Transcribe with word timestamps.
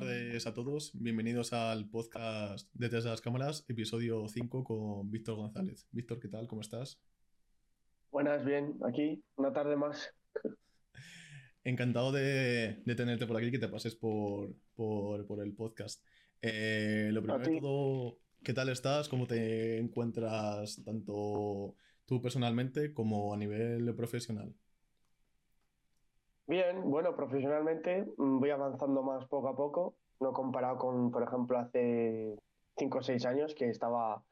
tardes 0.00 0.46
a 0.46 0.52
todos. 0.52 0.92
Bienvenidos 0.92 1.54
al 1.54 1.88
podcast 1.88 2.68
Detrás 2.74 3.04
de 3.04 3.08
las 3.08 3.22
Cámaras, 3.22 3.64
episodio 3.66 4.28
5 4.28 4.62
con 4.62 5.10
Víctor 5.10 5.36
González. 5.36 5.88
Víctor, 5.90 6.20
¿qué 6.20 6.28
tal? 6.28 6.46
¿Cómo 6.46 6.60
estás? 6.60 7.00
Buenas, 8.10 8.44
bien, 8.44 8.78
aquí, 8.86 9.24
una 9.36 9.54
tarde 9.54 9.74
más. 9.74 10.14
Encantado 11.64 12.12
de, 12.12 12.82
tenerte 12.94 13.26
por 13.26 13.38
aquí, 13.38 13.50
que 13.50 13.58
te 13.58 13.68
pases 13.68 13.94
por, 13.94 14.54
por, 14.74 15.42
el 15.42 15.54
podcast. 15.54 16.04
Eh, 16.42 17.08
lo 17.10 17.22
primero 17.22 17.42
de 17.42 17.58
todo, 17.58 18.18
¿qué 18.42 18.52
tal 18.52 18.68
estás? 18.68 19.08
¿Cómo 19.08 19.26
te 19.26 19.78
encuentras 19.78 20.78
tanto 20.84 21.74
tú 22.04 22.20
personalmente 22.20 22.92
como 22.92 23.32
a 23.32 23.38
nivel 23.38 23.94
profesional? 23.94 24.54
Bien, 26.46 26.88
bueno, 26.88 27.16
profesionalmente 27.16 28.06
mm, 28.16 28.38
voy 28.38 28.50
avanzando 28.50 29.02
más 29.02 29.24
poco 29.26 29.48
a 29.48 29.56
poco, 29.56 29.96
no 30.20 30.32
comparado 30.32 30.78
con, 30.78 31.10
por 31.10 31.22
ejemplo, 31.24 31.58
hace 31.58 32.36
5 32.76 32.98
o 32.98 33.02
6 33.02 33.26
años 33.26 33.54
que 33.54 33.68
estaba 33.68 34.22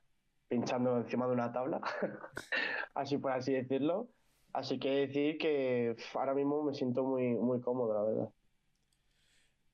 pinchando 0.48 0.96
encima 0.98 1.26
de 1.26 1.32
una 1.32 1.52
tabla, 1.52 1.80
así 2.94 3.18
por 3.18 3.32
así 3.32 3.52
decirlo. 3.52 4.08
Así 4.52 4.78
que 4.78 5.08
decir 5.08 5.36
que 5.38 5.96
ahora 6.14 6.32
mismo 6.32 6.62
me 6.62 6.74
siento 6.74 7.02
muy, 7.02 7.34
muy 7.34 7.60
cómodo, 7.60 7.92
la 7.92 8.02
verdad. 8.04 8.30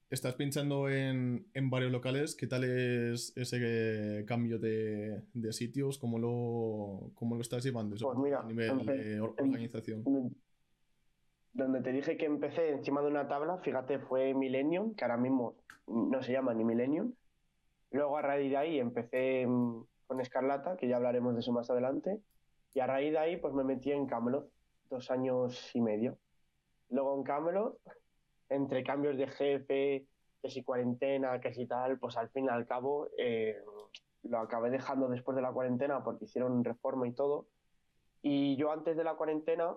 Estás 0.09 0.35
pinchando 0.35 0.89
en, 0.89 1.45
varios 1.65 1.93
locales. 1.93 2.35
¿Qué 2.35 2.47
tal 2.47 2.65
es 2.65 3.37
ese 3.37 4.25
cambio 4.27 4.59
de, 4.59 5.23
sitios? 5.51 5.99
¿Cómo 5.99 6.19
lo, 6.19 7.13
¿Cómo 7.15 7.35
lo 7.35 7.43
estás 7.43 7.63
llevando 7.63 7.95
pues 8.01 8.19
mira, 8.19 8.41
a 8.41 8.45
nivel 8.45 8.87
de 8.87 9.21
organización? 9.21 10.03
Donde 11.53 11.81
te 11.81 11.93
dije 11.93 12.17
que 12.17 12.27
empecé 12.27 12.71
encima 12.71 13.01
de 13.01 13.09
una 13.09 13.29
tabla, 13.29 13.59
fíjate, 13.59 13.99
fue 13.99 14.35
Millennium, 14.35 14.95
que 14.95 15.05
ahora 15.05 15.17
mismo 15.17 15.55
no 15.87 16.23
se 16.23 16.33
llama 16.33 16.55
ni 16.55 16.65
Millennium. 16.65 17.13
Luego 17.91 18.17
a 18.17 18.23
raíz 18.23 18.51
de 18.51 18.57
ahí 18.57 18.79
empecé 18.79 19.47
con 20.07 20.21
Escarlata, 20.21 20.77
que 20.77 20.89
ya 20.89 20.97
hablaremos 20.97 21.35
de 21.35 21.41
eso 21.41 21.53
más 21.53 21.71
adelante. 21.71 22.21
Y 22.73 22.81
a 22.81 22.87
raíz 22.87 23.13
de 23.13 23.19
ahí 23.19 23.37
pues 23.37 23.53
me 23.53 23.65
metí 23.65 23.91
en 23.91 24.07
Camelot, 24.07 24.49
dos 24.89 25.11
años 25.11 25.71
y 25.75 25.81
medio. 25.81 26.17
Luego 26.89 27.17
en 27.17 27.25
Camelot, 27.25 27.79
entre 28.49 28.85
cambios 28.85 29.17
de 29.17 29.27
jefe, 29.27 30.07
que 30.41 30.51
si 30.51 30.63
cuarentena, 30.63 31.41
que 31.41 31.53
si 31.53 31.67
tal, 31.67 31.99
pues 31.99 32.17
al 32.17 32.31
fin 32.31 32.47
y 32.47 32.49
al 32.49 32.67
cabo 32.67 33.09
eh, 33.19 33.57
lo 34.23 34.39
acabé 34.39 34.71
dejando 34.71 35.09
después 35.09 35.37
de 35.37 35.43
la 35.43 35.53
cuarentena 35.53 36.03
porque 36.03 36.25
hicieron 36.25 36.65
reforma 36.65 37.09
y 37.09 37.13
todo. 37.13 37.47
Y 38.23 38.57
yo 38.57 38.71
antes 38.71 38.97
de 38.97 39.05
la 39.05 39.15
cuarentena 39.15 39.75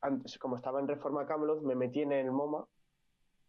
antes, 0.00 0.38
como 0.38 0.56
estaba 0.56 0.80
en 0.80 0.88
Reforma 0.88 1.26
Camelot, 1.26 1.62
me 1.62 1.74
metí 1.74 2.00
en 2.00 2.12
el 2.12 2.30
MoMA 2.30 2.66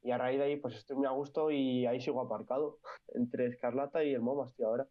y 0.03 0.11
a 0.11 0.17
raíz 0.17 0.39
de 0.39 0.45
ahí 0.45 0.57
pues 0.57 0.75
estoy 0.75 0.95
muy 0.95 1.07
a 1.07 1.11
gusto 1.11 1.51
y 1.51 1.85
ahí 1.85 1.99
sigo 1.99 2.21
aparcado 2.21 2.79
entre 3.15 3.47
Escarlata 3.47 4.03
y 4.03 4.13
el 4.13 4.21
MoMA 4.21 4.47
estoy 4.47 4.65
ahora. 4.65 4.87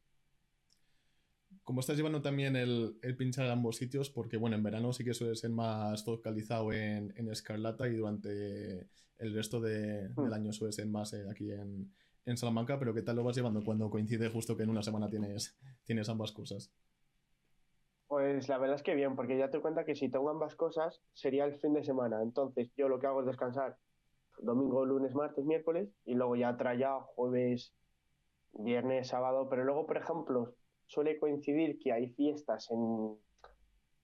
¿Cómo 1.64 1.80
estás 1.80 1.96
llevando 1.96 2.22
también 2.22 2.54
el, 2.54 2.96
pinchar 3.18 3.46
en 3.46 3.52
ambos 3.52 3.76
sitios? 3.76 4.08
Porque 4.08 4.36
bueno, 4.36 4.54
en 4.54 4.62
verano 4.62 4.92
sí 4.92 5.04
que 5.04 5.14
suele 5.14 5.34
ser 5.34 5.50
más 5.50 6.04
focalizado 6.04 6.72
en, 6.72 7.12
en 7.16 7.28
Escarlata 7.28 7.88
y 7.88 7.96
durante 7.96 8.88
el 9.18 9.34
resto 9.34 9.60
de, 9.60 10.08
del 10.08 10.12
hmm. 10.14 10.32
año 10.32 10.52
suele 10.52 10.72
ser 10.72 10.86
más 10.86 11.12
eh, 11.12 11.24
aquí 11.28 11.50
en, 11.50 11.92
en, 12.24 12.36
Salamanca, 12.36 12.78
pero 12.78 12.94
¿qué 12.94 13.02
tal 13.02 13.16
lo 13.16 13.24
vas 13.24 13.36
llevando 13.36 13.64
cuando 13.64 13.90
coincide 13.90 14.28
justo 14.28 14.56
que 14.56 14.62
en 14.62 14.70
una 14.70 14.82
semana 14.82 15.08
tienes, 15.08 15.56
tienes 15.84 16.08
ambas 16.08 16.32
cosas? 16.32 16.70
Pues 18.08 18.48
la 18.48 18.58
verdad 18.58 18.76
es 18.76 18.82
que 18.82 18.94
bien, 18.94 19.16
porque 19.16 19.36
ya 19.36 19.50
te 19.50 19.60
cuenta 19.60 19.84
que 19.84 19.96
si 19.96 20.08
tengo 20.08 20.30
ambas 20.30 20.54
cosas 20.54 21.02
sería 21.12 21.44
el 21.44 21.58
fin 21.58 21.72
de 21.72 21.82
semana. 21.82 22.22
Entonces 22.22 22.70
yo 22.76 22.88
lo 22.88 23.00
que 23.00 23.06
hago 23.06 23.20
es 23.20 23.26
descansar 23.26 23.76
domingo, 24.38 24.84
lunes, 24.84 25.14
martes, 25.14 25.44
miércoles 25.44 25.88
y 26.04 26.14
luego 26.14 26.36
ya 26.36 26.56
ya 26.78 27.00
jueves, 27.00 27.74
viernes, 28.52 29.08
sábado. 29.08 29.48
Pero 29.48 29.64
luego, 29.64 29.86
por 29.86 29.96
ejemplo, 29.96 30.54
suele 30.86 31.18
coincidir 31.18 31.78
que 31.78 31.92
hay 31.92 32.10
fiestas 32.10 32.70
en 32.70 33.16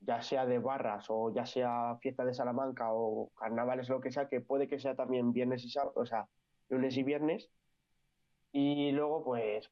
ya 0.01 0.21
sea 0.21 0.47
de 0.47 0.59
barras 0.59 1.07
o 1.09 1.33
ya 1.33 1.47
sea 1.47 1.97
fiesta 2.01 2.25
de 2.25 2.35
Salamanca 2.35 2.93
o 2.93 3.31
carnavales, 3.37 3.89
lo 3.89 4.01
que 4.01 4.11
sea, 4.11 4.29
que 4.29 4.41
puede 4.41 4.67
que 4.67 4.81
sea 4.81 4.97
también 4.97 5.33
viernes 5.33 5.65
y 5.65 5.71
sábado, 5.71 5.93
o 5.97 6.07
sea, 6.07 6.27
lunes 6.69 6.97
y 6.97 7.05
viernes. 7.05 7.51
Y 8.53 8.91
luego, 8.93 9.25
pues, 9.25 9.71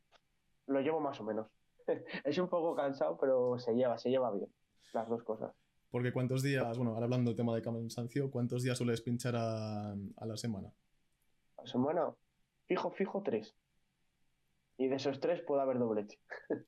lo 0.67 0.81
llevo 0.81 1.01
más 1.01 1.21
o 1.21 1.25
menos. 1.25 1.49
es 2.25 2.39
un 2.39 2.49
poco 2.49 2.75
cansado, 2.75 3.17
pero 3.19 3.59
se 3.59 3.75
lleva, 3.75 3.99
se 3.99 4.11
lleva 4.11 4.31
bien 4.33 4.49
las 4.93 5.09
dos 5.09 5.23
cosas. 5.23 5.53
Porque 5.91 6.13
cuántos 6.13 6.43
días, 6.43 6.77
bueno, 6.77 6.93
ahora 6.93 7.05
hablando 7.05 7.31
del 7.31 7.37
tema 7.37 7.55
de 7.55 7.63
cansancio, 7.63 8.31
¿cuántos 8.31 8.63
días 8.63 8.79
sueles 8.79 9.01
pinchar 9.01 9.35
a, 9.37 9.97
la 10.25 10.37
semana? 10.37 10.73
A 11.57 11.63
la 11.63 11.67
semana, 11.67 12.15
fijo, 12.67 12.91
fijo, 12.93 13.23
tres. 13.23 13.57
Y 14.79 14.89
de 14.89 14.97
esos 14.97 15.19
tres 15.21 15.43
puede 15.43 15.63
haber 15.63 15.79
doblete. 15.79 16.19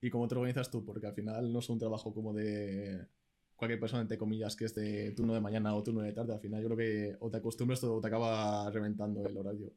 ¿Y 0.00 0.10
cómo 0.10 0.28
te 0.28 0.34
organizas 0.34 0.70
tú? 0.70 0.84
Porque 0.84 1.06
al 1.06 1.14
final 1.14 1.52
no 1.52 1.60
es 1.60 1.68
un 1.70 1.78
trabajo 1.78 2.12
como 2.12 2.34
de 2.34 3.06
cualquier 3.56 3.80
persona, 3.80 4.02
entre 4.02 4.18
comillas, 4.18 4.56
que 4.56 4.66
es 4.66 4.74
de 4.74 5.12
turno 5.12 5.32
de 5.32 5.40
mañana 5.40 5.74
o 5.74 5.82
turno 5.82 6.02
de 6.02 6.12
tarde. 6.12 6.34
Al 6.34 6.40
final 6.40 6.60
yo 6.60 6.68
creo 6.68 6.78
que 6.78 7.16
o 7.20 7.30
te 7.30 7.38
acostumbras 7.38 7.82
o 7.84 8.00
te 8.00 8.08
acaba 8.08 8.68
reventando 8.70 9.24
el 9.26 9.36
horario. 9.38 9.72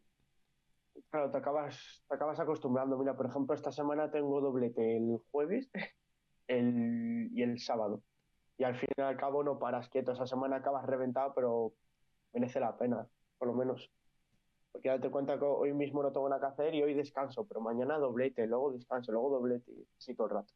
Claro, 1.16 1.32
te 1.32 1.38
acabas, 1.38 2.04
te 2.10 2.16
acabas 2.16 2.38
acostumbrando. 2.42 2.98
Mira, 2.98 3.16
por 3.16 3.28
ejemplo, 3.28 3.56
esta 3.56 3.72
semana 3.72 4.12
tengo 4.12 4.42
doblete 4.42 4.98
el 4.98 5.18
jueves 5.32 5.72
el, 6.50 7.30
y 7.32 7.42
el 7.42 7.58
sábado. 7.58 8.04
Y 8.58 8.66
al 8.66 8.76
fin 8.76 8.90
y 8.98 9.02
al 9.02 9.16
cabo 9.16 9.42
no 9.42 9.58
paras 9.58 9.88
quieto. 9.88 10.12
Esa 10.12 10.28
semana 10.28 10.58
acabas 10.58 10.86
reventado, 10.86 11.34
pero 11.34 11.72
merece 12.34 12.60
la 12.60 12.78
pena, 12.78 13.08
por 13.38 13.48
lo 13.48 13.54
menos. 13.54 13.90
Porque 14.74 14.90
date 14.90 15.10
cuenta 15.10 15.40
que 15.40 15.46
hoy 15.46 15.72
mismo 15.72 16.04
no 16.04 16.12
tengo 16.12 16.28
nada 16.28 16.42
que 16.42 16.48
hacer 16.48 16.76
y 16.76 16.84
hoy 16.84 16.94
descanso, 16.94 17.48
pero 17.48 17.62
mañana 17.62 17.98
doblete, 17.98 18.46
luego 18.46 18.74
descanso, 18.74 19.14
luego 19.14 19.30
doblete, 19.30 19.72
así 19.98 20.16
todo 20.16 20.28
el 20.28 20.34
rato. 20.34 20.54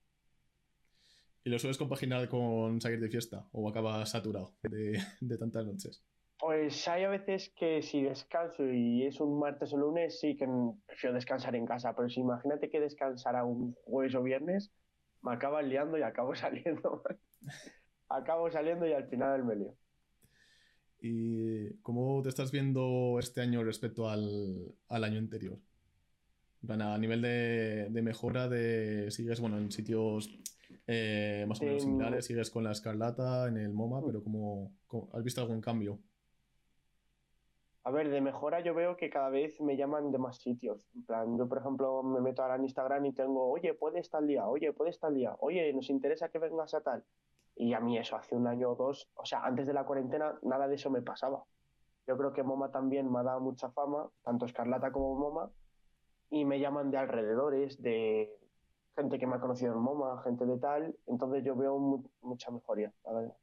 ¿Y 1.46 1.52
lo 1.52 1.58
sueles 1.58 1.78
compaginar 1.78 2.28
con 2.28 2.82
salir 2.82 3.00
de 3.00 3.08
fiesta 3.08 3.48
o 3.54 3.70
acabas 3.70 4.10
saturado 4.10 4.56
de, 4.64 5.00
de 5.22 5.38
tantas 5.38 5.66
noches? 5.66 6.04
Pues 6.40 6.88
hay 6.88 7.04
a 7.04 7.10
veces 7.10 7.52
que 7.54 7.82
si 7.82 8.02
descanso 8.02 8.64
y 8.66 9.06
es 9.06 9.20
un 9.20 9.38
martes 9.38 9.74
o 9.74 9.78
lunes, 9.78 10.22
sí 10.22 10.38
que 10.38 10.48
prefiero 10.86 11.14
descansar 11.14 11.54
en 11.56 11.66
casa, 11.66 11.94
pero 11.94 12.10
si 12.10 12.22
imagínate 12.22 12.70
que 12.70 12.80
descansara 12.80 13.44
un 13.44 13.74
jueves 13.84 14.16
o 14.16 14.24
viernes, 14.24 14.72
me 15.22 15.34
acaba 15.34 15.62
liando 15.62 15.98
y 15.98 16.02
acabo 16.02 16.34
saliendo. 16.36 17.04
acabo 18.08 18.50
saliendo 18.50 18.88
y 18.88 18.94
al 18.94 19.10
final 19.10 19.44
me 19.44 19.56
lío. 19.58 19.76
¿Y 21.02 21.74
cómo 21.82 22.22
te 22.22 22.30
estás 22.30 22.52
viendo 22.52 23.18
este 23.20 23.42
año 23.42 23.64
respecto 23.64 24.10
al, 24.10 24.76
año 24.90 25.20
anterior? 25.20 25.60
a 26.68 26.98
nivel 26.98 27.22
de, 27.22 28.02
mejora, 28.02 28.50
de 28.50 29.12
sigues 29.12 29.40
bueno 29.40 29.58
en 29.58 29.72
sitios 29.72 30.30
eh, 30.88 31.46
más 31.48 31.62
o 31.62 31.66
menos 31.66 31.84
similares, 31.84 32.26
sigues 32.26 32.50
con 32.50 32.66
la 32.66 32.72
escarlata 32.72 33.48
en 33.48 33.58
el 33.58 33.74
MoMA, 33.74 34.06
pero 34.06 34.24
¿cómo, 34.24 34.74
has 35.14 35.24
visto 35.24 35.42
algún 35.42 35.62
cambio? 35.62 36.00
A 37.84 37.92
ver, 37.92 38.10
de 38.10 38.20
mejora 38.22 38.60
yo 38.60 38.74
veo 38.74 38.98
que 38.98 39.10
cada 39.10 39.30
vez 39.30 39.62
me 39.62 39.78
llaman 39.78 40.12
de 40.12 40.18
más 40.18 40.38
sitios. 40.38 40.90
En 40.96 41.06
plan, 41.06 41.38
yo 41.38 41.48
por 41.48 41.60
ejemplo 41.60 42.04
me 42.04 42.20
meto 42.20 42.42
ahora 42.42 42.56
en 42.56 42.64
Instagram 42.64 43.06
y 43.06 43.14
tengo, 43.14 43.50
oye, 43.50 43.74
puede 43.74 44.00
estar 44.00 44.24
día, 44.24 44.48
oye, 44.48 44.74
puede 44.74 44.90
estar 44.90 45.14
día, 45.14 45.36
oye, 45.40 45.74
nos 45.74 45.90
interesa 45.90 46.30
que 46.30 46.40
vengas 46.40 46.74
a 46.74 46.82
tal. 46.82 47.04
Y 47.56 47.74
a 47.74 47.80
mí 47.80 47.98
eso 47.98 48.16
hace 48.16 48.36
un 48.36 48.48
año 48.48 48.72
o 48.72 48.76
dos, 48.76 49.10
o 49.16 49.26
sea, 49.26 49.44
antes 49.46 49.66
de 49.66 49.74
la 49.74 49.86
cuarentena, 49.86 50.38
nada 50.44 50.68
de 50.68 50.76
eso 50.76 50.90
me 50.90 51.02
pasaba. 51.02 51.44
Yo 52.06 52.18
creo 52.18 52.34
que 52.34 52.44
MoMA 52.44 52.72
también 52.72 53.12
me 53.12 53.20
ha 53.20 53.24
dado 53.24 53.40
mucha 53.40 53.70
fama, 53.72 54.10
tanto 54.24 54.46
Escarlata 54.46 54.92
como 54.92 55.16
MoMA, 55.16 55.52
y 56.30 56.46
me 56.46 56.60
llaman 56.60 56.92
de 56.92 56.98
alrededores, 56.98 57.82
de 57.82 58.30
gente 58.96 59.20
que 59.20 59.28
me 59.28 59.36
ha 59.36 59.40
conocido 59.40 59.74
en 59.74 59.80
MoMA, 59.80 60.22
gente 60.24 60.46
de 60.46 60.58
tal, 60.58 60.96
entonces 61.08 61.44
yo 61.44 61.56
veo 61.56 61.78
mucha 62.22 62.52
mejoría, 62.52 62.92
la 63.06 63.14
verdad 63.14 63.36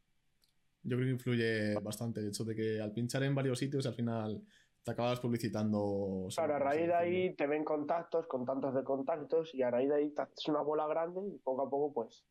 yo 0.86 0.96
creo 0.96 1.06
que 1.06 1.12
influye 1.12 1.74
bastante 1.80 2.20
el 2.20 2.28
hecho 2.28 2.44
de 2.44 2.54
que 2.54 2.80
al 2.80 2.92
pinchar 2.92 3.22
en 3.24 3.34
varios 3.34 3.58
sitios 3.58 3.86
al 3.86 3.94
final 3.94 4.40
te 4.84 4.92
acabas 4.92 5.18
publicitando. 5.18 6.28
Claro, 6.34 6.54
a 6.54 6.58
raíz 6.60 6.86
de 6.86 6.94
ahí 6.94 7.34
te 7.34 7.48
ven 7.48 7.64
contactos, 7.64 8.26
con 8.28 8.46
tantos 8.46 8.72
de 8.72 8.84
contactos 8.84 9.52
y 9.52 9.62
a 9.62 9.70
raíz 9.70 9.88
de 9.88 9.96
ahí 9.96 10.10
te 10.10 10.22
haces 10.22 10.46
una 10.46 10.62
bola 10.62 10.86
grande 10.86 11.20
y 11.26 11.38
poco 11.38 11.66
a 11.66 11.70
poco 11.70 11.92
pues 11.92 12.24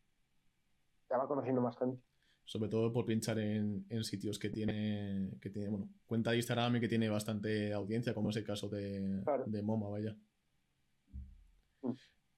te 1.10 1.18
va 1.18 1.28
conociendo 1.28 1.62
más 1.62 1.78
gente. 1.78 2.02
Sobre 2.46 2.69
todo 2.69 2.94
por 2.94 3.06
pinchar 3.06 3.40
en, 3.40 3.86
sitios 4.04 4.40
que 4.40 4.52
tiene, 4.52 5.31
que 5.42 5.50
tiene, 5.50 5.68
bueno, 5.68 5.90
cuenta 6.06 6.31
de 6.31 6.38
Instagram 6.38 6.78
y 6.78 6.80
que 6.80 6.88
tiene 6.88 7.10
bastante 7.10 7.74
audiencia, 7.74 8.13
como 8.13 8.30
es 8.30 8.38
el 8.38 8.46
caso 8.46 8.69
de, 8.69 9.22
de 9.48 9.62
MoMA, 9.63 9.90
vaya. 9.90 10.16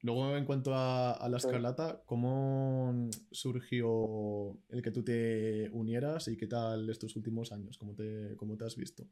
Mm. 0.02 0.06
Luego, 0.06 0.38
en 0.38 0.46
cuanto 0.46 0.72
a, 0.74 1.28
la 1.30 1.38
escarlata, 1.38 2.02
¿cómo 2.06 3.10
surgió 3.32 4.58
el 4.70 4.82
que 4.82 4.92
tú 4.92 5.04
te 5.04 5.70
unieras 5.72 6.28
y 6.28 6.38
qué 6.38 6.48
tal 6.48 6.90
estos 6.90 7.16
últimos 7.16 7.52
años? 7.52 7.78
¿Cómo 7.78 7.94
te, 7.94 8.36
cómo 8.38 8.58
te 8.58 8.66
has 8.66 8.76
visto? 8.76 9.04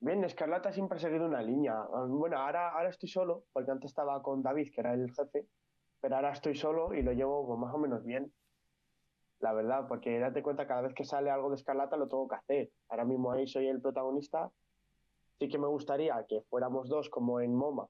Bien, 0.00 0.24
Escarlata 0.24 0.72
siempre 0.72 0.98
ha 0.98 1.00
seguido 1.00 1.26
una 1.26 1.42
línea. 1.42 1.76
Bueno, 2.08 2.38
ahora, 2.38 2.70
ahora 2.70 2.90
estoy 2.90 3.08
solo, 3.08 3.44
porque 3.52 3.70
antes 3.70 3.90
estaba 3.90 4.20
con 4.22 4.42
David, 4.42 4.72
que 4.74 4.80
era 4.80 4.94
el 4.94 5.12
jefe, 5.12 5.46
pero 6.00 6.16
ahora 6.16 6.32
estoy 6.32 6.56
solo 6.56 6.92
y 6.92 7.02
lo 7.02 7.12
llevo 7.12 7.46
pues, 7.46 7.58
más 7.60 7.72
o 7.72 7.78
menos 7.78 8.04
bien. 8.04 8.32
La 9.38 9.52
verdad, 9.52 9.86
porque 9.88 10.18
date 10.18 10.42
cuenta, 10.42 10.66
cada 10.66 10.82
vez 10.82 10.94
que 10.94 11.04
sale 11.04 11.30
algo 11.30 11.50
de 11.50 11.56
Escarlata 11.56 11.96
lo 11.96 12.08
tengo 12.08 12.26
que 12.28 12.34
hacer. 12.36 12.70
Ahora 12.88 13.04
mismo 13.04 13.30
ahí 13.30 13.46
soy 13.46 13.68
el 13.68 13.80
protagonista 13.80 14.50
sí 15.38 15.48
que 15.48 15.58
me 15.58 15.66
gustaría 15.66 16.24
que 16.28 16.42
fuéramos 16.42 16.88
dos 16.88 17.08
como 17.08 17.40
en 17.40 17.54
MoMA 17.54 17.88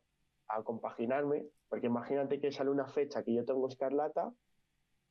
a 0.53 0.63
compaginarme, 0.63 1.47
porque 1.69 1.87
imagínate 1.87 2.41
que 2.41 2.53
sale 2.53 2.71
una 2.71 2.87
fecha 2.89 3.23
que 3.23 3.35
yo 3.35 3.45
tengo 3.45 3.69
escarlata 3.69 4.33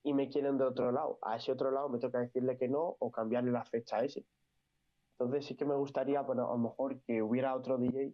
y 0.03 0.13
me 0.13 0.29
quieren 0.29 0.57
de 0.57 0.65
otro 0.65 0.91
lado. 0.91 1.17
A 1.21 1.35
ese 1.37 1.51
otro 1.51 1.71
lado 1.71 1.89
me 1.89 1.99
toca 1.99 2.19
decirle 2.19 2.57
que 2.57 2.67
no 2.67 2.95
o 2.99 3.11
cambiarle 3.11 3.51
la 3.51 3.65
fecha 3.65 3.97
a 3.97 4.03
ese. 4.03 4.25
Entonces 5.13 5.45
sí 5.45 5.55
que 5.55 5.65
me 5.65 5.75
gustaría, 5.75 6.21
bueno, 6.21 6.47
a 6.47 6.53
lo 6.53 6.57
mejor 6.57 7.01
que 7.01 7.21
hubiera 7.21 7.55
otro 7.55 7.77
DJ 7.77 8.13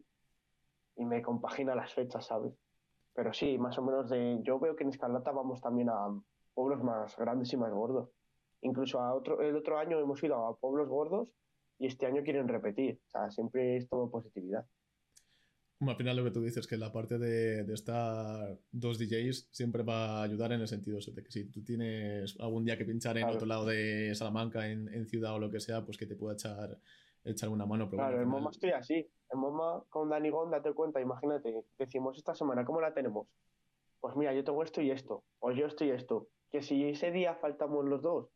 y 0.97 1.05
me 1.05 1.21
compagina 1.21 1.75
las 1.75 1.93
fechas, 1.93 2.25
¿sabes? 2.25 2.53
Pero 3.13 3.33
sí, 3.33 3.57
más 3.57 3.77
o 3.77 3.81
menos 3.81 4.09
de. 4.09 4.39
Yo 4.43 4.59
veo 4.59 4.75
que 4.75 4.83
en 4.83 4.89
Escarlata 4.89 5.31
vamos 5.31 5.61
también 5.61 5.89
a 5.89 6.07
pueblos 6.53 6.83
más 6.83 7.15
grandes 7.17 7.51
y 7.53 7.57
más 7.57 7.71
gordos. 7.71 8.09
Incluso 8.61 8.99
a 8.99 9.13
otro, 9.13 9.41
el 9.41 9.55
otro 9.55 9.77
año 9.77 9.99
hemos 9.99 10.21
ido 10.23 10.45
a 10.45 10.55
pueblos 10.55 10.87
gordos 10.87 11.33
y 11.79 11.87
este 11.87 12.05
año 12.05 12.23
quieren 12.23 12.47
repetir. 12.47 12.99
O 13.07 13.09
sea, 13.09 13.31
siempre 13.31 13.77
es 13.77 13.87
todo 13.87 14.09
positividad. 14.09 14.65
Al 15.79 15.95
final 15.95 16.17
lo 16.17 16.23
que 16.23 16.31
tú 16.31 16.41
dices, 16.41 16.65
que 16.65 16.77
la 16.77 16.91
parte 16.91 17.19
de, 17.19 17.63
de, 17.63 17.73
estar 17.73 18.57
dos 18.71 18.97
DJs 18.97 19.49
siempre 19.51 19.83
va 19.83 20.19
a 20.19 20.23
ayudar 20.23 20.51
en 20.51 20.61
el 20.61 20.67
sentido 20.67 20.97
de 20.97 21.23
que 21.23 21.31
si 21.31 21.51
tú 21.51 21.63
tienes 21.63 22.35
algún 22.39 22.65
día 22.65 22.77
que 22.77 22.85
pinchar 22.85 23.17
en 23.17 23.25
otro 23.25 23.45
lado 23.45 23.65
de 23.65 24.13
Salamanca, 24.15 24.67
en, 24.67 24.91
en, 24.93 25.07
ciudad 25.07 25.35
o 25.35 25.39
lo 25.39 25.51
que 25.51 25.59
sea, 25.59 25.85
pues 25.85 25.97
que 25.97 26.07
te 26.07 26.15
pueda 26.15 26.33
echar, 26.33 26.79
echar 27.23 27.49
una 27.49 27.65
mano. 27.65 27.89
Pero 27.89 28.01
claro, 28.01 28.21
en 28.21 28.27
MoMA 28.27 28.49
estoy 28.49 28.71
así. 28.71 29.07
En 29.31 29.39
MoMA 29.39 29.83
con 29.89 30.09
Dani 30.09 30.29
Gon, 30.29 30.49
date 30.49 30.73
cuenta, 30.73 30.99
imagínate, 30.99 31.63
decimos 31.77 32.17
esta 32.17 32.33
semana, 32.33 32.65
¿cómo 32.65 32.81
la 32.81 32.93
tenemos? 32.93 33.27
Pues 33.99 34.15
mira, 34.15 34.33
yo 34.33 34.43
tengo 34.43 34.63
esto 34.63 34.81
y 34.81 34.89
esto, 34.89 35.23
o 35.39 35.51
yo 35.51 35.67
estoy 35.67 35.91
esto. 35.91 36.27
Que 36.49 36.61
si 36.61 36.85
ese 36.85 37.11
día 37.11 37.35
faltamos 37.35 37.85
los 37.85 38.01
dos, 38.01 38.29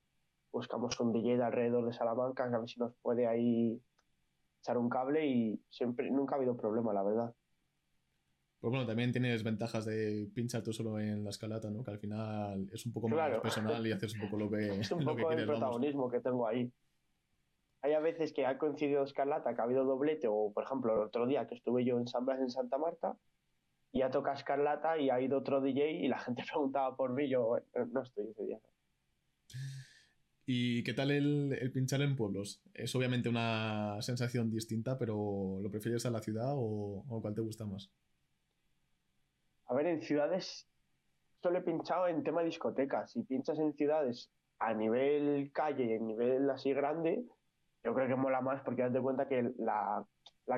buscamos 0.51 0.99
un 0.99 1.13
DJ 1.13 1.37
de 1.37 1.43
alrededor 1.43 1.85
de 1.85 1.93
Salamanca, 1.93 2.43
a 2.43 2.59
ver 2.59 2.69
si 2.69 2.79
nos 2.79 2.93
puede 3.01 3.25
ahí 3.25 3.81
echar 4.61 4.77
un 4.77 4.89
cable 4.89 5.25
y 5.25 5.61
siempre, 5.69 6.09
nunca 6.09 6.35
ha 6.35 6.37
habido 6.37 6.55
problema, 6.55 6.93
la 6.93 7.03
verdad. 7.03 7.33
Pues 8.59 8.69
bueno, 8.69 8.85
también 8.85 9.11
tienes 9.11 9.43
ventajas 9.43 9.85
de 9.85 10.29
pinchar 10.35 10.61
tú 10.61 10.71
solo 10.71 10.99
en 10.99 11.23
la 11.23 11.31
escalata, 11.31 11.71
¿no? 11.71 11.83
Que 11.83 11.91
al 11.91 11.97
final 11.97 12.69
es 12.71 12.85
un 12.85 12.93
poco 12.93 13.09
más 13.09 13.39
personal 13.39 13.85
y 13.87 13.91
haces 13.91 14.13
un 14.13 14.21
poco 14.21 14.37
lo 14.37 14.49
que 14.51 14.57
Es 14.81 14.91
un 14.91 15.03
poco 15.05 15.31
el 15.31 15.45
protagonismo 15.47 16.09
que 16.09 16.19
tengo 16.19 16.47
ahí. 16.47 16.71
Hay 17.81 17.93
a 17.93 17.99
veces 17.99 18.31
que 18.31 18.45
ha 18.45 18.59
coincidido 18.59 19.03
escalata, 19.03 19.55
que 19.55 19.61
ha 19.61 19.63
habido 19.63 19.83
doblete, 19.83 20.27
o 20.27 20.51
por 20.53 20.63
ejemplo, 20.63 20.93
el 20.93 21.07
otro 21.07 21.25
día 21.25 21.47
que 21.47 21.55
estuve 21.55 21.83
yo 21.83 21.97
en 21.97 22.07
San 22.07 22.23
Blas 22.23 22.39
en 22.39 22.51
Santa 22.51 22.77
Marta, 22.77 23.17
y 23.91 23.99
ya 23.99 24.11
toca 24.11 24.33
escarlata 24.33 24.99
y 24.99 25.09
ha 25.09 25.19
ido 25.19 25.39
otro 25.39 25.59
DJ 25.59 25.91
y 25.91 26.07
la 26.07 26.19
gente 26.19 26.43
preguntaba 26.51 26.95
por 26.95 27.11
mí, 27.13 27.27
yo 27.27 27.57
no 27.91 28.03
estoy 28.03 28.27
ese 28.29 28.43
día. 28.43 28.59
¿Y 30.53 30.83
qué 30.83 30.93
tal 30.93 31.11
el, 31.11 31.71
pinchar 31.73 32.01
en 32.01 32.17
pueblos? 32.17 32.61
Es 32.73 32.93
obviamente 32.93 33.29
una 33.29 34.01
sensación 34.01 34.51
distinta, 34.51 34.97
pero 34.97 35.61
¿lo 35.63 35.71
prefieres 35.71 36.05
a 36.05 36.09
la 36.09 36.19
ciudad 36.19 36.51
o, 36.53 37.05
cuál 37.21 37.33
te 37.33 37.39
gusta 37.39 37.65
más? 37.65 37.89
A 39.67 39.73
ver, 39.73 39.85
en 39.85 40.01
ciudades 40.01 40.67
solo 41.41 41.59
he 41.59 41.61
pinchado 41.61 42.09
en 42.09 42.21
tema 42.21 42.43
discotecas. 42.43 43.13
Si 43.13 43.23
pinchas 43.23 43.59
en 43.59 43.71
ciudades 43.75 44.29
a 44.59 44.73
nivel 44.73 45.53
calle 45.53 45.85
y 45.85 45.93
a 45.93 45.99
nivel 45.99 46.49
así 46.49 46.73
grande, 46.73 47.23
yo 47.85 47.93
creo 47.93 48.09
que 48.09 48.15
mola 48.15 48.41
más 48.41 48.61
porque 48.61 48.81
das 48.81 48.91
de 48.91 49.01
cuenta 49.01 49.29
que 49.29 49.53
la, 49.57 50.05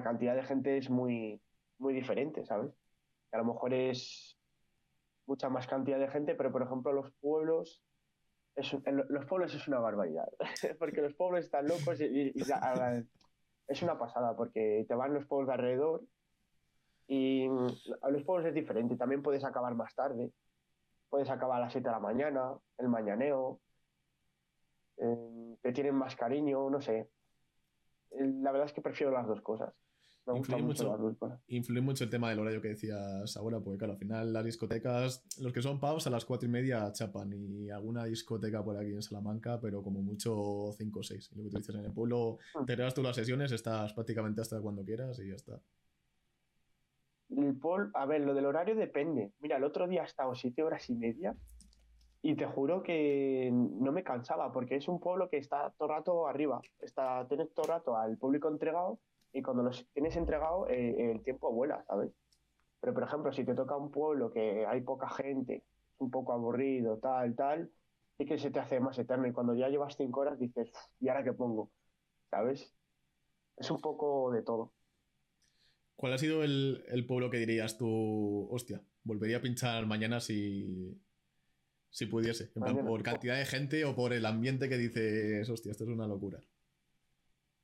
cantidad 0.01 0.35
de 0.35 0.41
gente 0.41 0.75
es 0.75 0.89
muy, 0.89 1.39
muy 1.77 1.93
diferente, 1.93 2.43
¿sabes? 2.47 2.73
a 3.31 3.37
lo 3.37 3.45
mejor 3.45 3.75
es 3.75 4.39
mucha 5.27 5.49
más 5.49 5.67
cantidad 5.67 5.99
de 5.99 6.07
gente, 6.07 6.33
pero 6.33 6.51
por 6.51 6.63
ejemplo 6.63 6.91
los 6.93 7.13
pueblos 7.21 7.83
los 8.55 9.25
pueblos 9.25 9.53
es 9.53 9.67
una 9.67 9.79
barbaridad, 9.79 10.27
porque 10.79 11.01
los 11.01 11.13
pueblos 11.13 11.45
están 11.45 11.67
locos 11.67 11.99
y, 12.01 12.33
es 13.67 13.81
una 13.81 13.97
pasada, 13.97 14.35
porque 14.35 14.85
te 14.87 14.95
van 14.95 15.13
los 15.13 15.25
pueblos 15.25 15.47
de 15.47 15.53
alrededor 15.53 16.01
y 17.07 17.47
a 18.01 18.09
los 18.09 18.23
pueblos 18.23 18.47
es 18.47 18.53
diferente, 18.53 18.95
también 18.95 19.23
puedes 19.23 19.43
acabar 19.43 19.73
más 19.75 19.93
tarde, 19.95 20.31
puedes 21.09 21.29
acabar 21.29 21.57
a 21.57 21.65
las 21.65 21.71
7 21.71 21.87
de 21.87 21.91
la 21.91 21.99
mañana, 21.99 22.53
el 22.77 22.89
mañaneo, 22.89 23.59
eh, 24.97 25.57
te 25.61 25.71
tienen 25.71 25.95
más 25.95 26.15
cariño, 26.15 26.69
no 26.69 26.81
sé. 26.81 27.09
La 28.11 28.51
verdad 28.51 28.67
es 28.67 28.73
que 28.73 28.81
prefiero 28.81 29.11
las 29.11 29.25
dos 29.25 29.41
cosas 29.41 29.73
influye, 30.35 30.63
mucho, 30.63 31.17
influye 31.47 31.81
mucho 31.81 32.03
el 32.03 32.09
tema 32.09 32.29
del 32.29 32.39
horario 32.39 32.61
que 32.61 32.69
decías 32.69 33.35
ahora, 33.35 33.59
porque 33.59 33.77
claro, 33.77 33.93
al 33.93 33.99
final 33.99 34.31
las 34.31 34.45
discotecas, 34.45 35.25
los 35.39 35.51
que 35.51 35.61
son 35.61 35.79
pubs 35.79 36.07
a 36.07 36.09
las 36.09 36.25
cuatro 36.25 36.47
y 36.47 36.51
media 36.51 36.91
chapan 36.93 37.33
y 37.33 37.69
alguna 37.69 38.05
discoteca 38.05 38.63
por 38.63 38.77
aquí 38.77 38.91
en 38.91 39.01
Salamanca, 39.01 39.59
pero 39.61 39.83
como 39.83 40.01
mucho 40.01 40.71
cinco 40.77 41.01
o 41.01 41.03
seis. 41.03 41.29
Lo 41.35 41.43
que 41.43 41.49
tú 41.49 41.57
dices 41.57 41.75
en 41.75 41.85
el 41.85 41.93
pueblo, 41.93 42.37
ah. 42.55 42.63
te 42.65 42.75
das 42.75 42.93
tú 42.93 43.03
las 43.03 43.15
sesiones, 43.15 43.51
estás 43.51 43.93
prácticamente 43.93 44.41
hasta 44.41 44.61
cuando 44.61 44.83
quieras 44.83 45.19
y 45.19 45.27
ya 45.27 45.35
está. 45.35 45.59
El 47.29 47.55
pol, 47.57 47.91
a 47.93 48.05
ver, 48.05 48.21
lo 48.21 48.33
del 48.33 48.45
horario 48.45 48.75
depende. 48.75 49.31
Mira, 49.39 49.57
el 49.57 49.63
otro 49.63 49.87
día 49.87 50.03
he 50.03 50.05
estado 50.05 50.35
siete 50.35 50.63
horas 50.63 50.89
y 50.89 50.95
media 50.95 51.35
y 52.21 52.35
te 52.35 52.45
juro 52.45 52.83
que 52.83 53.49
no 53.51 53.91
me 53.91 54.03
cansaba 54.03 54.51
porque 54.51 54.77
es 54.77 54.87
un 54.87 54.99
pueblo 54.99 55.29
que 55.29 55.37
está 55.37 55.73
todo 55.77 55.89
el 55.89 55.95
rato 55.95 56.27
arriba. 56.27 56.61
Está, 56.79 57.27
tienes 57.27 57.53
todo 57.53 57.65
el 57.65 57.71
rato 57.71 57.97
al 57.97 58.17
público 58.17 58.47
entregado 58.47 58.99
y 59.33 59.41
cuando 59.41 59.63
los 59.63 59.85
tienes 59.93 60.15
entregado 60.15 60.67
eh, 60.69 61.11
el 61.11 61.23
tiempo 61.23 61.51
vuela, 61.51 61.83
¿sabes? 61.87 62.11
Pero 62.79 62.93
por 62.93 63.03
ejemplo, 63.03 63.33
si 63.33 63.43
te 63.43 63.55
toca 63.55 63.75
un 63.75 63.91
pueblo 63.91 64.31
que 64.31 64.65
hay 64.65 64.81
poca 64.81 65.09
gente, 65.09 65.55
es 65.55 65.99
un 65.99 66.11
poco 66.11 66.33
aburrido, 66.33 66.97
tal, 66.99 67.35
tal, 67.35 67.71
sí 68.17 68.25
que 68.25 68.37
se 68.37 68.51
te 68.51 68.59
hace 68.59 68.79
más 68.79 68.97
eterno 68.99 69.27
y 69.27 69.33
cuando 69.33 69.55
ya 69.55 69.69
llevas 69.69 69.97
cinco 69.97 70.21
horas 70.21 70.39
dices, 70.39 70.71
¿y 70.99 71.09
ahora 71.09 71.23
qué 71.23 71.33
pongo? 71.33 71.71
¿Sabes? 72.29 72.73
Es 73.57 73.71
un 73.71 73.81
poco 73.81 74.31
de 74.31 74.43
todo. 74.43 74.71
¿Cuál 75.95 76.13
ha 76.13 76.17
sido 76.17 76.43
el, 76.43 77.05
pueblo 77.07 77.29
que 77.29 77.37
dirías 77.37 77.77
tú, 77.77 78.47
hostia, 78.51 78.81
volvería 79.03 79.37
a 79.37 79.41
pinchar 79.41 79.85
mañana 79.85 80.19
si, 80.19 80.99
si 81.89 82.05
pudiese? 82.07 82.47
por 82.47 83.03
cantidad 83.03 83.37
de 83.37 83.45
gente 83.45 83.85
o 83.85 83.95
por 83.95 84.13
el 84.13 84.25
ambiente 84.25 84.67
que 84.67 84.77
dices, 84.77 85.49
hostia, 85.49 85.71
esto 85.71 85.85
es 85.85 85.89
una 85.89 86.07
locura. 86.07 86.39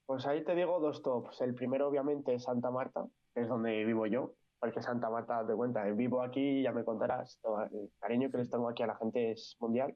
Pues 0.09 0.25
ahí 0.25 0.44
te 0.44 0.56
digo 0.56 0.79
dos 0.79 1.03
tops. 1.03 1.39
El 1.41 1.53
primero, 1.53 1.88
obviamente, 1.88 2.33
es 2.33 2.41
Santa 2.45 2.71
Marta, 2.71 3.06
que 3.31 3.41
es 3.41 3.47
donde 3.47 3.85
vivo 3.85 4.07
yo, 4.07 4.33
porque 4.59 4.81
Santa 4.81 5.07
Marta, 5.07 5.45
te 5.45 5.53
cuenta, 5.53 5.83
vivo 5.83 6.23
aquí, 6.23 6.63
ya 6.63 6.71
me 6.71 6.83
contarás, 6.83 7.39
el 7.71 7.91
cariño 8.00 8.31
que 8.31 8.39
les 8.39 8.50
tengo 8.50 8.67
aquí 8.67 8.81
a 8.81 8.88
la 8.88 8.95
gente 8.95 9.34
es 9.34 9.55
mundial. 9.60 9.95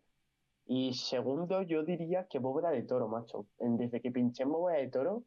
Y 0.68 0.94
segundo, 0.94 1.64
yo 1.64 1.82
diría 1.84 2.28
que 2.28 2.38
Bóveda 2.38 2.70
de 2.70 2.84
Toro, 2.84 3.08
macho. 3.08 3.48
Desde 3.58 4.02
que 4.02 4.12
pinché 4.12 4.44
en 4.44 4.52
Bóveda 4.52 4.78
de 4.78 4.90
Toro, 4.90 5.24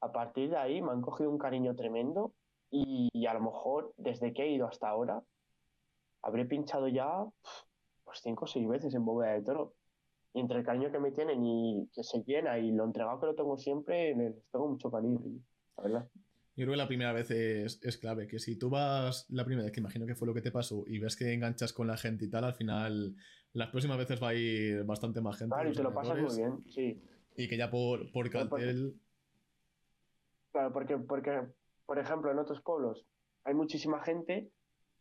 a 0.00 0.10
partir 0.10 0.48
de 0.48 0.56
ahí 0.56 0.80
me 0.80 0.92
han 0.92 1.02
cogido 1.02 1.28
un 1.28 1.36
cariño 1.36 1.76
tremendo 1.76 2.32
y, 2.70 3.26
a 3.26 3.34
lo 3.34 3.40
mejor 3.40 3.92
desde 3.98 4.32
que 4.32 4.44
he 4.44 4.48
ido 4.48 4.66
hasta 4.66 4.88
ahora, 4.88 5.22
habré 6.22 6.46
pinchado 6.46 6.88
ya 6.88 7.22
pues 8.02 8.20
cinco 8.22 8.46
o 8.46 8.48
seis 8.48 8.66
veces 8.66 8.94
en 8.94 9.04
Bóveda 9.04 9.32
de 9.32 9.42
Toro 9.42 9.74
y 10.36 10.40
entre 10.40 10.58
el 10.58 10.66
cariño 10.66 10.92
que 10.92 10.98
me 10.98 11.12
tienen 11.12 11.42
y 11.46 11.88
que 11.94 12.04
se 12.04 12.22
llena 12.24 12.58
y 12.58 12.70
lo 12.70 12.84
entregado 12.84 13.18
que 13.18 13.26
lo 13.26 13.34
tengo 13.34 13.56
siempre, 13.56 14.14
les 14.14 14.34
tengo 14.52 14.68
mucho 14.68 14.90
cariño, 14.90 15.18
la 15.78 15.82
verdad. 15.82 16.08
Yo 16.54 16.64
creo 16.64 16.72
que 16.72 16.76
la 16.76 16.86
primera 16.86 17.14
vez 17.14 17.30
es, 17.30 17.82
es, 17.82 17.96
clave, 17.96 18.26
que 18.26 18.38
si 18.38 18.58
tú 18.58 18.68
vas 18.68 19.26
la 19.30 19.46
primera 19.46 19.64
vez, 19.64 19.72
que 19.72 19.80
imagino 19.80 20.04
que 20.04 20.14
fue 20.14 20.28
lo 20.28 20.34
que 20.34 20.42
te 20.42 20.52
pasó, 20.52 20.84
y 20.86 20.98
ves 20.98 21.16
que 21.16 21.32
enganchas 21.32 21.72
con 21.72 21.86
la 21.86 21.96
gente 21.96 22.26
y 22.26 22.30
tal, 22.30 22.44
al 22.44 22.52
final 22.52 23.16
las 23.54 23.70
próximas 23.70 23.96
veces 23.96 24.22
va 24.22 24.28
a 24.28 24.34
ir 24.34 24.84
bastante 24.84 25.22
más 25.22 25.38
gente. 25.38 25.54
Claro, 25.54 25.70
y 25.70 25.74
te 25.74 25.82
lo 25.82 25.94
pasas 25.94 26.18
muy 26.18 26.36
bien, 26.36 26.64
sí. 26.68 27.02
Y 27.34 27.48
que 27.48 27.56
ya 27.56 27.70
por, 27.70 28.12
por 28.12 28.28
cartel... 28.28 28.94
Claro, 30.52 30.70
porque, 30.70 30.98
porque, 30.98 31.46
por 31.86 31.98
ejemplo, 31.98 32.30
en 32.30 32.38
otros 32.38 32.60
pueblos 32.60 33.06
hay 33.44 33.54
muchísima 33.54 34.02
gente, 34.02 34.50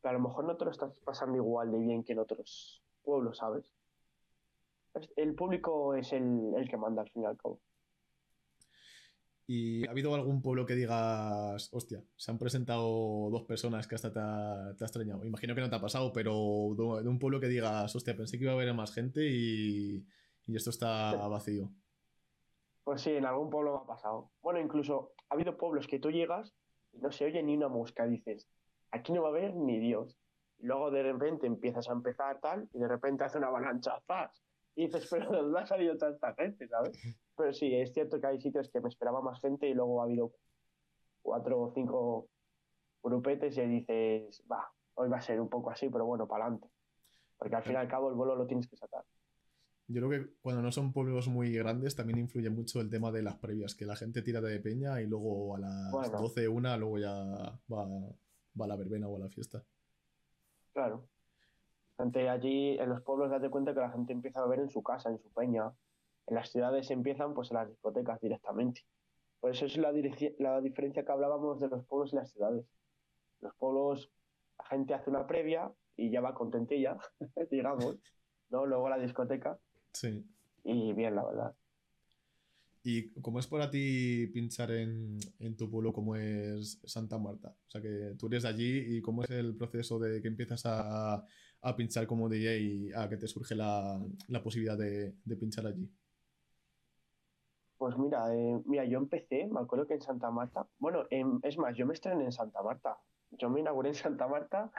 pero 0.02 0.12
a 0.12 0.18
lo 0.18 0.30
mejor 0.30 0.46
no 0.46 0.56
te 0.56 0.64
lo 0.64 0.72
estás 0.72 0.94
pasando 1.04 1.36
igual 1.36 1.74
de 1.74 1.80
bien 1.80 2.06
que 2.06 2.14
en 2.14 2.20
otros 2.20 2.82
pueblos, 3.04 3.38
¿sabes? 3.40 3.76
El 5.16 5.36
público 5.36 5.96
es 5.96 6.14
el, 6.14 6.68
que 6.70 6.78
manda 6.78 7.02
al 7.02 7.10
fin 7.10 7.24
y 7.24 7.26
al 7.26 7.38
cabo. 7.38 7.60
¿Y 9.48 9.88
ha 9.88 9.92
habido 9.92 10.16
algún 10.16 10.42
pueblo 10.42 10.66
que 10.66 10.74
digas, 10.74 11.70
hostia, 11.72 12.04
se 12.16 12.32
han 12.32 12.40
presentado 12.40 13.30
dos 13.30 13.44
personas 13.44 13.88
que 13.88 13.94
hasta 13.94 14.12
te 14.12 14.20
ha, 14.20 14.72
extrañado? 14.72 15.24
Imagino 15.24 15.54
que 15.54 15.62
no 15.62 15.70
te 15.70 15.76
ha 15.76 15.82
pasado, 15.82 16.12
pero 16.12 16.34
de 16.76 17.08
un 17.10 17.20
pueblo 17.20 17.40
que 17.40 17.48
digas, 17.48 17.96
hostia, 17.96 18.16
pensé 18.16 18.38
que 18.38 18.46
iba 18.46 18.54
a 18.54 18.56
haber 18.56 18.74
más 18.74 18.94
gente 18.94 19.22
y, 19.24 20.04
esto 20.48 20.72
está 20.72 21.16
vacío. 21.28 21.70
Pues 22.84 23.02
sí, 23.02 23.12
en 23.12 23.26
algún 23.26 23.50
pueblo 23.50 23.74
me 23.74 23.84
ha 23.84 23.88
pasado. 23.88 24.32
Bueno, 24.42 24.60
incluso 24.60 25.14
ha 25.30 25.36
habido 25.36 25.58
pueblos 25.58 25.88
que 25.88 26.00
tú 26.00 26.12
llegas 26.12 26.54
y 26.94 27.00
no 27.00 27.12
se 27.12 27.26
oye 27.26 27.42
ni 27.44 27.56
una 27.56 27.68
mosca, 27.68 28.08
dices, 28.08 28.48
aquí 28.92 29.12
no 29.12 29.22
va 29.22 29.28
a 29.28 29.32
haber 29.32 29.56
ni 29.56 29.80
Dios. 29.80 30.18
Y 30.58 30.66
luego 30.68 30.90
de 30.90 31.04
repente 31.04 31.46
empiezas 31.46 31.90
a 31.90 31.94
empezar 31.94 32.40
tal 32.40 32.68
y 32.74 32.80
de 32.80 32.88
repente 32.88 33.24
hace 33.24 33.38
una 33.38 33.48
avalancha, 33.48 34.00
¡zas! 34.08 34.46
Y 34.78 34.88
dices, 34.88 35.08
pero 35.10 35.32
¿de 35.32 35.38
dónde 35.38 35.60
ha 35.60 35.66
salido 35.66 35.98
tanta 35.98 36.34
gente, 36.36 36.68
sabes? 36.68 36.92
Pero 37.38 37.54
sí, 37.54 37.74
es 37.74 37.94
cierto 37.94 38.20
que 38.20 38.28
hay 38.28 38.42
sitios 38.42 38.70
que 38.70 38.82
me 38.82 38.90
esperaba 38.90 39.22
más 39.22 39.40
gente 39.40 39.70
y 39.70 39.74
luego 39.74 40.02
ha 40.02 40.04
habido 40.04 40.34
cuatro 41.22 41.62
o 41.62 41.74
cinco 41.74 42.28
grupetes 43.02 43.58
y 43.58 43.66
dices, 43.66 44.44
va, 44.52 44.70
hoy 44.96 45.10
va 45.10 45.18
a 45.18 45.22
ser 45.22 45.40
un 45.40 45.50
poco 45.50 45.72
así, 45.72 45.90
pero 45.90 46.06
bueno, 46.06 46.28
para 46.28 46.46
adelante. 46.46 46.68
Porque 47.38 47.56
al 47.56 47.64
fin 47.64 47.74
y 47.74 47.78
al 47.78 47.88
cabo 47.88 48.10
el 48.10 48.16
vuelo 48.16 48.36
lo 48.36 48.46
tienes 48.48 48.68
que 48.68 48.76
sacar. 48.76 49.06
Yo 49.88 50.02
creo 50.02 50.10
que 50.10 50.34
cuando 50.42 50.62
no 50.62 50.72
son 50.72 50.92
pueblos 50.92 51.28
muy 51.28 51.54
grandes 51.54 51.96
también 51.96 52.20
influye 52.20 52.50
mucho 52.50 52.82
el 52.82 52.90
tema 52.90 53.12
de 53.12 53.22
las 53.22 53.38
previas, 53.38 53.76
que 53.76 53.86
la 53.86 53.96
gente 53.96 54.24
tira 54.24 54.42
de 54.42 54.60
peña 54.60 55.00
y 55.00 55.06
luego 55.06 55.56
a 55.56 55.60
las 55.60 56.12
12, 56.12 56.48
una, 56.48 56.76
luego 56.76 56.98
ya 56.98 57.14
va, 57.72 57.88
va 58.60 58.66
a 58.66 58.68
la 58.68 58.76
verbena 58.76 59.08
o 59.08 59.16
a 59.16 59.20
la 59.20 59.30
fiesta. 59.30 59.64
Claro. 60.74 61.08
Ante 61.98 62.30
allí, 62.30 62.78
en 62.78 62.90
los 62.90 63.02
pueblos, 63.02 63.30
date 63.30 63.50
cuenta 63.50 63.74
que 63.74 63.80
la 63.80 63.92
gente 63.92 64.14
empieza 64.14 64.40
a 64.40 64.44
beber 64.44 64.60
en 64.60 64.70
su 64.70 64.84
casa, 64.84 65.10
en 65.10 65.20
su 65.20 65.30
peña. 65.32 65.72
En 66.28 66.36
las 66.36 66.50
ciudades 66.50 66.92
empiezan 66.92 67.34
pues 67.34 67.52
en 67.52 67.58
las 67.58 67.70
discotecas 67.70 68.20
directamente. 68.20 68.82
Por 69.40 69.52
eso 69.52 69.66
es 69.66 69.78
la, 69.78 69.94
la 70.40 70.62
diferencia 70.62 71.06
que 71.06 71.12
hablábamos 71.12 71.60
de 71.60 71.70
los 71.70 71.86
pueblos 71.86 72.12
y 72.14 72.16
las 72.18 72.32
ciudades. 72.32 72.66
Los 73.42 73.56
pueblos, 73.56 74.12
la 74.58 74.66
gente 74.66 74.94
hace 74.94 75.10
una 75.10 75.28
previa 75.28 75.72
y 75.96 76.10
ya 76.10 76.22
va 76.22 76.34
contentilla, 76.34 76.98
digamos, 77.52 77.98
¿no? 78.50 78.66
Luego 78.66 78.90
la 78.90 78.98
discoteca. 78.98 79.58
Sí. 79.94 80.26
Y 80.64 80.94
bien, 80.94 81.16
la 81.16 81.24
verdad. 81.24 81.56
¿Y 82.84 83.10
cómo 83.22 83.40
es 83.40 83.48
para 83.48 83.72
ti 83.72 84.28
pinchar 84.28 84.70
en, 84.72 85.18
en, 85.40 85.56
tu 85.56 85.70
pueblo 85.72 85.92
como 85.92 86.16
es 86.16 86.80
Santa 86.84 87.18
Marta? 87.18 87.50
O 87.50 87.72
sea, 87.72 87.82
que 87.82 88.14
tú 88.18 88.28
eres 88.28 88.44
de 88.44 88.50
allí 88.50 88.98
y 88.98 89.02
cómo 89.02 89.24
es 89.24 89.30
el 89.32 89.56
proceso 89.56 89.98
de 89.98 90.22
que 90.22 90.28
empiezas 90.28 90.64
a, 90.66 91.26
a 91.66 91.76
pinchar 91.76 92.08
como 92.08 92.30
DJ 92.30 92.60
y 92.60 92.94
a 92.94 93.10
que 93.10 93.18
te 93.18 93.28
surge 93.28 93.56
la, 93.56 94.00
la 94.28 94.44
posibilidad 94.44 94.78
de, 94.78 95.14
de, 95.24 95.36
pinchar 95.36 95.66
allí. 95.68 95.90
Pues 97.78 97.98
mira, 97.98 98.34
eh, 98.34 98.62
mira, 98.66 98.86
yo 98.86 99.00
empecé, 99.00 99.48
me 99.48 99.60
acuerdo 99.60 99.88
que 99.88 99.96
en 99.96 100.02
Santa 100.02 100.32
Marta, 100.32 100.68
bueno, 100.80 101.06
es 101.10 101.58
más, 101.58 101.76
yo 101.76 101.86
me 101.86 101.94
estrené 101.94 102.26
en 102.26 102.32
Santa 102.32 102.62
Marta. 102.62 102.98
Yo 103.32 103.50
me 103.50 103.60
inauguré 103.60 103.90
en 103.90 103.96
Santa 103.96 104.28
Marta 104.28 104.72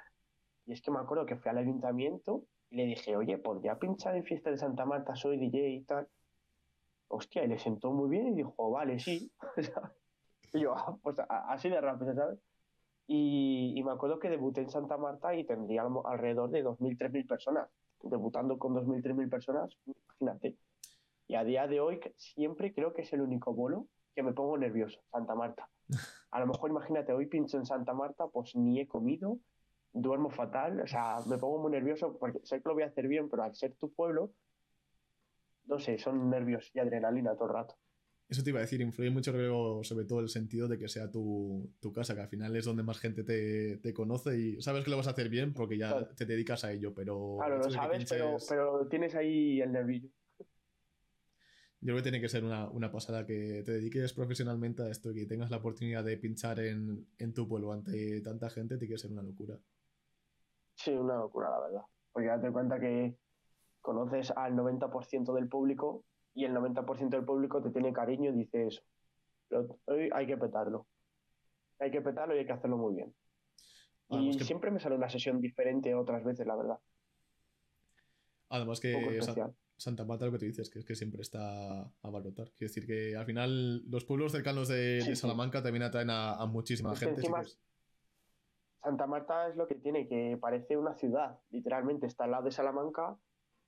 y 0.65 0.73
es 0.73 0.81
que 0.81 0.91
me 0.91 0.99
acuerdo 0.99 1.27
que 1.27 1.37
fui 1.37 1.51
al 1.51 1.59
ayuntamiento 1.59 2.45
y 2.71 2.77
le 2.77 2.87
dije, 2.87 3.17
oye, 3.17 3.37
¿podría 3.39 3.79
pinchar 3.79 4.17
en 4.17 4.25
fiesta 4.25 4.51
de 4.51 4.57
Santa 4.57 4.85
Marta? 4.87 5.15
Soy 5.15 5.37
DJ 5.37 5.71
y 5.71 5.81
tal 5.83 6.09
hostia, 7.09 7.45
y 7.45 7.49
le 7.49 7.59
sentó 7.59 7.93
muy 7.93 8.11
bien 8.11 8.29
y 8.29 8.35
dijo, 8.35 8.71
vale, 8.71 8.99
sí. 8.99 9.31
y 10.53 10.61
yo, 10.61 10.75
ah, 10.75 10.97
pues 11.03 11.17
así 11.29 11.69
de 11.69 11.81
rápido, 11.81 12.15
¿sabes? 12.15 12.39
Y, 13.09 13.81
me 13.85 13.93
acuerdo 13.93 14.19
que 14.19 14.29
debuté 14.29 14.63
en 14.63 14.71
Santa 14.71 14.97
Marta 14.97 15.35
y 15.35 15.45
tendría 15.45 15.83
alrededor 15.83 16.51
de 16.51 16.65
2.000, 16.65 16.99
3.000 16.99 17.27
personas. 17.27 17.69
Debutando 18.03 18.59
con 18.59 18.75
2.000, 18.75 19.03
3.000 19.03 19.31
personas, 19.31 19.77
imagínate. 19.87 20.57
Y 21.29 21.35
a 21.35 21.45
día 21.45 21.67
de 21.67 21.81
hoy 21.81 22.01
siempre 22.17 22.75
creo 22.75 22.93
que 22.93 23.03
es 23.03 23.13
el 23.13 23.21
único 23.21 23.55
bolo 23.55 23.87
que 24.15 24.23
me 24.23 24.33
pongo 24.33 24.57
nervioso, 24.59 25.01
Santa 25.11 25.35
Marta. 25.35 25.69
A 26.31 26.41
lo 26.41 26.47
mejor 26.47 26.71
imagínate, 26.71 27.13
hoy 27.13 27.27
pincho 27.27 27.57
en 27.59 27.67
Santa 27.67 27.93
Marta, 27.95 28.27
pues 28.27 28.57
ni 28.57 28.81
he 28.81 28.87
comido, 28.87 29.39
duermo 29.93 30.31
fatal, 30.31 30.81
o 30.81 30.87
sea, 30.87 31.19
me 31.27 31.39
pongo 31.39 31.59
muy 31.59 31.71
nervioso 31.71 32.17
porque 32.19 32.41
sé 32.45 32.61
que 32.61 32.69
lo 32.69 32.75
voy 32.75 32.83
a 32.83 32.87
hacer 32.87 33.09
bien, 33.09 33.29
pero 33.29 33.43
al 33.43 33.55
ser 33.55 33.75
tu 33.77 33.93
pueblo, 33.93 34.31
no 35.67 35.79
sé, 35.79 35.99
son 35.99 36.31
nervios 36.31 36.71
y 36.75 36.79
adrenalina 36.79 37.35
todo 37.35 37.49
el 37.49 37.55
rato. 37.55 37.77
Eso 38.29 38.43
te 38.43 38.51
iba 38.51 38.59
a 38.59 38.63
decir, 38.63 38.81
influye 38.81 39.11
mucho, 39.11 39.33
creo, 39.33 39.85
sobre 39.85 40.05
todo 40.05 40.19
el 40.19 40.29
sentido 40.29 40.67
de 40.67 40.79
que 40.79 40.89
sea 40.89 41.11
tu, 41.11 41.71
casa, 41.95 42.15
que 42.17 42.23
al 42.23 42.29
final 42.29 42.57
es 42.57 42.65
donde 42.65 42.83
más 42.83 42.99
gente 42.99 43.23
te, 43.23 43.95
conoce 43.95 44.37
y 44.37 44.61
sabes 44.61 44.85
que 44.85 44.91
lo 44.91 44.97
vas 44.97 45.07
a 45.07 45.11
hacer 45.11 45.29
bien 45.29 45.55
porque 45.55 45.79
ya 45.79 46.09
te 46.17 46.27
dedicas 46.27 46.65
a 46.65 46.73
ello, 46.73 46.93
pero... 46.93 47.37
Claro, 47.39 47.59
lo 47.59 47.71
sabes, 47.71 48.09
pero, 48.49 48.89
tienes 48.89 49.15
ahí 49.15 49.61
el 49.61 49.71
nervillo. 49.71 50.09
Yo 51.81 51.93
creo 51.93 51.97
que 51.99 52.03
tiene 52.03 52.21
que 52.21 52.29
ser 52.29 52.43
una, 52.43 52.91
pasada 52.91 53.25
que 53.25 53.63
te 53.65 53.73
dediques 53.73 54.13
profesionalmente 54.13 54.83
a 54.83 54.89
esto 54.89 55.13
y 55.13 55.15
que 55.15 55.27
tengas 55.27 55.51
la 55.51 55.59
oportunidad 55.59 56.03
de 56.03 56.17
pinchar 56.17 56.59
en, 56.59 57.07
en 57.19 57.33
tu 57.33 57.47
pueblo 57.47 57.73
ante 57.73 58.21
tanta 58.23 58.51
gente, 58.51 58.77
tiene 58.77 58.95
que 58.95 58.99
ser 58.99 59.13
una 59.13 59.23
locura. 59.23 59.57
Sí, 60.75 60.91
una 60.91 61.17
locura, 61.17 61.51
la 61.51 61.61
verdad. 61.61 61.83
Porque 62.13 62.29
date 62.29 62.51
cuenta 62.51 62.81
que 62.81 63.17
conoces 63.81 64.33
al 64.33 64.55
90% 64.55 65.33
del 65.33 65.49
público 65.49 66.05
y 66.37 66.45
el 66.45 66.55
90% 66.55 67.09
del 67.09 67.25
público 67.25 67.63
te 67.63 67.71
tiene 67.71 67.93
cariño 67.93 68.31
y 68.31 68.35
dice 68.35 68.67
eso. 68.67 68.83
hoy 69.87 70.11
hay 70.13 70.27
que 70.27 70.37
petarlo. 70.37 70.87
Hay 71.79 71.91
que 71.91 72.03
petarlo 72.03 72.37
y 72.37 72.39
hay 72.39 72.47
que 72.47 72.53
hacerlo 72.53 72.77
muy 72.77 72.95
bien. 72.95 73.15
y 74.11 74.39
siempre 74.45 74.71
me 74.71 74.79
sale 74.79 74.97
una 74.97 75.09
sesión 75.09 75.41
diferente 75.41 75.95
otras 75.95 76.23
veces, 76.23 76.47
la 76.47 76.55
verdad. 76.55 76.79
Además 78.51 78.81
que 78.81 79.19
Santa 79.79 80.05
Marta 80.05 80.27
lo 80.27 80.33
que 80.33 80.39
tú 80.39 80.45
dices, 80.45 80.71
que 80.71 80.79
es 80.79 80.85
que 80.85 80.95
siempre 80.95 81.23
está 81.23 81.81
a 81.81 82.11
valorar. 82.11 82.51
Quiere 82.53 82.69
decir 82.69 82.87
que 82.87 83.17
al 83.17 83.25
final 83.25 83.83
los 83.91 84.05
pueblos 84.05 84.33
cercanos 84.33 84.69
de, 84.69 85.17
Salamanca 85.17 85.63
también 85.63 85.85
atraen 85.85 86.11
a, 86.11 86.45
muchísima 86.47 86.95
gente. 86.97 87.23
Santa 88.83 89.07
Marta 89.07 89.49
es 89.49 89.57
lo 89.57 89.67
que 89.67 89.75
tiene, 89.75 90.07
que 90.07 90.39
parece 90.41 90.77
una 90.77 90.95
ciudad. 90.95 91.39
Literalmente 91.51 92.07
está 92.07 92.25
al 92.25 92.31
lado 92.33 92.45
de 92.45 92.53
Salamanca 92.53 93.19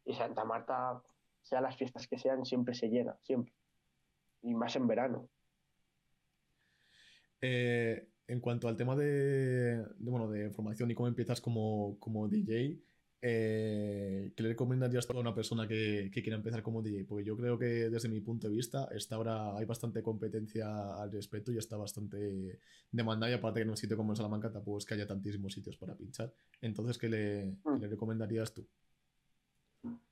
y 0.04 0.14
Santa 0.14 0.44
Marta, 0.44 1.02
sea 1.42 1.60
las 1.60 1.76
fiestas 1.76 2.06
que 2.06 2.18
sean, 2.18 2.44
siempre 2.44 2.74
se 2.74 2.88
llena, 2.88 3.16
siempre. 3.22 3.54
Y 4.42 4.54
más 4.54 4.76
en 4.76 4.86
verano. 4.86 5.28
Eh, 7.40 8.08
en 8.26 8.40
cuanto 8.40 8.68
al 8.68 8.76
tema 8.76 8.94
de, 8.96 9.84
bueno, 9.98 10.30
de 10.30 10.50
formación 10.50 10.90
y 10.90 10.94
cómo 10.94 11.08
empiezas 11.08 11.40
como, 11.40 11.96
como 11.98 12.28
DJ, 12.28 12.78
eh, 13.20 14.32
¿qué 14.36 14.42
le 14.42 14.50
recomendarías 14.50 15.08
a 15.10 15.18
una 15.18 15.34
persona 15.34 15.66
que, 15.66 16.10
que, 16.12 16.22
quiera 16.22 16.36
empezar 16.36 16.62
como 16.62 16.82
DJ? 16.82 17.04
Porque 17.04 17.24
yo 17.24 17.36
creo 17.36 17.58
que 17.58 17.90
desde 17.90 18.08
mi 18.08 18.20
punto 18.20 18.48
de 18.48 18.54
vista, 18.54 18.88
esta 18.92 19.16
ahora 19.16 19.56
hay 19.56 19.64
bastante 19.64 20.02
competencia 20.02 20.94
al 20.94 21.10
respecto 21.10 21.50
y 21.50 21.58
está 21.58 21.76
bastante 21.76 22.60
demandada 22.92 23.32
y 23.32 23.34
aparte 23.34 23.60
que 23.60 23.64
en 23.64 23.70
un 23.70 23.76
sitio 23.76 23.96
como 23.96 24.14
Salamanca 24.14 24.52
tampoco 24.52 24.78
es 24.78 24.84
que 24.84 24.94
haya 24.94 25.06
tantísimos 25.06 25.52
sitios 25.52 25.76
para 25.76 25.96
pinchar. 25.96 26.32
Entonces, 26.60 26.98
¿qué 26.98 27.08
le, 27.08 27.56
¿qué 27.62 27.70
mm. 27.70 27.80
le 27.80 27.88
recomendarías 27.88 28.52
tú? 28.52 28.66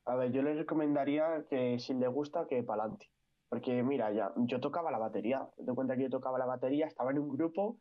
A 0.06 0.14
ver, 0.14 0.30
yo 0.30 0.42
le 0.42 0.54
recomendaría 0.54 1.44
que 1.50 1.78
si 1.80 1.92
le 1.92 2.06
gusta, 2.06 2.46
que 2.46 2.62
para 2.62 2.84
adelante. 2.84 3.10
Porque 3.48 3.82
mira, 3.82 4.12
ya, 4.12 4.32
yo 4.36 4.60
tocaba 4.60 4.92
la 4.92 4.98
batería. 4.98 5.48
Te 5.56 5.72
cuenta 5.72 5.96
que 5.96 6.04
yo 6.04 6.10
tocaba 6.10 6.38
la 6.38 6.46
batería, 6.46 6.86
estaba 6.86 7.10
en 7.10 7.18
un 7.18 7.28
grupo 7.28 7.78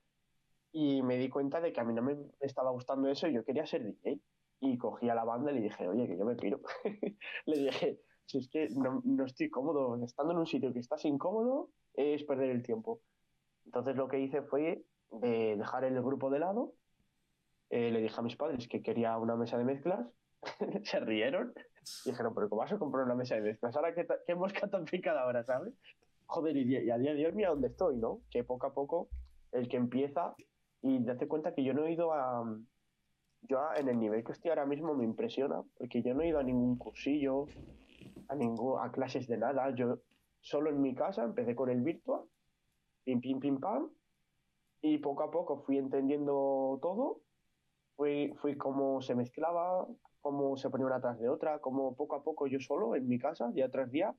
y 0.71 1.03
me 1.03 1.17
di 1.17 1.29
cuenta 1.29 1.61
de 1.61 1.71
que 1.71 1.79
a 1.79 1.83
mí 1.83 1.93
no 1.93 2.01
me 2.01 2.17
estaba 2.39 2.71
gustando 2.71 3.07
eso 3.09 3.27
y 3.27 3.33
yo 3.33 3.45
quería 3.45 3.65
ser 3.67 3.83
DJ. 3.83 4.19
Y 4.59 4.77
cogí 4.77 5.07
a 5.07 5.15
la 5.15 5.23
banda 5.23 5.51
y 5.51 5.55
le 5.55 5.61
dije, 5.61 5.87
oye, 5.87 6.07
que 6.07 6.17
yo 6.17 6.25
me 6.25 6.35
piro. 6.35 6.61
le 7.45 7.57
dije, 7.59 7.99
si 8.25 8.39
es 8.39 8.49
que 8.49 8.69
no, 8.69 9.01
no, 9.05 9.25
estoy 9.25 9.51
cómodo, 9.51 10.03
estando 10.03 10.33
en 10.33 10.39
un 10.39 10.47
sitio 10.47 10.73
que 10.73 10.79
estás 10.79 11.05
incómodo, 11.05 11.69
es 11.93 12.23
perder 12.23 12.49
el 12.49 12.63
tiempo. 12.63 13.01
Entonces 13.65 13.95
lo 13.95 14.07
que 14.07 14.19
hice 14.19 14.41
fue 14.41 14.83
de 15.11 15.55
dejar 15.57 15.83
el 15.83 16.01
grupo 16.01 16.31
de 16.31 16.39
lado. 16.39 16.73
Eh, 17.69 17.91
le 17.91 18.01
dije 18.01 18.15
a 18.17 18.23
mis 18.23 18.35
padres 18.35 18.67
que 18.67 18.81
quería 18.81 19.15
una 19.19 19.35
mesa 19.35 19.59
de 19.59 19.65
mezclas. 19.65 20.07
se 20.83 20.99
rieron 20.99 21.53
y 22.05 22.09
dijeron, 22.09 22.33
pero 22.33 22.49
¿cómo 22.49 22.61
vas 22.61 22.71
a 22.71 22.77
comprar 22.77 23.05
una 23.05 23.15
mesa 23.15 23.35
de 23.35 23.41
mezclas? 23.41 23.75
Ahora 23.75 23.93
que, 23.93 24.07
que 24.25 24.35
mosca 24.35 24.67
tan 24.69 24.85
picada 24.85 25.21
ahora, 25.21 25.43
¿sabes? 25.43 25.73
Joder, 26.27 26.57
y, 26.57 26.89
a 26.89 26.97
día 26.97 27.13
de 27.13 27.25
hoy 27.25 27.31
mira 27.33 27.49
dónde 27.49 27.67
estoy, 27.67 27.97
¿no? 27.97 28.21
Que 28.29 28.43
poco 28.43 28.67
a 28.67 28.73
poco 28.73 29.09
el 29.51 29.67
que 29.67 29.77
empieza 29.77 30.35
y 30.81 31.03
date 31.03 31.27
cuenta 31.27 31.53
que 31.53 31.63
yo 31.63 31.73
no 31.73 31.85
he 31.85 31.91
ido 31.91 32.13
a... 32.13 32.43
Yo 33.47 33.59
en 33.75 33.89
el 33.89 33.99
nivel 33.99 34.23
que 34.23 34.31
estoy 34.31 34.49
ahora 34.49 34.65
mismo 34.65 34.95
me 34.95 35.03
impresiona, 35.03 35.61
porque 35.77 36.01
yo 36.01 36.15
no 36.15 36.21
he 36.21 36.29
ido 36.29 36.39
a 36.39 36.43
ningún 36.43 36.77
cursillo, 36.77 37.45
a, 38.27 38.35
ningún, 38.35 38.79
a 38.79 38.91
clases 38.91 39.27
de 39.27 39.37
nada. 39.37 39.69
Yo 39.75 39.99
solo 40.41 40.71
en 40.71 40.81
mi 40.81 40.95
casa 40.95 41.23
empecé 41.23 41.55
con 41.55 41.69
el 41.69 41.81
virtual, 41.81 42.21
pim, 43.03 43.21
pim, 43.21 43.39
pim, 43.39 43.59
pam, 43.59 43.89
y 44.81 44.97
poco 44.97 45.23
a 45.23 45.31
poco 45.31 45.57
fui 45.57 45.77
entendiendo 45.77 46.79
todo, 46.81 47.21
fui, 47.95 48.33
fui 48.37 48.55
cómo 48.55 49.01
se 49.01 49.15
mezclaba, 49.15 49.87
cómo 50.21 50.57
se 50.57 50.69
ponía 50.69 50.87
una 50.87 51.01
tras 51.01 51.19
de 51.19 51.29
otra, 51.29 51.59
como 51.59 51.95
poco 51.95 52.15
a 52.15 52.23
poco 52.23 52.47
yo 52.47 52.59
solo 52.59 52.95
en 52.95 53.07
mi 53.07 53.19
casa, 53.19 53.51
día 53.51 53.69
tras 53.69 53.91
día, 53.91 54.13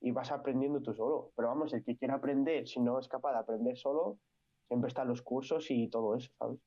y 0.00 0.10
vas 0.10 0.32
aprendiendo 0.32 0.80
tú 0.80 0.94
solo. 0.94 1.32
Pero 1.36 1.48
vamos, 1.48 1.72
el 1.72 1.84
que 1.84 1.96
quiera 1.96 2.14
aprender, 2.14 2.66
si 2.66 2.80
no 2.80 2.98
es 2.98 3.08
capaz 3.08 3.32
de 3.32 3.38
aprender 3.38 3.76
solo, 3.76 4.18
siempre 4.68 4.88
están 4.88 5.08
los 5.08 5.22
cursos 5.22 5.70
y 5.70 5.88
todo 5.88 6.16
eso, 6.16 6.30
¿sabes? 6.38 6.58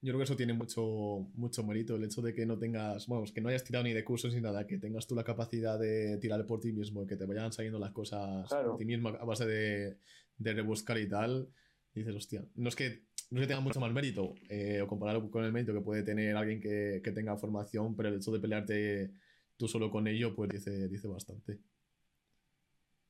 Yo 0.00 0.12
creo 0.12 0.18
que 0.18 0.24
eso 0.24 0.36
tiene 0.36 0.52
mucho, 0.52 1.26
mucho 1.34 1.64
mérito, 1.64 1.96
el 1.96 2.04
hecho 2.04 2.20
de 2.20 2.34
que 2.34 2.44
no 2.44 2.58
tengas, 2.58 3.06
bueno, 3.08 3.24
que 3.34 3.40
no 3.40 3.48
hayas 3.48 3.64
tirado 3.64 3.84
ni 3.84 3.94
de 3.94 4.04
cursos 4.04 4.34
ni 4.34 4.40
nada, 4.40 4.66
que 4.66 4.78
tengas 4.78 5.06
tú 5.06 5.14
la 5.14 5.24
capacidad 5.24 5.78
de 5.78 6.18
tirar 6.18 6.44
por 6.44 6.60
ti 6.60 6.72
mismo, 6.72 7.06
que 7.06 7.16
te 7.16 7.24
vayan 7.24 7.52
saliendo 7.52 7.78
las 7.78 7.92
cosas 7.92 8.48
por 8.50 8.76
ti 8.76 8.84
mismo 8.84 9.08
a 9.08 9.24
base 9.24 9.46
de, 9.46 9.96
de 10.36 10.52
rebuscar 10.52 10.98
y 10.98 11.08
tal. 11.08 11.48
Y 11.94 12.00
dices, 12.00 12.16
hostia, 12.16 12.44
no 12.54 12.68
es 12.68 12.76
que 12.76 13.04
no 13.34 13.40
se 13.40 13.48
tenga 13.48 13.60
mucho 13.60 13.80
más 13.80 13.92
mérito, 13.92 14.32
eh, 14.48 14.80
o 14.80 14.86
compararlo 14.86 15.28
con 15.28 15.44
el 15.44 15.52
mérito 15.52 15.74
que 15.74 15.80
puede 15.80 16.04
tener 16.04 16.36
alguien 16.36 16.60
que, 16.60 17.00
que, 17.02 17.10
tenga 17.10 17.36
formación, 17.36 17.96
pero 17.96 18.08
el 18.08 18.16
hecho 18.16 18.30
de 18.30 18.38
pelearte 18.38 19.10
tú 19.56 19.66
solo 19.66 19.90
con 19.90 20.06
ello, 20.06 20.36
pues 20.36 20.50
dice, 20.50 20.88
dice 20.88 21.08
bastante. 21.08 21.58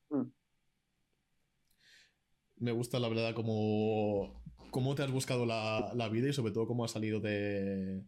Mm. 0.09 0.23
Me 2.57 2.73
gusta 2.73 2.99
la 2.99 3.09
verdad 3.11 3.35
cómo, 3.35 4.43
cómo 4.71 4.95
te 4.95 5.03
has 5.03 5.11
buscado 5.11 5.45
la, 5.45 5.93
la 5.95 6.09
vida 6.09 6.31
y 6.31 6.33
sobre 6.33 6.53
todo 6.55 6.67
cómo 6.67 6.87
has 6.87 6.93
salido 6.93 7.21
de, 7.21 8.03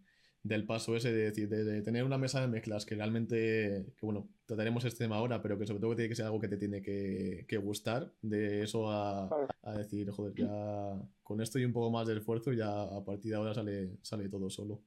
del 0.47 0.67
paso 0.67 0.97
ese 0.97 1.12
de 1.12 1.25
decir, 1.25 1.49
de, 1.49 1.83
tener 1.83 2.05
una 2.05 2.19
mesa 2.19 2.41
de 2.41 2.49
mezclas 2.49 2.87
que 2.87 2.95
realmente, 2.95 3.87
que 3.97 4.07
bueno, 4.07 4.29
trataremos 4.45 4.85
este 4.85 5.05
tema 5.05 5.17
ahora, 5.17 5.43
pero 5.43 5.59
que 5.59 5.67
sobre 5.67 5.81
todo 5.81 5.95
tiene 5.95 6.09
que 6.09 6.15
ser 6.15 6.26
algo 6.26 6.41
que 6.41 6.49
te 6.49 6.57
tiene 6.57 6.83
que, 6.83 7.45
que 7.49 7.57
gustar, 7.57 8.12
de 8.23 8.62
eso 8.62 8.91
a, 8.91 9.29
a, 9.62 9.73
decir, 9.73 10.11
joder, 10.11 10.35
ya 10.35 10.95
con 11.23 11.41
esto 11.41 11.59
y 11.59 11.65
un 11.65 11.73
poco 11.73 11.91
más 11.91 12.07
de 12.07 12.17
esfuerzo, 12.17 12.53
ya 12.53 12.83
a 12.83 13.05
partir 13.05 13.33
de 13.33 13.37
ahora 13.37 13.55
sale, 13.55 13.99
sale 14.03 14.29
todo 14.29 14.49
solo. 14.50 14.81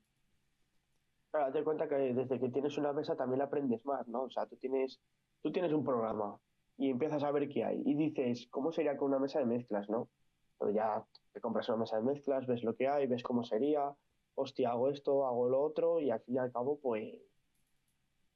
Claro, 1.31 1.47
date 1.47 1.63
cuenta 1.63 1.87
que 1.87 1.95
desde 1.95 2.39
que 2.39 2.49
tienes 2.49 2.77
una 2.77 2.93
mesa 2.93 3.15
también 3.15 3.41
aprendes 3.41 3.85
más, 3.85 4.07
¿no? 4.07 4.23
O 4.23 4.31
sea, 4.31 4.45
tú 4.47 4.55
tienes, 4.55 4.99
tú 5.41 5.51
tienes 5.51 5.71
un 5.73 5.83
programa 5.83 6.37
y 6.77 6.89
empiezas 6.89 7.23
a 7.23 7.31
ver 7.31 7.49
qué 7.49 7.63
hay 7.63 7.83
y 7.85 7.93
dices, 7.93 8.47
¿cómo 8.49 8.71
sería 8.71 8.97
con 8.97 9.09
una 9.09 9.19
mesa 9.19 9.39
de 9.39 9.45
mezclas, 9.45 9.89
no? 9.89 10.09
Pues 10.57 10.73
ya 10.73 11.03
te 11.33 11.39
compras 11.39 11.69
una 11.69 11.79
mesa 11.79 11.97
de 11.97 12.03
mezclas, 12.03 12.47
ves 12.47 12.63
lo 12.63 12.75
que 12.75 12.87
hay, 12.87 13.05
ves 13.05 13.21
cómo 13.21 13.43
sería, 13.43 13.93
hostia, 14.39 14.71
hago 14.71 14.89
esto, 14.89 15.25
hago 15.25 15.49
lo 15.49 15.61
otro 15.61 15.99
y 15.99 16.11
al 16.11 16.21
fin 16.21 16.35
y 16.35 16.37
al 16.39 16.51
cabo, 16.51 16.79
pues, 16.79 17.19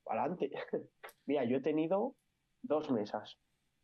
adelante. 0.06 0.52
Mira, 1.26 1.44
yo 1.46 1.58
he 1.58 1.62
tenido 1.62 2.16
dos 2.62 2.92
mesas. 2.92 3.38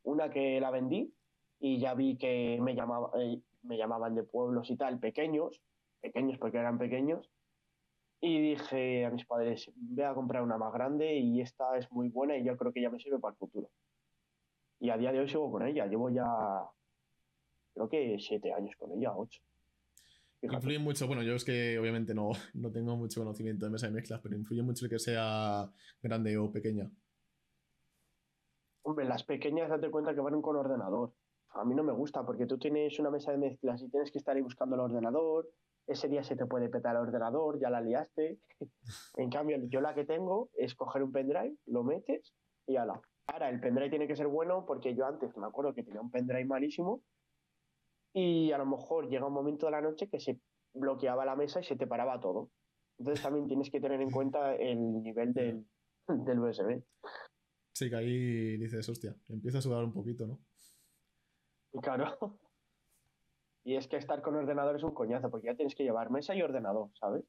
Una 0.04 0.30
que 0.30 0.60
la 0.60 0.72
vendí 0.72 1.14
y 1.60 1.80
ya 1.80 1.94
vi 1.94 2.18
que 2.18 2.60
me, 2.62 2.76
llamaba, 2.76 3.12
eh, 3.20 3.42
me 3.64 3.78
llamaban 3.78 4.16
de 4.16 4.24
pueblos 4.24 4.70
y 4.70 4.78
tal, 4.78 5.00
pequeños, 5.00 5.62
pequeños 6.02 6.38
porque 6.38 6.58
eran 6.58 6.78
pequeños, 6.78 7.30
y 8.22 8.40
dije 8.42 9.06
a 9.06 9.12
mis 9.12 9.26
padres, 9.26 9.72
voy 9.76 10.04
a 10.04 10.14
comprar 10.14 10.44
una 10.44 10.58
más 10.58 10.74
grande 10.74 11.16
y 11.16 11.42
esta 11.42 11.78
es 11.78 11.90
muy 11.92 12.10
buena 12.10 12.36
y 12.38 12.44
yo 12.44 12.58
creo 12.58 12.74
que 12.74 12.82
ya 12.82 12.90
me 12.90 13.00
sirve 13.00 13.20
para 13.20 13.32
el 13.32 13.38
futuro. 13.38 13.70
Y 14.80 14.90
a 14.90 14.98
día 14.98 15.12
de 15.12 15.20
hoy 15.20 15.30
sigo 15.30 15.52
con 15.52 15.66
ella, 15.66 15.86
llevo 15.86 16.10
ya, 16.10 16.26
creo 17.74 17.90
que 17.90 18.18
siete 18.20 18.54
años 18.54 18.76
con 18.78 18.92
ella, 18.92 19.16
ocho. 19.16 19.42
Influye 20.42 20.80
mucho, 20.80 21.06
bueno, 21.06 21.22
yo 21.22 21.36
es 21.36 21.44
que 21.44 21.78
obviamente 21.78 22.14
no, 22.14 22.32
no 22.54 22.72
tengo 22.72 22.96
mucho 22.96 23.22
conocimiento 23.22 23.66
de 23.66 23.72
mesa 23.72 23.88
de 23.88 23.94
mezclas, 23.94 24.22
pero 24.22 24.36
influye 24.36 24.64
mucho 24.64 24.86
el 24.86 24.92
que 24.92 25.00
sea 25.00 25.70
grande 26.02 26.38
o 26.38 26.52
pequeña. 26.52 26.90
Hombre, 28.84 29.06
las 29.06 29.24
pequeñas 29.24 29.70
date 29.70 29.92
cuenta 29.92 30.14
que 30.14 30.22
van 30.22 30.42
con 30.42 30.56
ordenador. 30.56 31.14
A 31.52 31.66
mí 31.66 31.76
no 31.76 31.84
me 31.84 31.94
gusta 31.94 32.26
porque 32.26 32.46
tú 32.46 32.58
tienes 32.58 32.98
una 33.00 33.10
mesa 33.10 33.32
de 33.32 33.38
mezclas 33.38 33.82
y 33.82 33.90
tienes 33.90 34.12
que 34.12 34.20
estar 34.20 34.36
ahí 34.36 34.42
buscando 34.42 34.76
el 34.76 34.82
ordenador. 34.82 35.50
Ese 35.88 36.08
día 36.08 36.24
se 36.24 36.36
te 36.36 36.46
puede 36.46 36.70
petar 36.70 36.96
el 36.96 37.02
ordenador, 37.02 37.60
ya 37.60 37.70
la 37.70 37.82
liaste. 37.82 38.40
en 39.18 39.30
cambio, 39.30 39.58
yo 39.68 39.82
la 39.82 39.94
que 39.94 40.06
tengo 40.06 40.50
es 40.54 40.76
coger 40.76 41.04
un 41.04 41.12
pendrive, 41.12 41.56
lo 41.66 41.84
metes 41.84 42.34
y 42.66 42.78
ala. 42.78 43.02
Ahora, 43.28 43.50
el 43.50 43.60
pendrive 43.60 43.90
tiene 43.90 44.08
que 44.08 44.16
ser 44.16 44.28
bueno 44.28 44.66
porque 44.66 44.96
yo 44.96 45.06
antes 45.06 45.36
me 45.38 45.46
acuerdo 45.46 45.74
que 45.74 45.84
tenía 45.84 46.02
un 46.02 46.12
pendrive 46.12 46.46
malísimo 46.46 47.04
y 48.14 48.52
a 48.52 48.58
lo 48.58 48.66
mejor 48.66 49.10
llega 49.10 49.28
un 49.28 49.34
momento 49.34 49.66
de 49.66 49.72
la 49.72 49.82
noche 49.82 50.10
que 50.10 50.20
se 50.20 50.40
bloqueaba 50.74 51.26
la 51.26 51.36
mesa 51.36 51.60
y 51.60 51.64
se 51.64 51.76
te 51.76 51.88
paraba 51.88 52.20
todo. 52.20 52.52
Entonces 52.98 53.24
también 53.24 53.48
tienes 53.48 53.70
que 53.70 53.80
tener 53.80 54.02
en 54.02 54.12
cuenta 54.12 54.56
el 54.56 55.02
nivel 55.02 55.34
del, 55.34 55.66
del 56.08 56.40
USB. 56.40 56.84
Sí, 57.74 57.90
que 57.90 57.96
ahí 57.96 58.58
dices, 58.58 58.88
hostia, 58.90 59.16
empieza 59.30 59.60
a 59.60 59.62
sudar 59.62 59.84
un 59.84 59.94
poquito, 59.94 60.28
¿no? 60.28 60.40
Claro. 61.82 62.18
Y 63.66 63.76
es 63.76 63.88
que 63.88 63.98
estar 63.98 64.22
con 64.22 64.36
ordenador 64.36 64.78
es 64.78 64.84
un 64.84 64.94
coñazo, 64.94 65.30
porque 65.30 65.48
ya 65.48 65.54
tienes 65.54 65.76
que 65.76 65.84
llevar 65.84 66.10
mesa 66.10 66.34
y 66.34 66.42
ordenador, 66.42 66.90
¿sabes? 67.00 67.24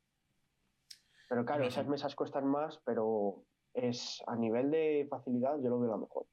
Pero 1.28 1.44
claro, 1.44 1.64
esas 1.64 1.86
mesas 1.86 2.14
cuestan 2.14 2.46
más, 2.46 2.80
pero 2.84 3.44
es 3.74 4.22
a 4.26 4.36
nivel 4.36 4.70
de 4.70 5.06
facilidad 5.10 5.58
yo 5.60 5.68
lo 5.68 5.80
veo 5.80 5.90
la 5.90 5.96
mejor. 5.98 6.26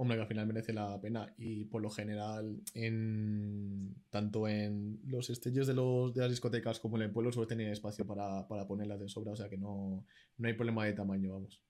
Hombre, 0.00 0.16
que 0.16 0.22
al 0.22 0.28
final 0.28 0.46
merece 0.46 0.72
la 0.72 0.98
pena 0.98 1.34
y 1.36 1.66
por 1.66 1.82
lo 1.82 1.90
general, 1.90 2.62
en 2.72 3.94
tanto 4.08 4.48
en 4.48 4.98
los 5.04 5.28
estellos 5.28 5.66
de, 5.66 5.74
de 5.74 6.20
las 6.22 6.30
discotecas 6.30 6.80
como 6.80 6.96
en 6.96 7.02
el 7.02 7.12
pueblo 7.12 7.30
suele 7.32 7.48
tener 7.48 7.70
espacio 7.70 8.06
para, 8.06 8.48
para 8.48 8.66
ponerlas 8.66 8.98
de 8.98 9.10
sobra, 9.10 9.32
o 9.32 9.36
sea 9.36 9.50
que 9.50 9.58
no, 9.58 10.06
no 10.38 10.48
hay 10.48 10.54
problema 10.54 10.86
de 10.86 10.94
tamaño, 10.94 11.34
vamos. 11.34 11.62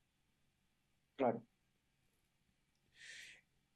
Claro. 1.17 1.43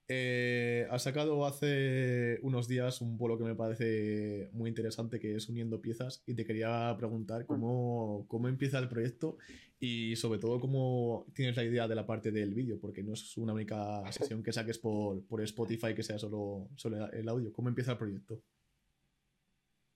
Eh, 0.06 0.86
has 0.90 1.02
sacado 1.02 1.46
hace 1.46 2.38
unos 2.42 2.68
días 2.68 3.00
un 3.00 3.16
bolo 3.16 3.38
que 3.38 3.44
me 3.44 3.54
parece 3.54 4.50
muy 4.52 4.68
interesante, 4.68 5.18
que 5.18 5.34
es 5.34 5.48
Uniendo 5.48 5.80
Piezas, 5.80 6.22
y 6.26 6.34
te 6.34 6.44
quería 6.44 6.94
preguntar 6.98 7.44
mm. 7.44 7.46
cómo, 7.46 8.26
cómo 8.28 8.48
empieza 8.48 8.78
el 8.78 8.88
proyecto 8.88 9.38
y 9.80 10.14
sobre 10.16 10.38
todo 10.38 10.60
cómo 10.60 11.24
tienes 11.34 11.56
la 11.56 11.64
idea 11.64 11.88
de 11.88 11.94
la 11.94 12.06
parte 12.06 12.30
del 12.32 12.52
vídeo, 12.52 12.78
porque 12.78 13.02
no 13.02 13.14
es 13.14 13.36
una 13.38 13.54
única 13.54 14.02
sesión 14.12 14.42
que 14.42 14.52
saques 14.52 14.78
por, 14.78 15.24
por 15.26 15.40
Spotify 15.42 15.94
que 15.94 16.02
sea 16.02 16.18
solo, 16.18 16.68
solo 16.76 17.10
el 17.10 17.28
audio. 17.28 17.52
¿Cómo 17.52 17.70
empieza 17.70 17.92
el 17.92 17.98
proyecto? 17.98 18.40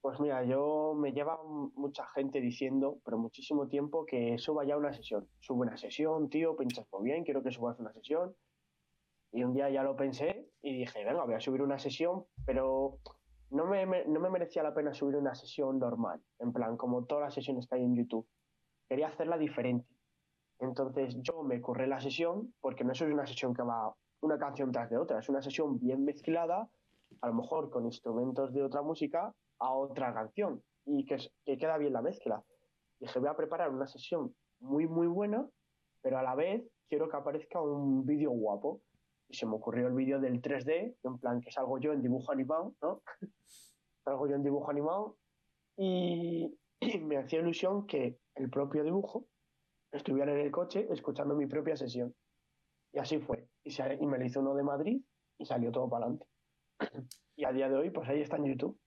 Pues 0.01 0.19
mira, 0.21 0.43
yo 0.45 0.95
me 0.97 1.13
lleva 1.13 1.39
mucha 1.45 2.07
gente 2.15 2.41
diciendo, 2.41 2.99
pero 3.05 3.19
muchísimo 3.19 3.69
tiempo, 3.69 4.07
que 4.07 4.39
suba 4.39 4.65
ya 4.65 4.79
una 4.79 4.93
sesión. 4.95 5.29
Sube 5.41 5.67
una 5.67 5.77
sesión, 5.77 6.31
tío, 6.31 6.57
pinchas 6.57 6.87
muy 6.93 7.11
bien, 7.11 7.25
quiero 7.25 7.43
que 7.43 7.51
subas 7.51 7.79
una 7.79 7.93
sesión 7.93 8.35
y 9.33 9.45
un 9.45 9.53
día 9.53 9.71
ya 9.71 9.83
lo 9.83 9.97
pensé 9.97 10.49
y 10.63 10.79
dije, 10.79 11.05
venga, 11.05 11.25
voy 11.25 11.35
a 11.35 11.41
subir 11.41 11.63
una 11.63 11.79
sesión, 11.79 12.25
pero 12.45 12.99
no 13.51 13.67
me, 13.67 13.87
no 14.07 14.21
me 14.21 14.31
merecía 14.31 14.63
la 14.63 14.75
pena 14.75 14.95
subir 14.95 15.17
una 15.17 15.35
sesión 15.35 15.79
normal, 15.79 16.21
en 16.39 16.53
plan, 16.53 16.77
como 16.77 17.05
todas 17.05 17.25
las 17.25 17.35
sesiones 17.35 17.67
que 17.67 17.77
hay 17.77 17.85
en 17.85 17.97
YouTube. 17.97 18.27
Quería 18.89 19.09
hacerla 19.09 19.39
diferente. 19.39 19.89
Entonces 20.61 21.17
yo 21.23 21.43
me 21.43 21.61
corré 21.61 21.87
la 21.87 22.01
sesión, 22.01 22.55
porque 22.61 22.85
no 22.85 22.93
es 22.93 23.01
una 23.01 23.27
sesión 23.27 23.55
que 23.55 23.63
va 23.63 23.95
una 24.21 24.39
canción 24.39 24.73
tras 24.73 24.91
de 24.91 24.97
otra, 24.97 25.21
es 25.21 25.29
una 25.29 25.43
sesión 25.43 25.79
bien 25.79 26.05
mezclada, 26.05 26.69
a 27.21 27.27
lo 27.29 27.35
mejor 27.35 27.71
con 27.71 27.85
instrumentos 27.85 28.53
de 28.53 28.63
otra 28.63 28.83
música, 28.83 29.33
a 29.61 29.73
otra 29.73 30.13
canción, 30.13 30.63
y 30.85 31.05
que, 31.05 31.19
que 31.45 31.57
queda 31.57 31.79
bien 31.79 31.93
la 31.93 32.03
mezcla. 32.03 32.43
Dije, 32.99 33.19
voy 33.21 33.29
a 33.29 33.37
preparar 33.37 33.71
una 33.71 33.87
sesión 33.87 34.35
muy, 34.59 34.89
muy 34.89 35.07
buena, 35.07 35.49
pero 36.03 36.19
a 36.19 36.23
la 36.23 36.35
vez 36.35 36.69
quiero 36.89 37.09
que 37.09 37.17
aparezca 37.17 37.61
un 37.63 38.05
vídeo 38.05 38.31
guapo 38.31 38.81
y 39.29 39.35
se 39.35 39.47
me 39.47 39.55
ocurrió 39.55 39.89
el 39.89 39.95
vídeo 39.95 40.21
del 40.21 40.41
3D, 40.41 40.97
en 41.03 41.19
plan 41.19 41.41
que 41.41 41.51
salgo 41.51 41.79
yo 41.79 41.93
en 41.93 42.03
dibujo 42.03 42.33
animado, 42.33 42.75
¿no? 42.83 43.03
salgo 44.05 44.27
yo 44.27 44.35
en 44.35 44.43
dibujo 44.43 44.71
animado 44.71 45.17
y, 45.77 46.59
me 47.03 47.19
hacía 47.19 47.41
ilusión 47.41 47.87
que 47.87 48.19
el 48.35 48.51
propio 48.51 48.85
dibujo 48.85 49.27
estuviera 49.93 50.33
en 50.33 50.41
el 50.41 50.51
coche 50.51 50.87
escuchando 50.91 51.35
mi 51.35 51.47
propia 51.47 51.77
sesión. 51.77 52.15
Y 52.93 52.99
así 52.99 53.19
fue. 53.19 53.49
Y, 53.65 53.71
y 53.71 54.07
me 54.07 54.19
lo 54.19 54.25
hizo 54.25 54.41
uno 54.41 54.55
de 54.55 54.63
Madrid 54.63 55.03
y 55.39 55.45
salió 55.45 55.71
todo 55.71 55.89
para 55.89 56.07
adelante. 56.07 56.27
y 57.37 57.45
a 57.45 57.53
día 57.53 57.69
de 57.69 57.77
hoy, 57.77 57.91
pues 57.91 58.09
ahí 58.09 58.21
está 58.21 58.37
en 58.37 58.47
YouTube. 58.47 58.79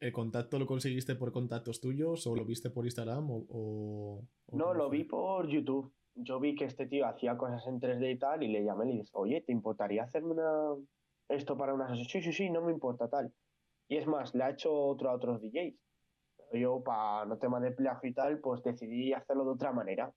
¿El, 0.00 0.12
contacto 0.12 0.58
lo 0.58 0.66
conseguiste 0.66 1.14
por 1.14 1.32
contactos 1.32 1.80
tuyos 1.80 2.26
o 2.26 2.36
lo 2.36 2.44
viste 2.44 2.70
por 2.70 2.84
Instagram? 2.84 3.26
O, 3.30 4.26
no, 4.52 4.74
lo 4.74 4.90
vi 4.90 5.04
por 5.04 5.48
YouTube 5.48 5.92
yo 6.16 6.40
vi 6.40 6.54
que 6.54 6.64
este 6.64 6.86
tío 6.86 7.06
hacía 7.06 7.36
cosas 7.36 7.66
en 7.66 7.78
3D 7.78 8.12
y 8.12 8.18
tal, 8.18 8.42
y 8.42 8.48
le 8.48 8.64
llamé 8.64 8.86
y 8.86 8.92
le 8.94 9.00
dije, 9.02 9.10
oye, 9.12 9.40
¿te 9.42 9.52
importaría 9.52 10.04
hacerme 10.04 10.32
una... 10.32 10.74
esto 11.28 11.56
para 11.56 11.74
una 11.74 11.88
sesión? 11.88 12.06
Sí, 12.08 12.22
sí, 12.22 12.32
sí, 12.32 12.50
no 12.50 12.62
me 12.62 12.72
importa 12.72 13.08
tal. 13.08 13.32
Y 13.88 13.96
es 13.96 14.06
más, 14.06 14.34
le 14.34 14.44
ha 14.44 14.50
hecho 14.50 14.74
otro 14.74 15.10
a 15.10 15.14
otros 15.14 15.40
DJs. 15.42 15.76
Pero 16.36 16.60
yo, 16.60 16.82
para 16.82 17.26
no 17.26 17.38
tema 17.38 17.60
de 17.60 17.72
plagio 17.72 18.10
y 18.10 18.14
tal, 18.14 18.40
pues 18.40 18.62
decidí 18.62 19.12
hacerlo 19.12 19.44
de 19.44 19.50
otra 19.50 19.72
manera. 19.72 20.12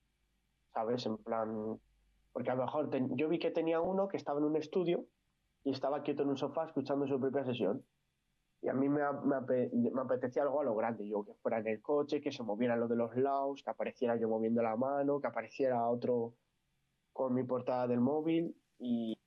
¿Sabes? 0.74 1.06
En 1.06 1.18
plan. 1.18 1.80
Porque 2.32 2.52
a 2.52 2.56
lo 2.56 2.66
mejor 2.66 2.90
yo 3.16 3.28
vi 3.28 3.40
que 3.40 3.52
tenía 3.52 3.82
uno 3.82 4.08
que 4.08 4.18
estaba 4.18 4.40
en 4.40 4.46
un 4.46 4.56
estudio 4.56 5.06
y 5.64 5.72
estaba 5.72 6.04
quieto 6.04 6.24
en 6.24 6.30
un 6.30 6.38
sofá 6.38 6.66
escuchando 6.66 7.08
su 7.08 7.20
propia 7.20 7.44
sesión. 7.44 7.84
Y 8.62 8.68
a 8.68 8.74
mí 8.74 8.90
me, 8.90 9.02
me, 9.24 10.02
apetecía 10.02 10.44
algo 10.44 10.60
a 10.60 10.64
lo 10.66 10.76
grande, 10.76 11.08
yo 11.08 11.24
que 11.24 11.34
fuera 11.36 11.60
en 11.60 11.68
el 11.68 11.82
coche, 11.82 12.20
que 12.20 12.32
se 12.32 12.44
moviera 12.44 12.76
lo 12.76 12.88
de 12.88 12.98
los 12.98 13.16
lados, 13.16 13.64
que 13.64 13.70
apareciera 13.70 14.18
yo 14.18 14.28
moviendo 14.28 14.62
la 14.62 14.76
mano, 14.76 15.22
que 15.22 15.28
apareciera 15.28 15.88
otro 15.88 16.36
con 17.14 17.34
mi 17.34 17.44
portada 17.44 17.88
del 17.88 18.02
móvil 18.02 18.56
y, 18.80 19.18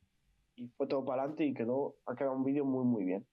fue 0.77 0.87
todo 0.87 1.05
para 1.05 1.23
adelante 1.23 1.45
y 1.45 1.55
quedó, 1.55 1.97
ha 2.07 2.15
quedado 2.15 2.37
un 2.37 2.45
vídeo 2.45 2.65
muy 2.65 2.85
muy 2.85 3.05
bien. 3.05 3.27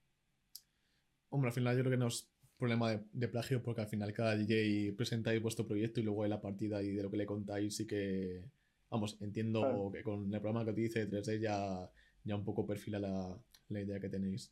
Hombre, 1.30 1.50
al 1.50 1.54
final 1.54 1.76
yo 1.76 1.84
creo 1.84 1.92
que 1.92 1.98
no 1.98 2.08
es 2.08 2.32
problema 2.58 2.92
de, 3.12 3.28
plagio 3.28 3.62
porque 3.62 3.82
al 3.82 3.88
final 3.88 4.14
cada 4.14 4.36
DJ 4.36 4.94
presenta 4.98 5.30
ahí 5.30 5.40
vuestro 5.40 5.68
proyecto 5.68 6.00
y 6.00 6.04
luego 6.04 6.24
hay 6.24 6.30
la 6.30 6.42
partida 6.42 6.82
y 6.82 6.92
de 6.92 7.04
lo 7.04 7.12
que 7.12 7.18
le 7.18 7.26
contáis 7.26 7.76
sí 7.76 7.86
que, 7.86 8.50
vamos, 8.90 9.18
entiendo 9.22 9.92
que 9.94 10.02
con 10.02 10.34
el 10.34 10.42
programa 10.42 10.66
que 10.66 10.74
te 10.74 10.82
dice 10.82 11.10
3D 11.10 11.40
ya, 11.40 11.90
ya 12.24 12.36
un 12.36 12.44
poco 12.44 12.66
perfila 12.66 13.00
la, 13.00 13.38
la 13.70 13.80
idea 13.80 14.00
que 14.00 14.10
tenéis. 14.10 14.52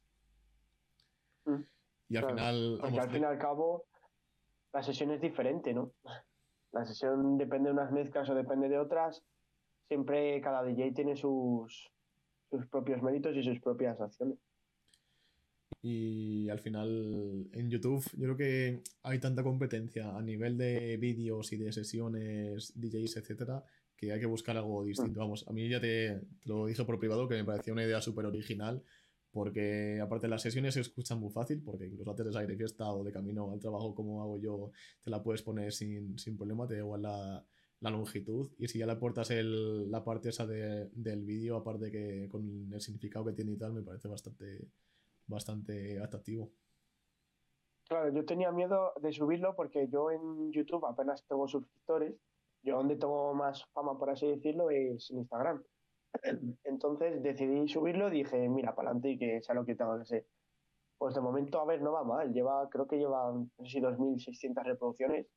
Y 2.10 2.18
al 2.18 2.26
final. 2.26 2.78
Porque 2.82 3.00
al 3.00 3.10
fin 3.10 3.22
y 3.22 3.26
al 3.26 3.38
cabo, 3.38 3.86
la 4.74 4.84
sesión 4.84 5.12
es 5.12 5.22
diferente, 5.22 5.74
¿no? 5.74 5.92
La 6.72 6.86
sesión 6.86 7.38
depende 7.38 7.70
de 7.70 7.74
unas 7.74 7.92
mezclas 7.92 8.30
o 8.30 8.36
depende 8.36 8.70
de 8.70 8.78
otras. 8.78 9.24
Siempre 9.88 10.40
cada 10.42 10.64
DJ 10.64 10.92
tiene 10.92 11.16
sus, 11.16 11.90
sus 12.50 12.68
propios 12.68 13.02
méritos 13.02 13.36
y 13.36 13.44
sus 13.44 13.60
propias 13.60 14.00
acciones. 14.00 14.38
Y 15.82 16.50
al 16.50 16.60
final 16.60 17.48
en 17.54 17.70
YouTube 17.70 18.04
yo 18.14 18.24
creo 18.24 18.38
que 18.38 18.84
hay 19.04 19.20
tanta 19.20 19.44
competencia 19.44 20.16
a 20.16 20.22
nivel 20.22 20.58
de 20.58 20.98
vídeos 20.98 21.54
y 21.54 21.58
de 21.58 21.72
sesiones, 21.72 22.74
DJs, 22.76 23.18
etcétera, 23.18 23.64
que 23.96 24.12
hay 24.12 24.20
que 24.20 24.26
buscar 24.26 24.58
algo 24.58 24.84
distinto. 24.84 25.20
Mm. 25.20 25.24
Vamos, 25.24 25.48
a 25.48 25.54
mí 25.54 25.70
ya 25.70 25.80
te, 25.80 26.22
te, 26.42 26.50
lo 26.50 26.66
dije 26.66 26.84
por 26.84 27.00
privado 27.00 27.28
que 27.28 27.36
me 27.36 27.46
parecía 27.46 27.74
una 27.74 27.84
idea 27.84 28.02
súper 28.02 28.26
original 28.26 28.84
porque 29.38 30.00
aparte 30.02 30.28
las 30.28 30.42
sesiones 30.42 30.74
se 30.74 30.82
escuchan 30.82 31.20
muy 31.20 31.30
fácil, 31.30 31.62
porque 31.64 31.86
incluso 31.86 32.10
antes 32.10 32.26
de 32.26 32.34
salir 32.34 32.50
de 32.50 32.58
fiesta 32.58 32.92
o 32.92 33.04
de 33.04 33.12
camino 33.12 33.52
al 33.52 33.60
trabajo 33.60 33.94
como 33.94 34.24
hago 34.24 34.40
yo, 34.40 34.72
te 35.04 35.12
la 35.12 35.22
puedes 35.22 35.44
poner 35.44 35.72
sin, 35.72 36.18
sin 36.18 36.36
problema, 36.36 36.66
te 36.66 36.74
da 36.74 36.80
igual 36.80 37.04
la, 37.04 37.46
la, 37.82 37.90
longitud. 37.92 38.50
Y 38.58 38.68
si 38.68 38.80
ya 38.80 38.88
le 38.88 38.94
aportas 38.94 39.30
el, 39.30 39.92
la 39.92 40.04
parte 40.04 40.30
esa 40.30 40.48
de, 40.48 40.90
del 40.92 41.24
vídeo, 41.24 41.56
aparte 41.56 41.92
que 41.92 42.28
con 42.32 42.74
el 42.74 42.82
significado 42.82 43.26
que 43.26 43.34
tiene 43.34 43.52
y 43.52 43.58
tal, 43.58 43.74
me 43.74 43.84
parece 43.84 44.08
bastante, 44.08 44.72
bastante 45.28 46.02
atractivo. 46.02 46.50
Claro, 47.88 48.12
yo 48.12 48.26
tenía 48.26 48.52
miedo 48.52 48.92
de 49.00 49.14
subirlo 49.14 49.56
porque 49.56 49.88
yo 49.88 50.10
en 50.10 50.52
YouTube 50.52 50.84
apenas 50.88 51.24
tengo 51.28 51.48
suscriptores. 51.48 52.16
Yo 52.64 52.78
donde 52.78 52.96
tengo 52.96 53.36
más 53.36 53.64
fama, 53.68 54.00
por 54.00 54.10
así 54.10 54.26
decirlo, 54.26 54.72
es 54.72 55.12
en 55.12 55.20
Instagram. 55.20 55.62
Entonces 56.64 57.22
decidí 57.22 57.68
subirlo 57.68 58.10
dije, 58.10 58.48
mira, 58.50 58.76
para 58.76 58.90
adelante 58.90 59.12
y 59.12 59.18
que 59.18 59.42
sea 59.42 59.56
lo 59.56 59.66
que 59.66 59.76
tengo 59.76 59.98
que 60.00 60.06
ser. 60.06 60.28
Pues 60.98 61.14
de 61.14 61.22
momento, 61.22 61.60
a 61.60 61.66
ver, 61.66 61.82
no 61.82 61.92
va 61.92 62.04
mal. 62.04 62.34
Lleva, 62.34 62.68
creo 62.70 62.88
que 62.88 62.98
lleva, 62.98 63.32
no 63.32 63.50
sé 63.66 63.70
si 63.70 63.80
2.600 63.80 64.64
reproducciones. 64.64 65.28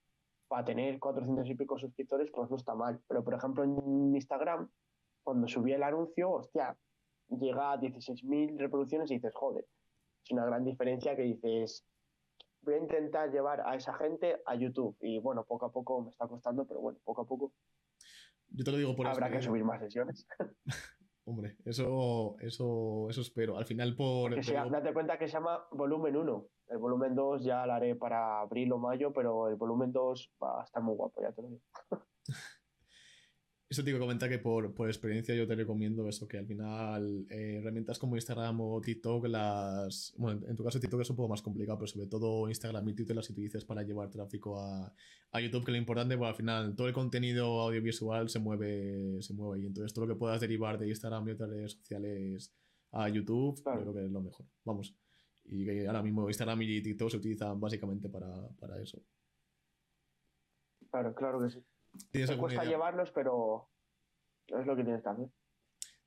Para 0.48 0.64
tener 0.64 0.98
400 0.98 1.48
y 1.48 1.54
pico 1.54 1.78
suscriptores, 1.78 2.30
pues 2.32 2.50
no 2.50 2.56
está 2.56 2.74
mal. 2.74 3.00
Pero, 3.06 3.22
por 3.22 3.34
ejemplo, 3.34 3.62
en 3.62 4.14
Instagram, 4.14 4.68
cuando 5.22 5.46
subí 5.46 5.72
el 5.72 5.82
anuncio, 5.82 6.30
hostia, 6.30 6.76
llega 7.28 7.72
a 7.72 7.78
16.000 7.78 8.58
reproducciones 8.58 9.10
y 9.10 9.14
dices, 9.14 9.34
joder, 9.34 9.66
es 10.24 10.30
una 10.32 10.44
gran 10.46 10.64
diferencia 10.64 11.14
que 11.14 11.22
dices, 11.22 11.86
voy 12.62 12.74
a 12.74 12.78
intentar 12.78 13.30
llevar 13.30 13.62
a 13.66 13.74
esa 13.76 13.94
gente 13.94 14.40
a 14.44 14.54
YouTube. 14.54 14.96
Y 15.00 15.18
bueno, 15.20 15.44
poco 15.44 15.66
a 15.66 15.72
poco 15.72 16.02
me 16.02 16.10
está 16.10 16.26
costando, 16.26 16.64
pero 16.66 16.80
bueno, 16.80 16.98
poco 17.04 17.22
a 17.22 17.26
poco. 17.26 17.52
Yo 18.50 18.64
te 18.64 18.72
lo 18.72 18.78
digo 18.78 18.96
por 18.96 19.06
Habrá 19.06 19.30
que 19.30 19.42
subir 19.42 19.64
más 19.64 19.80
sesiones. 19.80 20.26
Hombre, 21.24 21.56
eso, 21.64 22.36
eso, 22.40 23.06
eso 23.08 23.20
espero. 23.20 23.56
Al 23.56 23.66
final 23.66 23.94
por... 23.94 24.34
date 24.34 24.92
cuenta 24.92 25.18
que 25.18 25.28
se 25.28 25.34
llama 25.34 25.64
volumen 25.70 26.16
1. 26.16 26.46
El 26.68 26.78
volumen 26.78 27.14
2 27.14 27.44
ya 27.44 27.66
lo 27.66 27.72
haré 27.74 27.94
para 27.94 28.40
abril 28.40 28.72
o 28.72 28.78
mayo, 28.78 29.12
pero 29.12 29.48
el 29.48 29.56
volumen 29.56 29.92
2 29.92 30.34
va 30.42 30.60
a 30.60 30.64
estar 30.64 30.82
muy 30.82 30.96
guapo, 30.96 31.20
ya 31.22 31.32
te 31.32 31.42
lo 31.42 31.48
digo. 31.48 31.62
Eso 33.70 33.84
te 33.84 33.90
iba 33.90 33.98
a 33.98 34.00
comentar 34.00 34.28
que 34.28 34.40
por, 34.40 34.74
por, 34.74 34.88
experiencia 34.88 35.32
yo 35.32 35.46
te 35.46 35.54
recomiendo 35.54 36.08
eso, 36.08 36.26
que 36.26 36.38
al 36.38 36.46
final 36.46 37.24
eh, 37.30 37.58
herramientas 37.60 38.00
como 38.00 38.16
Instagram 38.16 38.60
o 38.60 38.80
TikTok, 38.80 39.26
las... 39.28 40.12
Bueno, 40.18 40.44
en 40.48 40.56
tu 40.56 40.64
caso 40.64 40.80
TikTok 40.80 41.02
es 41.02 41.10
un 41.10 41.14
poco 41.14 41.28
más 41.28 41.40
complicado, 41.40 41.78
pero 41.78 41.86
sobre 41.86 42.08
todo 42.08 42.48
Instagram 42.48 42.88
y 42.88 42.94
Twitter 42.94 43.14
las 43.14 43.30
utilices 43.30 43.64
para 43.64 43.84
llevar 43.84 44.10
tráfico 44.10 44.58
a, 44.58 44.92
a 45.30 45.40
YouTube, 45.40 45.64
que 45.64 45.70
lo 45.70 45.78
importante, 45.78 46.18
pues 46.18 46.30
al 46.30 46.34
final 46.34 46.74
todo 46.74 46.88
el 46.88 46.92
contenido 46.92 47.60
audiovisual 47.60 48.28
se 48.28 48.40
mueve, 48.40 49.22
se 49.22 49.34
mueve 49.34 49.60
ahí. 49.60 49.66
Entonces 49.66 49.94
todo 49.94 50.04
lo 50.04 50.14
que 50.14 50.18
puedas 50.18 50.40
derivar 50.40 50.76
de 50.76 50.88
Instagram 50.88 51.28
y 51.28 51.30
otras 51.30 51.50
redes 51.50 51.72
sociales 51.74 52.52
a 52.90 53.08
YouTube, 53.08 53.62
yo 53.64 53.82
creo 53.82 53.94
que 53.94 54.04
es 54.04 54.10
lo 54.10 54.20
mejor. 54.20 54.46
Vamos. 54.64 54.96
Y 55.44 55.64
que 55.64 55.86
ahora 55.86 56.02
mismo 56.02 56.28
Instagram 56.28 56.60
y 56.62 56.82
TikTok 56.82 57.08
se 57.08 57.18
utilizan 57.18 57.60
básicamente 57.60 58.08
para, 58.08 58.48
para 58.58 58.82
eso. 58.82 59.00
Claro, 60.90 61.14
claro 61.14 61.40
que 61.40 61.50
sí. 61.50 61.64
Me 62.12 62.38
cuesta 62.38 62.64
llevarlos, 62.64 63.10
pero 63.12 63.68
es 64.46 64.66
lo 64.66 64.76
que 64.76 64.84
tienes 64.84 65.02
que 65.02 65.08
hacer. 65.08 65.28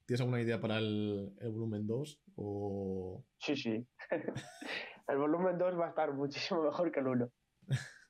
¿Tienes 0.05 0.21
alguna 0.21 0.41
idea 0.41 0.59
para 0.59 0.79
el, 0.79 1.33
volumen 1.41 1.87
2? 1.87 2.21
O... 2.35 3.23
Sí, 3.37 3.55
sí. 3.55 3.87
el 5.07 5.17
volumen 5.17 5.57
2 5.57 5.79
va 5.79 5.85
a 5.85 5.89
estar 5.89 6.13
muchísimo 6.13 6.63
mejor 6.63 6.91
que 6.91 6.99
el 6.99 7.07
1. 7.07 7.31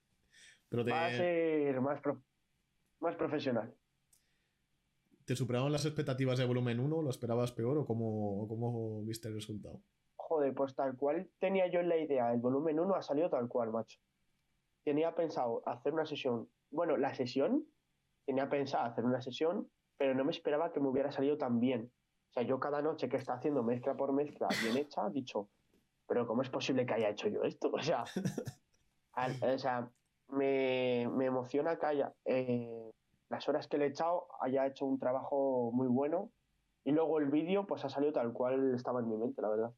pero 0.70 0.86
Va 0.86 1.06
a 1.06 1.12
ser 1.12 1.80
más, 1.82 2.02
más 3.00 3.16
profesional. 3.16 3.76
¿Te 5.26 5.36
superaron 5.36 5.72
las 5.72 5.86
expectativas 5.86 6.38
de 6.40 6.46
volumen 6.46 6.80
1? 6.80 7.02
¿Lo 7.02 7.10
esperabas 7.10 7.52
peor 7.52 7.78
o 7.78 7.86
cómo, 7.86 8.48
cómo 8.48 9.04
viste 9.04 9.28
el 9.28 9.36
resultado? 9.36 9.82
Joder, 10.16 10.54
pues 10.54 10.76
tal 10.76 10.98
cual 10.98 11.30
tenía 11.40 11.68
yo 11.72 11.80
en 11.80 11.90
la 11.90 11.98
idea. 11.98 12.34
El 12.34 12.40
volumen 12.40 12.80
1 12.80 12.96
ha 12.96 13.02
salido 13.04 13.30
tal 13.30 13.48
cual, 13.48 13.72
macho. 13.72 14.00
Tenía 14.84 15.14
pensado 15.16 15.62
hacer 15.66 15.94
una 15.94 16.06
sesión 16.06 16.50
bueno, 16.74 16.98
la 16.98 17.14
sesión, 17.14 17.66
tenía 18.26 18.50
pensado 18.50 18.86
hacer 18.86 19.06
una 19.06 19.22
sesión, 19.22 19.70
pero 19.98 20.16
no 20.16 20.26
me 20.26 20.32
esperaba 20.32 20.72
que 20.74 20.80
me 20.80 20.90
hubiera 20.90 21.12
salido 21.12 21.38
tan 21.38 21.60
bien. 21.60 21.92
O 22.30 22.34
sea, 22.34 22.44
yo 22.44 22.60
cada 22.60 22.82
noche 22.82 23.08
que 23.08 23.18
está 23.18 23.36
haciendo 23.36 23.64
mezcla 23.64 23.96
por 23.96 24.12
mezcla 24.12 24.48
bien 24.64 24.78
hecha, 24.78 25.08
he 25.08 25.12
dicho, 25.12 25.50
pero 26.08 26.26
¿cómo 26.26 26.42
es 26.42 26.50
posible 26.50 26.86
que 26.86 26.96
haya 26.96 27.10
hecho 27.10 27.28
yo 27.28 27.44
esto? 27.44 27.70
O 27.72 27.82
sea, 27.82 28.04
o 29.56 29.58
sea 29.58 29.90
me, 30.30 31.04
emociona 31.04 31.78
que 31.78 31.86
haya 31.86 32.14
eh, 32.26 32.92
las 33.30 33.48
horas 33.48 33.68
que 33.68 33.78
le 33.78 33.86
he 33.86 33.90
echado, 33.90 34.28
haya 34.42 34.66
hecho 34.66 34.86
un 34.86 35.00
trabajo 35.00 35.72
muy 35.74 35.88
bueno 35.88 36.32
y 36.84 36.92
luego 36.92 37.20
el 37.20 37.30
vídeo 37.30 37.66
pues 37.66 37.86
ha 37.86 37.90
salido 37.90 38.14
tal 38.14 38.34
cual 38.34 38.74
estaba 38.74 39.00
en 39.00 39.10
mi 39.10 39.18
mente, 39.18 39.42
la 39.42 39.50
verdad. 39.50 39.74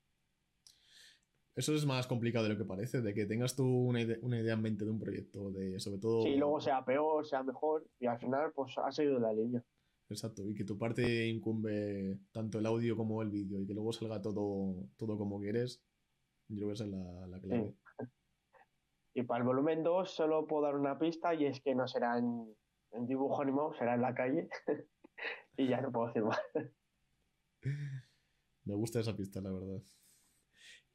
Eso 1.56 1.74
es 1.74 1.86
más 1.86 2.06
complicado 2.06 2.44
de 2.44 2.54
lo 2.54 2.58
que 2.58 2.66
parece, 2.66 3.02
de 3.02 3.14
que 3.14 3.26
tengas 3.26 3.56
tú 3.56 3.66
una, 3.66 4.02
idea, 4.02 4.54
en 4.54 4.62
mente 4.62 4.84
de 4.84 4.92
un 4.92 5.00
proyecto, 5.00 5.52
de 5.52 5.80
sobre 5.80 6.00
todo... 6.00 6.24
Sí, 6.24 6.36
luego 6.36 6.60
sea 6.60 6.84
peor, 6.84 7.26
sea 7.26 7.44
mejor, 7.44 7.88
y 7.98 8.08
al 8.08 8.20
final 8.20 8.52
pues 8.54 8.78
ha 8.78 8.92
seguido 8.92 9.20
la 9.20 9.32
línea. 9.32 9.64
Exacto, 10.10 10.44
y 10.44 10.54
que 10.54 10.66
tu 10.66 10.78
parte 10.78 11.28
incumbe 11.28 12.20
tanto 12.34 12.60
el 12.60 12.66
audio 12.66 12.98
como 12.98 13.22
el 13.22 13.30
vídeo, 13.30 13.62
y 13.62 13.66
que 13.66 13.74
luego 13.74 13.94
salga 13.94 14.22
todo, 14.22 14.90
todo 14.98 15.18
como 15.18 15.40
quieres, 15.40 15.82
yo 16.50 16.58
creo 16.58 16.68
que 16.68 16.74
esa 16.74 16.84
es 16.84 16.90
la, 16.92 17.40
clave. 17.40 17.74
Y 19.14 19.24
para 19.24 19.40
el 19.40 19.48
volumen 19.48 19.82
2 19.82 20.12
solo 20.12 20.46
puedo 20.48 20.64
dar 20.64 20.76
una 20.76 21.00
pista, 21.00 21.34
y 21.34 21.46
es 21.46 21.62
que 21.62 21.74
no 21.74 21.88
será 21.88 22.18
en, 22.18 22.54
en 22.92 23.08
dibujo 23.08 23.42
animado, 23.42 23.74
será 23.76 23.96
en 23.96 24.02
la 24.02 24.14
calle, 24.14 24.50
y 25.58 25.70
ya 25.70 25.80
no 25.80 25.90
puedo 25.90 26.08
decir 26.08 26.24
más. 26.24 26.42
Me 28.66 28.76
gusta 28.76 29.00
esa 29.00 29.16
pista, 29.16 29.40
la 29.40 29.54
verdad. 29.54 29.82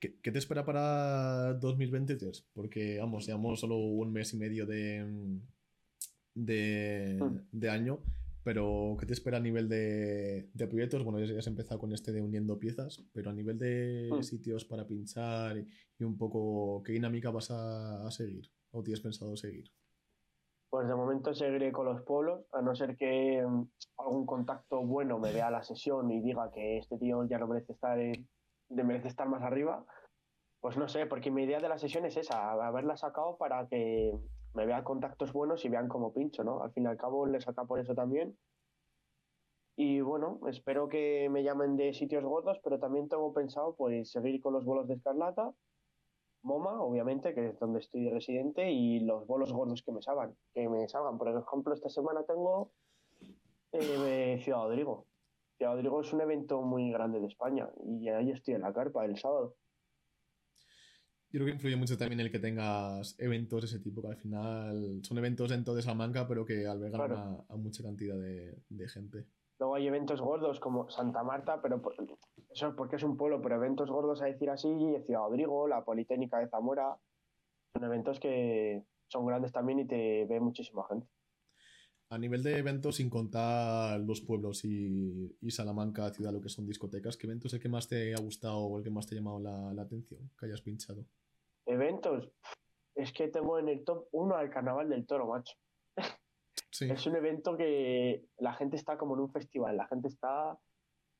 ¿Qué, 0.00 0.32
te 0.32 0.38
espera 0.38 0.64
para 0.64 1.52
2023? 1.54 2.48
Porque, 2.54 2.98
vamos, 2.98 3.26
llevamos 3.26 3.60
solo 3.60 3.76
un 3.76 4.10
mes 4.10 4.32
y 4.32 4.38
medio 4.38 4.64
de, 4.64 5.04
de, 6.34 7.18
hmm. 7.20 7.70
año, 7.70 7.98
pero 8.42 8.96
¿qué 8.98 9.04
te 9.04 9.12
espera 9.12 9.36
a 9.36 9.40
nivel 9.40 9.68
de, 9.68 10.48
proyectos? 10.70 11.04
Bueno, 11.04 11.20
ya, 11.20 11.38
has 11.38 11.46
empezado 11.46 11.78
con 11.78 11.92
este 11.92 12.12
de 12.12 12.22
uniendo 12.22 12.58
piezas, 12.58 13.04
pero 13.12 13.28
a 13.28 13.34
nivel 13.34 13.58
de 13.58 14.10
sitios 14.22 14.64
para 14.64 14.86
pinchar 14.86 15.58
y 15.58 16.04
un 16.04 16.16
poco, 16.16 16.82
¿qué 16.82 16.92
dinámica 16.92 17.30
vas 17.30 17.50
a, 17.50 18.10
seguir 18.10 18.50
o 18.70 18.82
tienes 18.82 19.02
pensado 19.02 19.36
seguir? 19.36 19.70
Pues 20.70 20.88
de 20.88 20.94
momento 20.94 21.34
seguiré 21.34 21.72
con 21.72 21.84
los 21.84 22.00
polos, 22.02 22.46
a 22.52 22.62
no 22.62 22.74
ser 22.74 22.96
que 22.96 23.44
mm, 23.44 23.68
algún 23.98 24.24
contacto 24.24 24.80
bueno 24.82 25.18
me 25.18 25.32
vea 25.32 25.50
la 25.50 25.62
sesión 25.62 26.10
y 26.10 26.22
diga 26.22 26.50
que 26.52 26.78
este 26.78 26.96
tío 26.96 27.22
ya 27.28 27.38
no 27.38 27.48
merece 27.48 27.72
estar 27.72 27.98
en, 27.98 28.28
de 28.70 28.84
merece 28.84 29.08
estar 29.08 29.28
más 29.28 29.42
arriba, 29.42 29.84
pues 30.60 30.76
no 30.76 30.88
sé, 30.88 31.06
porque 31.06 31.30
mi 31.30 31.42
idea 31.44 31.60
de 31.60 31.68
la 31.68 31.78
sesión 31.78 32.06
es 32.06 32.16
esa, 32.16 32.52
haberla 32.52 32.96
sacado 32.96 33.36
para 33.36 33.66
que 33.68 34.18
me 34.54 34.66
vean 34.66 34.84
contactos 34.84 35.32
buenos 35.32 35.64
y 35.64 35.68
vean 35.68 35.88
como 35.88 36.12
pincho, 36.12 36.44
¿no? 36.44 36.62
Al 36.62 36.72
fin 36.72 36.84
y 36.84 36.86
al 36.86 36.96
cabo 36.96 37.26
le 37.26 37.40
saca 37.40 37.64
por 37.64 37.78
eso 37.78 37.94
también. 37.94 38.36
Y 39.76 40.00
bueno, 40.00 40.40
espero 40.48 40.88
que 40.88 41.28
me 41.30 41.42
llamen 41.42 41.76
de 41.76 41.94
sitios 41.94 42.24
gordos, 42.24 42.58
pero 42.62 42.78
también 42.78 43.08
tengo 43.08 43.32
pensado 43.32 43.74
pues 43.76 44.10
seguir 44.10 44.40
con 44.40 44.52
los 44.52 44.64
bolos 44.64 44.86
de 44.88 44.94
escarlata, 44.94 45.52
MoMA, 46.42 46.82
obviamente, 46.82 47.34
que 47.34 47.48
es 47.48 47.58
donde 47.58 47.80
estoy 47.80 48.10
residente, 48.10 48.70
y 48.70 49.00
los 49.00 49.26
bolos 49.26 49.52
gordos 49.52 49.82
que 49.82 49.92
me 49.92 50.02
salgan, 50.02 50.34
que 50.54 50.68
me 50.68 50.88
salgan. 50.88 51.18
Por 51.18 51.28
ejemplo, 51.28 51.74
esta 51.74 51.88
semana 51.88 52.24
tengo 52.24 52.70
eh, 53.72 54.40
Ciudad 54.42 54.64
Rodrigo, 54.64 55.06
Rodrigo 55.66 56.00
es 56.00 56.12
un 56.12 56.20
evento 56.20 56.62
muy 56.62 56.90
grande 56.90 57.20
de 57.20 57.26
España 57.26 57.68
y 57.84 58.08
ahí 58.08 58.30
estoy 58.30 58.54
en 58.54 58.62
la 58.62 58.72
carpa 58.72 59.04
el 59.04 59.18
sábado. 59.18 59.56
Yo 61.32 61.38
creo 61.38 61.46
que 61.46 61.52
influye 61.52 61.76
mucho 61.76 61.96
también 61.96 62.18
el 62.18 62.32
que 62.32 62.40
tengas 62.40 63.14
eventos 63.20 63.60
de 63.60 63.66
ese 63.66 63.78
tipo, 63.78 64.02
que 64.02 64.08
al 64.08 64.16
final 64.16 65.00
son 65.04 65.18
eventos 65.18 65.50
dentro 65.50 65.74
de 65.74 65.82
Salamanca, 65.82 66.26
pero 66.26 66.44
que 66.44 66.66
albergan 66.66 67.12
a, 67.48 67.56
mucha 67.56 67.84
cantidad 67.84 68.16
de, 68.16 68.88
gente. 68.88 69.26
Luego 69.60 69.76
hay 69.76 69.86
eventos 69.86 70.20
gordos 70.20 70.58
como 70.58 70.90
Santa 70.90 71.22
Marta, 71.22 71.62
pero 71.62 71.80
eso 72.50 72.68
es 72.68 72.74
porque 72.74 72.96
es 72.96 73.04
un 73.04 73.16
pueblo, 73.16 73.40
pero 73.40 73.56
eventos 73.56 73.90
gordos 73.90 74.22
a 74.22 74.24
decir 74.24 74.50
así, 74.50 74.68
Ciudad 75.06 75.20
Rodrigo, 75.20 75.68
la 75.68 75.84
Politécnica 75.84 76.40
de 76.40 76.48
Zamora, 76.48 76.96
son 77.74 77.84
eventos 77.84 78.18
que 78.18 78.82
son 79.06 79.24
grandes 79.24 79.52
también 79.52 79.80
y 79.80 79.86
te 79.86 80.24
ve 80.24 80.40
muchísima 80.40 80.84
gente. 80.88 81.06
A 82.12 82.18
nivel 82.18 82.42
de 82.42 82.58
eventos, 82.58 82.96
sin 82.96 83.08
contar 83.08 84.00
los 84.00 84.20
pueblos 84.20 84.64
y, 84.64 85.32
Salamanca, 85.48 86.10
ciudad, 86.10 86.32
lo 86.32 86.40
que 86.40 86.48
son 86.48 86.66
discotecas, 86.66 87.16
¿qué 87.16 87.28
evento 87.28 87.46
es 87.46 87.54
el 87.54 87.60
que 87.60 87.68
más 87.68 87.86
te 87.86 88.12
ha 88.12 88.20
gustado 88.20 88.58
o 88.58 88.78
el 88.78 88.82
que 88.82 88.90
más 88.90 89.06
te 89.06 89.14
ha 89.14 89.18
llamado 89.18 89.38
la, 89.38 89.80
atención 89.80 90.28
que 90.36 90.46
hayas 90.46 90.60
pinchado? 90.60 91.04
Eventos. 91.66 92.28
Es 92.96 93.12
que 93.12 93.28
tengo 93.28 93.60
en 93.60 93.68
el 93.68 93.84
top 93.84 94.08
uno 94.10 94.34
al 94.34 94.50
Carnaval 94.50 94.88
del 94.88 95.06
Toro, 95.06 95.28
macho. 95.28 95.54
Es 96.80 97.06
un 97.06 97.14
evento 97.14 97.56
que 97.56 98.24
la 98.38 98.54
gente 98.54 98.74
está 98.74 98.98
como 98.98 99.14
en 99.14 99.20
un 99.20 99.30
festival, 99.30 99.76
la 99.76 99.86
gente 99.86 100.08
está... 100.08 100.58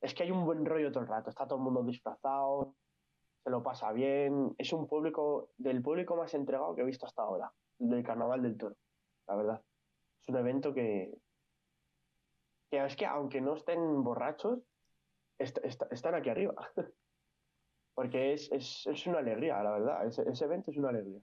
Es 0.01 0.13
que 0.13 0.23
hay 0.23 0.31
un 0.31 0.43
buen 0.43 0.65
rollo 0.65 0.91
todo 0.91 1.03
el 1.03 1.09
rato, 1.09 1.29
está 1.29 1.45
todo 1.45 1.59
el 1.59 1.63
mundo 1.63 1.83
disfrazado, 1.83 2.75
se 3.43 3.49
lo 3.49 3.63
pasa 3.63 3.93
bien, 3.93 4.53
es 4.57 4.73
un 4.73 4.87
público, 4.87 5.51
del 5.57 5.81
público 5.81 6.17
más 6.17 6.33
entregado 6.33 6.75
que 6.75 6.81
he 6.81 6.85
visto 6.85 7.05
hasta 7.05 7.21
ahora, 7.21 7.53
del 7.77 8.03
Carnaval 8.03 8.41
del 8.41 8.57
Toro, 8.57 8.75
la 9.27 9.35
verdad 9.35 9.61
es 10.21 10.29
un 10.29 10.37
evento 10.37 10.73
que, 10.73 11.11
que 12.69 12.85
es 12.85 12.95
que 12.95 13.05
aunque 13.05 13.41
no 13.41 13.55
estén 13.55 14.03
borrachos, 14.03 14.59
están 15.37 16.15
aquí 16.15 16.29
arriba. 16.29 16.55
Porque 17.93 18.33
es, 18.33 18.85
una 19.05 19.19
alegría, 19.19 19.61
la 19.61 19.71
verdad. 19.71 20.07
Ese, 20.07 20.45
evento 20.45 20.71
es 20.71 20.77
una 20.77 20.89
alegría. 20.89 21.19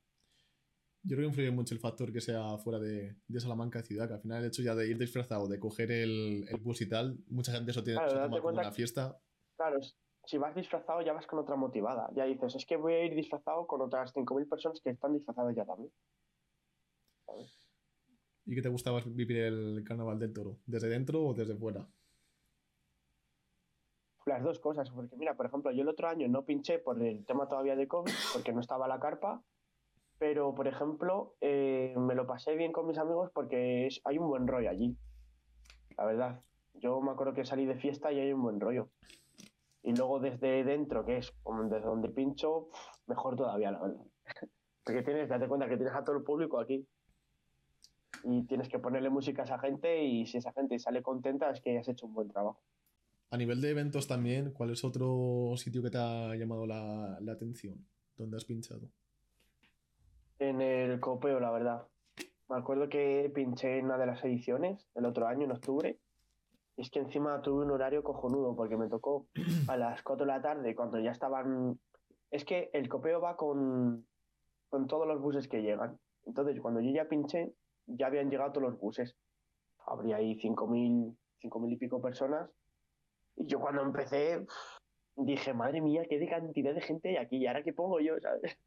Yo 1.02 1.16
creo 1.16 1.28
que 1.28 1.30
influye 1.30 1.50
mucho 1.50 1.74
el 1.74 1.80
factor 1.80 2.12
que 2.12 2.20
sea 2.20 2.58
fuera 2.58 2.78
de, 2.78 3.16
Salamanca 3.38 3.82
ciudad, 3.82 4.06
que 4.08 4.14
al 4.14 4.20
final 4.20 4.42
el 4.42 4.48
hecho 4.48 4.62
ya 4.62 4.74
de 4.74 4.88
ir 4.88 4.98
disfrazado, 4.98 5.48
de 5.48 5.58
coger 5.58 5.90
el, 5.90 6.44
bus 6.60 6.82
y 6.82 6.88
tal, 6.88 7.18
mucha 7.28 7.52
gente 7.52 7.70
eso 7.70 7.82
tiene 7.82 8.00
claro, 8.00 8.30
como 8.30 8.48
una 8.48 8.70
fiesta. 8.72 9.18
Claro, 9.56 9.78
si 10.24 10.36
vas 10.36 10.54
disfrazado 10.54 11.00
ya 11.00 11.14
vas 11.14 11.26
con 11.26 11.38
otra 11.38 11.56
motivada. 11.56 12.10
Ya 12.14 12.24
dices, 12.24 12.54
es 12.56 12.66
que 12.66 12.76
voy 12.76 12.92
a 12.92 13.04
ir 13.04 13.14
disfrazado 13.14 13.66
con 13.66 13.80
otras 13.80 14.12
5.000 14.14 14.48
personas 14.48 14.80
que 14.82 14.90
están 14.90 15.14
disfrazadas 15.14 15.56
ya 15.56 15.64
también. 15.64 15.90
¿Y 18.48 18.54
qué 18.54 18.62
te 18.62 18.70
gustaba 18.70 19.02
vivir 19.04 19.40
el 19.40 19.84
carnaval 19.84 20.18
del 20.18 20.32
toro? 20.32 20.56
¿Desde 20.64 20.88
dentro 20.88 21.22
o 21.22 21.34
desde 21.34 21.54
fuera? 21.54 21.86
Las 24.24 24.42
dos 24.42 24.58
cosas, 24.58 24.90
porque 24.90 25.16
mira, 25.16 25.36
por 25.36 25.44
ejemplo, 25.44 25.70
yo 25.70 25.82
el 25.82 25.88
otro 25.88 26.08
año 26.08 26.28
no 26.28 26.46
pinché 26.46 26.78
por 26.78 27.02
el 27.02 27.26
tema 27.26 27.46
todavía 27.46 27.76
de 27.76 27.86
COVID, 27.86 28.10
porque 28.32 28.54
no 28.54 28.60
estaba 28.60 28.88
la 28.88 29.00
carpa, 29.00 29.42
pero 30.18 30.54
por 30.54 30.66
ejemplo, 30.66 31.36
eh, 31.42 31.94
me 31.98 32.14
lo 32.14 32.26
pasé 32.26 32.56
bien 32.56 32.72
con 32.72 32.86
mis 32.86 32.96
amigos 32.96 33.30
porque 33.34 33.88
hay 34.04 34.16
un 34.16 34.28
buen 34.28 34.48
rollo 34.48 34.70
allí. 34.70 34.96
La 35.98 36.06
verdad, 36.06 36.42
yo 36.72 37.02
me 37.02 37.10
acuerdo 37.10 37.34
que 37.34 37.44
salí 37.44 37.66
de 37.66 37.76
fiesta 37.76 38.12
y 38.12 38.18
hay 38.18 38.32
un 38.32 38.40
buen 38.40 38.60
rollo. 38.60 38.88
Y 39.82 39.94
luego 39.94 40.20
desde 40.20 40.64
dentro, 40.64 41.04
que 41.04 41.18
es 41.18 41.34
desde 41.68 41.86
donde 41.86 42.08
pincho, 42.08 42.70
mejor 43.06 43.36
todavía, 43.36 43.72
la 43.72 43.80
verdad. 43.82 44.06
Porque 44.84 45.02
tienes, 45.02 45.28
date 45.28 45.48
cuenta 45.48 45.68
que 45.68 45.76
tienes 45.76 45.94
a 45.94 46.02
todo 46.02 46.16
el 46.16 46.24
público 46.24 46.58
aquí. 46.58 46.88
Y 48.24 48.42
tienes 48.44 48.68
que 48.68 48.78
ponerle 48.78 49.10
música 49.10 49.42
a 49.42 49.44
esa 49.44 49.58
gente 49.58 50.04
y 50.04 50.26
si 50.26 50.38
esa 50.38 50.52
gente 50.52 50.78
sale 50.78 51.02
contenta 51.02 51.50
es 51.50 51.60
que 51.60 51.78
has 51.78 51.88
hecho 51.88 52.06
un 52.06 52.14
buen 52.14 52.28
trabajo. 52.28 52.60
A 53.30 53.36
nivel 53.36 53.60
de 53.60 53.70
eventos 53.70 54.08
también, 54.08 54.52
¿cuál 54.52 54.70
es 54.70 54.84
otro 54.84 55.52
sitio 55.56 55.82
que 55.82 55.90
te 55.90 55.98
ha 55.98 56.34
llamado 56.34 56.66
la, 56.66 57.18
la 57.20 57.32
atención? 57.32 57.86
¿Dónde 58.16 58.36
has 58.36 58.44
pinchado? 58.44 58.90
En 60.38 60.60
el 60.60 60.98
copeo, 60.98 61.38
la 61.38 61.50
verdad. 61.50 61.86
Me 62.48 62.56
acuerdo 62.56 62.88
que 62.88 63.30
pinché 63.34 63.78
en 63.78 63.86
una 63.86 63.98
de 63.98 64.06
las 64.06 64.24
ediciones 64.24 64.88
el 64.94 65.04
otro 65.04 65.26
año, 65.26 65.44
en 65.44 65.52
octubre. 65.52 65.98
Y 66.76 66.82
es 66.82 66.90
que 66.90 67.00
encima 67.00 67.42
tuve 67.42 67.64
un 67.64 67.70
horario 67.70 68.02
cojonudo 68.02 68.56
porque 68.56 68.76
me 68.76 68.88
tocó 68.88 69.26
a 69.68 69.76
las 69.76 70.02
4 70.02 70.24
de 70.24 70.32
la 70.32 70.40
tarde 70.40 70.74
cuando 70.74 70.98
ya 70.98 71.10
estaban... 71.10 71.78
Es 72.30 72.44
que 72.44 72.70
el 72.72 72.88
copeo 72.88 73.20
va 73.20 73.36
con, 73.36 74.06
con 74.70 74.86
todos 74.86 75.06
los 75.06 75.20
buses 75.20 75.48
que 75.48 75.60
llegan. 75.60 75.98
Entonces, 76.24 76.60
cuando 76.60 76.80
yo 76.80 76.90
ya 76.90 77.08
pinché, 77.08 77.52
ya 77.88 78.06
habían 78.06 78.30
llegado 78.30 78.52
todos 78.52 78.70
los 78.70 78.80
buses. 78.80 79.16
Habría 79.86 80.16
ahí 80.16 80.36
5.000, 80.36 81.16
5.000 81.42 81.72
y 81.72 81.76
pico 81.76 82.00
personas. 82.00 82.50
Y 83.36 83.46
yo 83.46 83.60
cuando 83.60 83.82
empecé 83.82 84.46
dije, 85.16 85.52
madre 85.52 85.80
mía, 85.80 86.04
qué 86.08 86.18
de 86.18 86.28
cantidad 86.28 86.74
de 86.74 86.80
gente 86.80 87.08
hay 87.10 87.16
aquí. 87.16 87.36
¿Y 87.38 87.46
ahora 87.46 87.62
qué 87.62 87.72
pongo 87.72 88.00
yo? 88.00 88.18
¿sabes? 88.20 88.58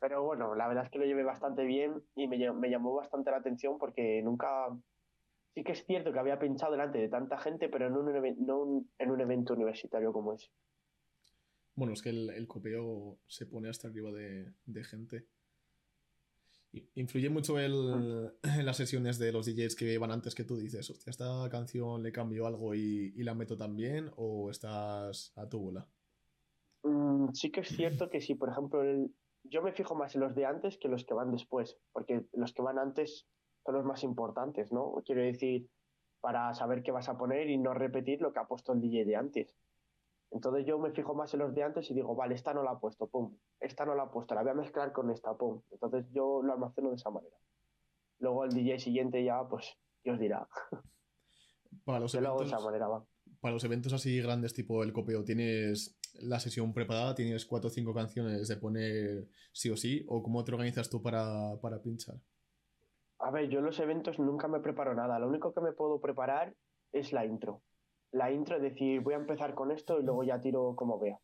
Pero 0.00 0.24
bueno, 0.24 0.54
la 0.54 0.66
verdad 0.66 0.84
es 0.84 0.90
que 0.90 0.98
lo 0.98 1.04
llevé 1.04 1.22
bastante 1.22 1.64
bien 1.64 2.02
y 2.16 2.26
me, 2.26 2.38
llamó 2.38 2.94
bastante 2.94 3.30
la 3.30 3.38
atención 3.38 3.78
porque 3.78 4.22
nunca... 4.22 4.68
Sí 5.54 5.62
que 5.64 5.72
es 5.72 5.84
cierto 5.84 6.12
que 6.12 6.18
había 6.18 6.38
pinchado 6.38 6.72
delante 6.72 6.98
de 6.98 7.10
tanta 7.10 7.36
gente, 7.36 7.68
pero 7.68 7.90
no, 7.90 8.00
en 8.08 9.10
un 9.10 9.20
evento 9.20 9.52
universitario 9.52 10.10
como 10.10 10.32
ese. 10.32 10.48
Bueno, 11.74 11.92
es 11.92 12.02
que 12.02 12.08
el, 12.08 12.46
copeo 12.48 13.18
se 13.26 13.44
pone 13.44 13.68
hasta 13.68 13.88
arriba 13.88 14.10
de, 14.12 14.84
gente. 14.84 15.26
Influye 16.94 17.28
mucho 17.28 17.58
el, 17.58 17.72
mm. 17.72 18.30
en 18.60 18.66
las 18.66 18.76
sesiones 18.76 19.18
de 19.18 19.32
los 19.32 19.46
DJs 19.46 19.76
que 19.76 19.98
van 19.98 20.10
antes 20.10 20.34
que 20.34 20.44
tú 20.44 20.56
dices, 20.56 20.88
hostia, 20.90 21.10
esta 21.10 21.48
canción 21.50 22.02
le 22.02 22.12
cambio 22.12 22.46
algo 22.46 22.74
y, 22.74 23.12
la 23.22 23.34
meto 23.34 23.56
también 23.56 24.10
o 24.16 24.50
estás 24.50 25.32
a 25.36 25.48
tu 25.48 25.60
bola. 25.60 25.88
Mm, 26.82 27.32
sí 27.32 27.50
que 27.50 27.60
es 27.60 27.68
cierto 27.76 28.10
que 28.10 28.20
si, 28.20 28.34
por 28.34 28.48
ejemplo, 28.48 28.82
el, 28.82 29.14
yo 29.44 29.62
me 29.62 29.72
fijo 29.72 29.94
más 29.94 30.14
en 30.14 30.22
los 30.22 30.34
de 30.34 30.46
antes 30.46 30.78
que 30.78 30.88
los 30.88 31.04
que 31.04 31.14
van 31.14 31.30
después, 31.30 31.78
porque 31.92 32.24
los 32.32 32.52
que 32.52 32.62
van 32.62 32.78
antes 32.78 33.26
son 33.64 33.74
los 33.74 33.84
más 33.84 34.02
importantes, 34.02 34.72
¿no? 34.72 35.02
Quiero 35.04 35.22
decir, 35.22 35.68
para 36.20 36.54
saber 36.54 36.82
qué 36.82 36.92
vas 36.92 37.08
a 37.08 37.18
poner 37.18 37.50
y 37.50 37.58
no 37.58 37.74
repetir 37.74 38.20
lo 38.20 38.32
que 38.32 38.40
ha 38.40 38.46
puesto 38.46 38.72
el 38.72 38.80
DJ 38.80 39.04
de 39.04 39.16
antes. 39.16 39.56
Entonces 40.32 40.66
yo 40.66 40.78
me 40.78 40.92
fijo 40.92 41.14
más 41.14 41.32
en 41.34 41.40
los 41.40 41.54
de 41.54 41.62
antes 41.62 41.90
y 41.90 41.94
digo, 41.94 42.14
vale, 42.14 42.34
esta 42.34 42.54
no 42.54 42.62
la 42.62 42.72
ha 42.72 42.80
puesto, 42.80 43.06
pum, 43.06 43.36
esta 43.60 43.84
no 43.84 43.94
la 43.94 44.04
ha 44.04 44.10
puesto, 44.10 44.34
la 44.34 44.42
voy 44.42 44.50
a 44.50 44.54
mezclar 44.54 44.92
con 44.92 45.10
esta, 45.10 45.34
pum. 45.34 45.60
Entonces 45.70 46.06
yo 46.12 46.42
lo 46.42 46.54
almaceno 46.54 46.90
de 46.90 46.96
esa 46.96 47.10
manera. 47.10 47.36
Luego 48.18 48.44
el 48.44 48.54
DJ 48.54 48.78
siguiente 48.78 49.22
ya, 49.22 49.46
pues, 49.46 49.76
Dios 50.02 50.18
dirá. 50.18 50.48
Para 51.84 52.00
los, 52.00 52.14
eventos, 52.14 52.52
para 53.40 53.54
los 53.54 53.64
eventos 53.64 53.92
así 53.94 54.20
grandes 54.20 54.52
tipo 54.52 54.84
el 54.84 54.92
copeo, 54.92 55.24
¿tienes 55.24 55.98
la 56.20 56.38
sesión 56.38 56.72
preparada, 56.72 57.14
tienes 57.14 57.46
cuatro 57.46 57.68
o 57.68 57.70
cinco 57.70 57.94
canciones 57.94 58.46
de 58.46 58.56
poner 58.56 59.26
sí 59.52 59.70
o 59.70 59.76
sí, 59.76 60.04
o 60.08 60.22
cómo 60.22 60.44
te 60.44 60.52
organizas 60.52 60.88
tú 60.90 61.02
para, 61.02 61.58
pinchar? 61.82 62.16
A 63.18 63.30
ver, 63.30 63.48
yo 63.48 63.60
en 63.60 63.64
los 63.64 63.80
eventos 63.80 64.18
nunca 64.18 64.48
me 64.48 64.60
preparo 64.60 64.94
nada, 64.94 65.18
lo 65.18 65.28
único 65.28 65.52
que 65.52 65.60
me 65.60 65.72
puedo 65.72 66.00
preparar 66.00 66.54
es 66.92 67.12
la 67.12 67.24
intro. 67.24 67.62
La 68.12 68.30
intro 68.30 68.56
es 68.56 68.62
decir, 68.62 69.00
voy 69.00 69.14
a 69.14 69.18
empezar 69.18 69.54
con 69.54 69.70
esto 69.70 69.98
y 69.98 70.02
luego 70.02 70.22
ya 70.24 70.40
tiro 70.40 70.74
como 70.76 70.98
vea. 70.98 71.18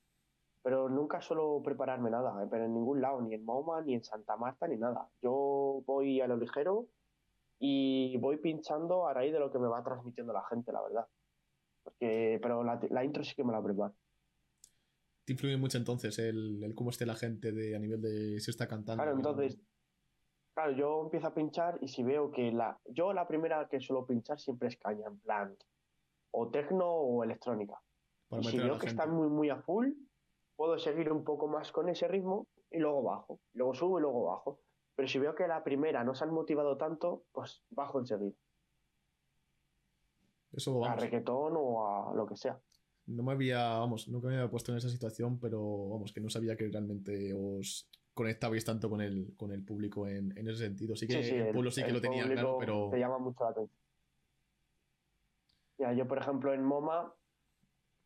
Pero 0.63 0.89
nunca 0.89 1.21
suelo 1.21 1.63
prepararme 1.63 2.11
nada, 2.11 2.43
eh, 2.43 2.49
pero 2.51 2.65
en 2.65 2.75
ningún 2.75 3.01
lado, 3.01 3.21
ni 3.21 3.35
en 3.35 3.45
MoMA, 3.45 3.83
ni 3.83 3.95
en 3.95 4.05
Santa 4.05 4.37
Marta, 4.37 4.67
ni 4.67 4.77
nada. 4.77 5.09
Yo 5.23 5.83
voy 5.87 6.21
a 6.21 6.27
lo 6.27 6.37
ligero 6.37 6.89
y 7.59 8.17
voy 8.19 8.39
pinchando 8.39 9.07
a 9.07 9.15
raíz 9.15 9.33
de 9.33 9.41
lo 9.41 9.51
que 9.51 9.59
me 9.59 9.69
va 9.69 9.83
transmitiendo 9.83 10.33
la 10.33 10.45
gente, 10.49 10.73
la 10.73 10.83
verdad. 10.83 11.07
Porque, 11.85 12.39
pero 12.43 12.65
la, 12.65 12.81
la 12.91 13.05
intro 13.05 13.23
sí 13.23 13.35
que 13.35 13.45
me 13.45 13.53
la 13.53 13.63
preparo 13.63 13.95
te 15.29 15.35
influye 15.35 15.59
mucho 15.59 15.77
entonces 15.77 16.19
el, 16.19 16.73
cómo 16.75 16.89
esté 16.89 17.05
la 17.05 17.15
gente 17.15 17.53
de, 17.53 17.77
a 17.77 17.79
nivel 17.79 18.01
de 18.01 18.41
si 18.41 18.51
está 18.51 18.67
cantando. 18.67 19.03
Claro, 19.03 19.15
entonces, 19.15 19.59
claro, 20.55 20.73
yo 20.73 21.03
empiezo 21.05 21.27
a 21.27 21.35
pinchar 21.35 21.79
y 21.83 21.89
si 21.89 22.03
veo 22.03 22.31
que 22.31 22.51
la. 22.51 22.81
Yo 22.87 23.13
la 23.13 23.29
primera 23.29 23.69
que 23.69 23.79
suelo 23.79 24.07
pinchar 24.07 24.41
siempre 24.41 24.69
es 24.69 24.79
caña, 24.79 25.07
en 25.07 25.19
plan, 25.19 25.55
o 26.31 26.49
tecno 26.49 26.87
o 26.87 27.25
electrónica. 27.25 27.81
y 28.41 28.45
si 28.45 28.59
veo 28.59 28.79
que 28.79 28.87
está 28.87 29.07
muy, 29.07 29.29
muy 29.29 29.51
a 29.51 29.57
full, 29.63 29.89
puedo 30.57 30.79
seguir 30.79 31.13
un 31.13 31.25
poco 31.25 31.49
más 31.49 31.73
con 31.73 31.89
ese 31.89 32.09
ritmo 32.09 32.47
y 32.71 32.79
luego 32.79 33.03
bajo. 33.03 33.41
Luego 33.55 33.75
subo 33.75 33.99
y 33.99 34.03
luego 34.03 34.25
bajo. 34.25 34.61
Pero 34.95 35.09
si 35.09 35.19
veo 35.19 35.35
que 35.35 35.47
la 35.47 35.63
primera 35.63 36.05
no 36.05 36.15
se 36.15 36.25
han 36.25 36.33
motivado 36.33 36.77
tanto, 36.77 37.25
pues 37.33 37.63
bajo 37.71 38.01
enseguida. 38.01 38.37
Eso 40.53 40.85
A 40.85 40.97
reggaetón 40.97 41.55
o 41.57 41.87
a 41.87 42.15
lo 42.15 42.27
que 42.27 42.37
sea 42.37 42.59
no 43.09 43.23
me 43.23 43.33
había, 43.33 43.79
vamos, 43.79 44.09
nunca 44.09 44.29
me 44.29 44.37
había 44.37 44.51
puesto 44.51 44.71
en 44.71 44.79
esa 44.79 44.91
situación, 44.91 45.39
pero 45.41 45.89
vamos, 45.89 46.13
que 46.13 46.21
no 46.21 46.29
sabía 46.29 46.57
que 46.57 46.69
realmente 46.69 47.33
os 47.33 47.89
conectabais 48.13 48.65
tanto 48.65 48.91
con 48.91 49.01
el, 49.01 49.35
con 49.37 49.51
el 49.53 49.65
público 49.65 50.07
en, 50.07 50.37
ese 50.37 50.67
sentido. 50.67 50.95
Sí 50.95 51.07
que 51.07 51.19
el, 51.19 51.53
pueblo 51.53 51.71
sí 51.71 51.83
que 51.83 51.93
lo 51.93 52.01
tenía 52.01 52.25
claro, 52.25 52.59
pero. 52.61 52.91
Te 52.91 52.99
llama 52.99 53.19
mucho 53.19 53.45
la 53.45 53.51
atención. 53.51 53.88
Ya, 55.79 55.93
yo, 55.93 56.07
por 56.07 56.19
ejemplo, 56.19 56.53
en 56.53 56.65
MoMA 56.65 57.15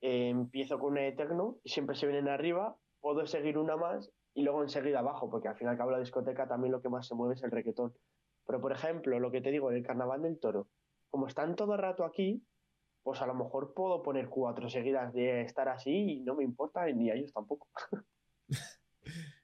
eh, 0.01 0.29
empiezo 0.29 0.79
con 0.79 0.93
una 0.93 1.07
Eterno 1.07 1.59
y 1.65 1.71
siempre 1.71 1.97
se 1.97 2.07
vienen 2.07 2.29
arriba, 2.29 2.77
puedo 3.01 3.27
seguir 3.27 3.59
una 3.59 3.77
más 3.77 4.11
y 4.35 4.43
luego 4.43 4.63
enseguida 4.63 5.01
abajo, 5.01 5.31
porque 5.31 5.49
al 5.49 5.57
final, 5.57 5.77
cabo 5.77 5.91
la 5.91 5.99
discoteca 5.99 6.49
también 6.49 6.73
lo 6.73 6.81
que 6.81 6.89
más 6.89 7.07
se 7.07 7.15
mueve 7.15 7.35
es 7.35 7.43
el 7.43 7.51
reggaetón. 7.51 7.95
Pero, 8.47 8.61
por 8.61 8.73
ejemplo, 8.73 9.19
lo 9.21 9.31
que 9.31 9.41
te 9.41 9.51
digo, 9.51 9.71
en 9.71 9.77
el 9.77 9.83
Carnaval 9.83 10.23
del 10.23 10.39
Toro, 10.39 10.69
como 11.11 11.27
están 11.27 11.55
todo 11.55 11.75
el 11.75 11.81
rato 11.81 12.05
aquí, 12.05 12.43
pues 13.03 13.21
a 13.21 13.27
lo 13.27 13.35
mejor 13.35 13.75
puedo 13.75 14.03
poner 14.03 14.29
cuatro 14.29 14.69
seguidas 14.69 15.13
de 15.13 15.43
estar 15.43 15.69
así 15.69 15.91
y 15.91 16.21
no 16.21 16.35
me 16.35 16.45
importa, 16.45 16.87
ni 16.87 17.11
a 17.11 17.15
ellos 17.15 17.33
tampoco. 17.33 17.69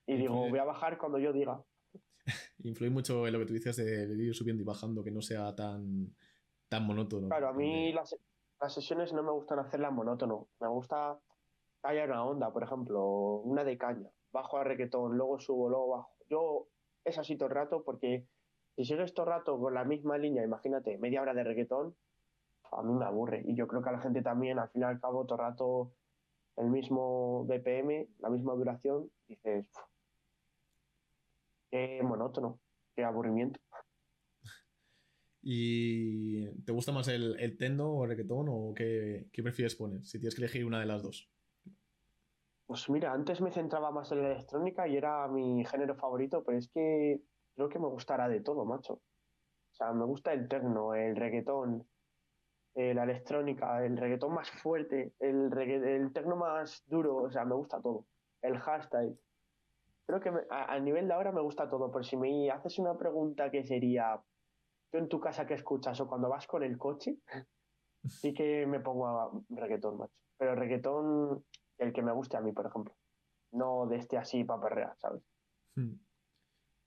y 0.07 0.17
digo, 0.17 0.49
voy 0.49 0.59
a 0.59 0.65
bajar 0.65 0.99
cuando 0.99 1.19
yo 1.19 1.33
diga. 1.33 1.63
Influye 2.65 2.91
mucho 2.91 3.27
en 3.27 3.33
lo 3.33 3.39
que 3.41 3.47
tú 3.47 3.55
dices 3.55 3.77
de, 3.77 4.25
ir 4.25 4.35
subiendo 4.35 4.63
y 4.63 4.67
bajando, 4.67 5.03
que 5.03 5.11
no 5.11 5.21
sea 5.21 5.55
tan, 5.55 6.15
tan 6.69 6.87
monótono. 6.87 7.29
Claro, 7.29 7.49
a 7.49 7.53
mí 7.53 7.93
las, 7.93 8.17
sesiones 8.69 9.13
no 9.13 9.23
me 9.23 9.33
gustan 9.33 9.59
hacerlas 9.59 9.93
monótono. 9.93 10.49
Me 10.61 10.69
gusta 10.69 11.19
que 11.83 11.89
haya 11.89 12.05
una 12.05 12.25
onda, 12.25 12.53
por 12.53 12.63
ejemplo, 12.63 13.05
una 13.45 13.65
de 13.65 13.79
caña. 13.79 14.11
Bajo 14.33 14.59
a 14.59 14.65
reggaetón, 14.65 15.17
luego 15.17 15.41
subo, 15.41 15.69
luego 15.69 15.89
bajo. 15.89 16.11
Yo 16.29 16.67
es 17.05 17.19
así 17.19 17.37
todo 17.37 17.49
el 17.49 17.55
rato 17.55 17.83
porque 17.83 18.27
si 18.77 18.85
sigues 18.85 19.15
todo 19.15 19.27
el 19.27 19.33
rato 19.33 19.59
con 19.59 19.75
la 19.75 19.85
misma 19.85 20.19
línea, 20.19 20.45
imagínate, 20.45 20.99
media 20.99 21.23
hora 21.23 21.35
de 21.35 21.45
reggaetón, 21.45 21.97
a 22.71 22.83
mí 22.83 22.93
me 22.93 23.05
aburre. 23.05 23.43
Y 23.47 23.55
yo 23.55 23.67
creo 23.67 23.83
que 23.83 23.89
a 23.89 23.93
la 23.93 24.01
gente 24.01 24.23
también, 24.23 24.59
al 24.59 24.69
fin 24.69 24.83
y 24.83 24.85
al 24.85 25.01
cabo, 25.01 25.25
todo 25.25 25.37
el 25.37 25.45
rato 25.45 25.93
el 26.57 26.71
mismo 26.71 27.45
BPM, 27.45 28.09
la 28.19 28.31
misma 28.31 28.53
duración, 28.55 29.11
dices, 29.29 29.67
qué 31.71 32.01
monótono, 32.03 32.59
qué 32.97 33.05
aburrimiento. 33.05 33.61
¿Y 35.51 36.47
te 36.67 36.73
gusta 36.73 36.93
más 36.93 37.09
el, 37.09 37.41
el 37.41 37.57
tendo 37.57 37.91
o 37.91 38.05
el 38.05 38.11
reggaetón 38.11 38.49
o 38.51 38.75
qué, 38.75 39.29
qué, 39.33 39.43
prefieres 39.43 39.77
poner? 39.77 40.05
Si 40.05 40.19
tienes 40.19 40.35
que 40.35 40.43
elegir 40.43 40.67
una 40.67 40.79
de 40.79 40.85
las 40.85 41.03
dos. 41.03 41.33
Pues 42.67 42.91
mira, 42.91 43.15
antes 43.15 43.41
me 43.41 43.51
centraba 43.51 43.91
más 43.91 44.13
en 44.13 44.21
la 44.21 44.33
electrónica 44.33 44.87
y 44.87 44.99
era 44.99 45.27
mi 45.27 45.65
género 45.65 45.95
favorito, 45.95 46.45
pero 46.45 46.59
es 46.59 46.69
que 46.69 47.23
creo 47.55 47.71
que 47.71 47.79
me 47.79 47.87
gustará 47.87 48.29
de 48.29 48.43
todo, 48.43 48.67
macho. 48.67 49.01
O 49.73 49.75
sea, 49.75 49.91
me 49.95 50.05
gusta 50.05 50.35
el 50.35 50.49
techno, 50.49 50.93
el 50.93 51.17
reggaetón, 51.17 51.89
eh, 52.75 52.93
la 52.93 53.05
electrónica, 53.05 53.83
el 53.87 53.97
reggaetón 53.97 54.35
más 54.35 54.51
fuerte, 54.51 55.15
el, 55.19 55.51
el 55.57 56.13
techno 56.13 56.37
más 56.37 56.85
duro, 56.89 57.17
o 57.23 57.31
sea, 57.31 57.47
me 57.47 57.55
gusta 57.55 57.81
todo. 57.81 58.05
El 58.43 58.59
hashtag. 58.59 59.15
Creo 60.05 60.21
que 60.21 60.31
a, 60.51 60.79
nivel 60.79 61.09
de 61.09 61.15
ahora 61.15 61.33
me 61.33 61.41
gusta 61.41 61.71
todo, 61.71 61.91
pero 61.91 62.05
si 62.05 62.19
me 62.19 62.51
haces 62.51 62.79
una 62.79 62.99
pregunta 62.99 63.51
que 63.51 63.65
sería, 63.65 64.21
¿tú 64.91 64.99
en 64.99 65.09
tu 65.09 65.21
casa 65.21 65.47
qué 65.47 65.55
escuchas 65.55 66.01
o 66.01 66.09
cuando 66.09 66.29
vas 66.29 66.47
con 66.47 66.63
el 66.63 66.77
coche? 66.79 67.19
Sí 68.09 68.33
que 68.33 68.65
me 68.65 68.79
pongo 68.79 69.09
a 69.09 69.29
reggaetón, 69.51 69.99
macho. 69.99 70.15
Pero 70.39 70.55
reggaetón 70.55 71.45
el 71.79 71.93
que 71.93 72.01
me 72.01 72.13
guste 72.13 72.37
a 72.37 72.41
mí, 72.41 72.53
por 72.53 72.65
ejemplo. 72.65 72.97
No 73.51 73.87
de 73.89 73.97
este 73.97 74.17
así 74.17 74.45
para 74.45 74.63
perrear, 74.63 74.97
¿sabes? 74.99 75.21
Hmm. 75.75 75.95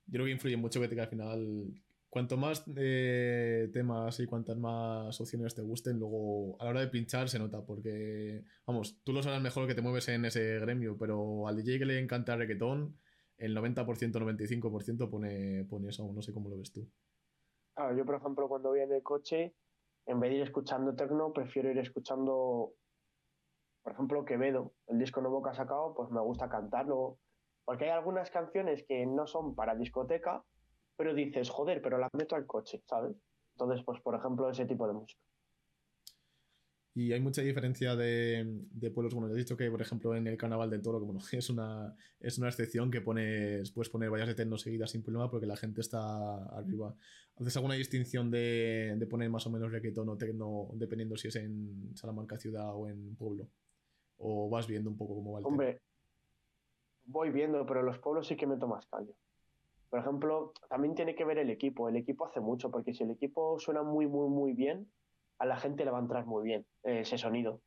Yo 0.05 0.13
creo 0.13 0.25
que 0.25 0.31
influye 0.31 0.57
mucho 0.57 0.79
que, 0.79 0.99
al 0.99 1.07
final, 1.07 1.73
cuanto 2.09 2.37
más 2.37 2.63
eh, 2.75 3.69
temas 3.73 4.19
y 4.19 4.25
cuantas 4.25 4.57
más 4.57 5.19
opciones 5.19 5.53
te 5.53 5.61
gusten, 5.61 5.99
luego 5.99 6.59
a 6.59 6.65
la 6.65 6.69
hora 6.71 6.79
de 6.81 6.87
pinchar 6.87 7.29
se 7.29 7.39
nota, 7.39 7.65
porque, 7.65 8.43
vamos, 8.65 9.01
tú 9.03 9.13
lo 9.13 9.21
sabes 9.21 9.41
mejor 9.41 9.67
que 9.67 9.75
te 9.75 9.81
mueves 9.81 10.07
en 10.07 10.25
ese 10.25 10.59
gremio, 10.59 10.97
pero 10.97 11.47
al 11.47 11.57
DJ 11.57 11.79
que 11.79 11.85
le 11.85 11.99
encanta 11.99 12.33
el 12.33 12.39
reggaetón, 12.39 12.97
el 13.37 13.55
90%, 13.55 13.85
95% 13.85 15.09
pone, 15.09 15.65
pone 15.65 15.89
eso, 15.89 16.11
no 16.11 16.21
sé 16.21 16.33
cómo 16.33 16.49
lo 16.49 16.57
ves 16.57 16.71
tú. 16.71 16.87
Claro, 17.75 17.95
yo 17.95 18.05
por 18.05 18.15
ejemplo 18.15 18.47
cuando 18.47 18.69
voy 18.69 18.81
en 18.81 18.91
el 18.91 19.03
coche, 19.03 19.55
en 20.05 20.19
vez 20.19 20.31
de 20.31 20.37
ir 20.37 20.43
escuchando 20.43 20.95
tecno, 20.95 21.31
prefiero 21.33 21.69
ir 21.71 21.77
escuchando, 21.77 22.73
por 23.83 23.93
ejemplo, 23.93 24.25
Quevedo, 24.25 24.73
el 24.87 24.99
disco 24.99 25.21
nuevo 25.21 25.41
que 25.41 25.51
ha 25.51 25.53
sacado, 25.53 25.93
pues 25.95 26.09
me 26.09 26.21
gusta 26.21 26.49
cantarlo, 26.49 27.19
porque 27.65 27.85
hay 27.85 27.91
algunas 27.91 28.29
canciones 28.29 28.83
que 28.87 29.05
no 29.05 29.27
son 29.27 29.55
para 29.55 29.75
discoteca, 29.75 30.43
pero 30.97 31.13
dices, 31.13 31.49
joder, 31.49 31.81
pero 31.81 31.97
las 31.97 32.09
meto 32.13 32.35
al 32.35 32.45
coche, 32.45 32.81
¿sabes? 32.87 33.15
Entonces, 33.53 33.83
pues 33.85 34.01
por 34.01 34.15
ejemplo, 34.15 34.49
ese 34.49 34.65
tipo 34.65 34.87
de 34.87 34.93
música. 34.93 35.21
Y 36.93 37.13
hay 37.13 37.21
mucha 37.21 37.41
diferencia 37.41 37.95
de, 37.95 38.67
pueblos. 38.93 39.13
Bueno, 39.13 39.33
he 39.33 39.37
dicho 39.37 39.55
que, 39.55 39.71
por 39.71 39.81
ejemplo, 39.81 40.13
en 40.13 40.27
el 40.27 40.37
Carnaval 40.37 40.69
del 40.69 40.81
Toro, 40.81 40.99
que 40.99 41.05
bueno, 41.05 41.21
es 41.31 41.49
una, 41.49 41.95
es 42.19 42.37
una 42.37 42.49
excepción 42.49 42.91
que 42.91 43.01
pones, 43.01 43.71
puedes 43.71 43.89
poner 43.89 44.09
varias 44.09 44.29
eternos 44.29 44.61
seguidas 44.61 44.91
sin 44.91 45.01
problema 45.01 45.29
porque 45.31 45.45
la 45.45 45.55
gente 45.55 45.79
está 45.81 46.43
arriba. 46.49 46.93
¿Haces 47.41 47.57
alguna 47.57 47.73
distinción 47.73 48.29
de, 48.29 48.93
de 48.97 49.07
poner 49.07 49.27
más 49.31 49.47
o 49.47 49.49
menos 49.49 49.71
reggaetón 49.71 50.07
o 50.09 50.15
tecno 50.15 50.69
dependiendo 50.73 51.17
si 51.17 51.29
es 51.29 51.35
en 51.37 51.89
Salamanca 51.95 52.37
ciudad 52.37 52.75
o 52.75 52.87
en 52.87 53.15
pueblo? 53.15 53.47
¿O 54.19 54.47
vas 54.47 54.67
viendo 54.67 54.91
un 54.91 54.97
poco 54.97 55.15
cómo 55.15 55.33
va 55.33 55.39
el 55.39 55.45
Hombre, 55.47 55.81
voy 57.05 57.31
viendo, 57.31 57.65
pero 57.65 57.81
los 57.81 57.97
pueblos 57.97 58.27
sí 58.27 58.35
que 58.35 58.45
me 58.45 58.57
tomas 58.57 58.85
callo. 58.85 59.13
Por 59.89 59.99
ejemplo, 59.99 60.53
también 60.69 60.93
tiene 60.93 61.15
que 61.15 61.25
ver 61.25 61.39
el 61.39 61.49
equipo. 61.49 61.89
El 61.89 61.95
equipo 61.95 62.27
hace 62.27 62.39
mucho, 62.39 62.69
porque 62.69 62.93
si 62.93 63.03
el 63.03 63.11
equipo 63.11 63.59
suena 63.59 63.81
muy, 63.81 64.05
muy, 64.05 64.29
muy 64.29 64.53
bien, 64.53 64.91
a 65.39 65.47
la 65.47 65.57
gente 65.57 65.83
le 65.83 65.89
va 65.89 65.97
a 65.97 66.01
entrar 66.01 66.27
muy 66.27 66.43
bien 66.43 66.65
eh, 66.83 66.99
ese 66.99 67.17
sonido. 67.17 67.59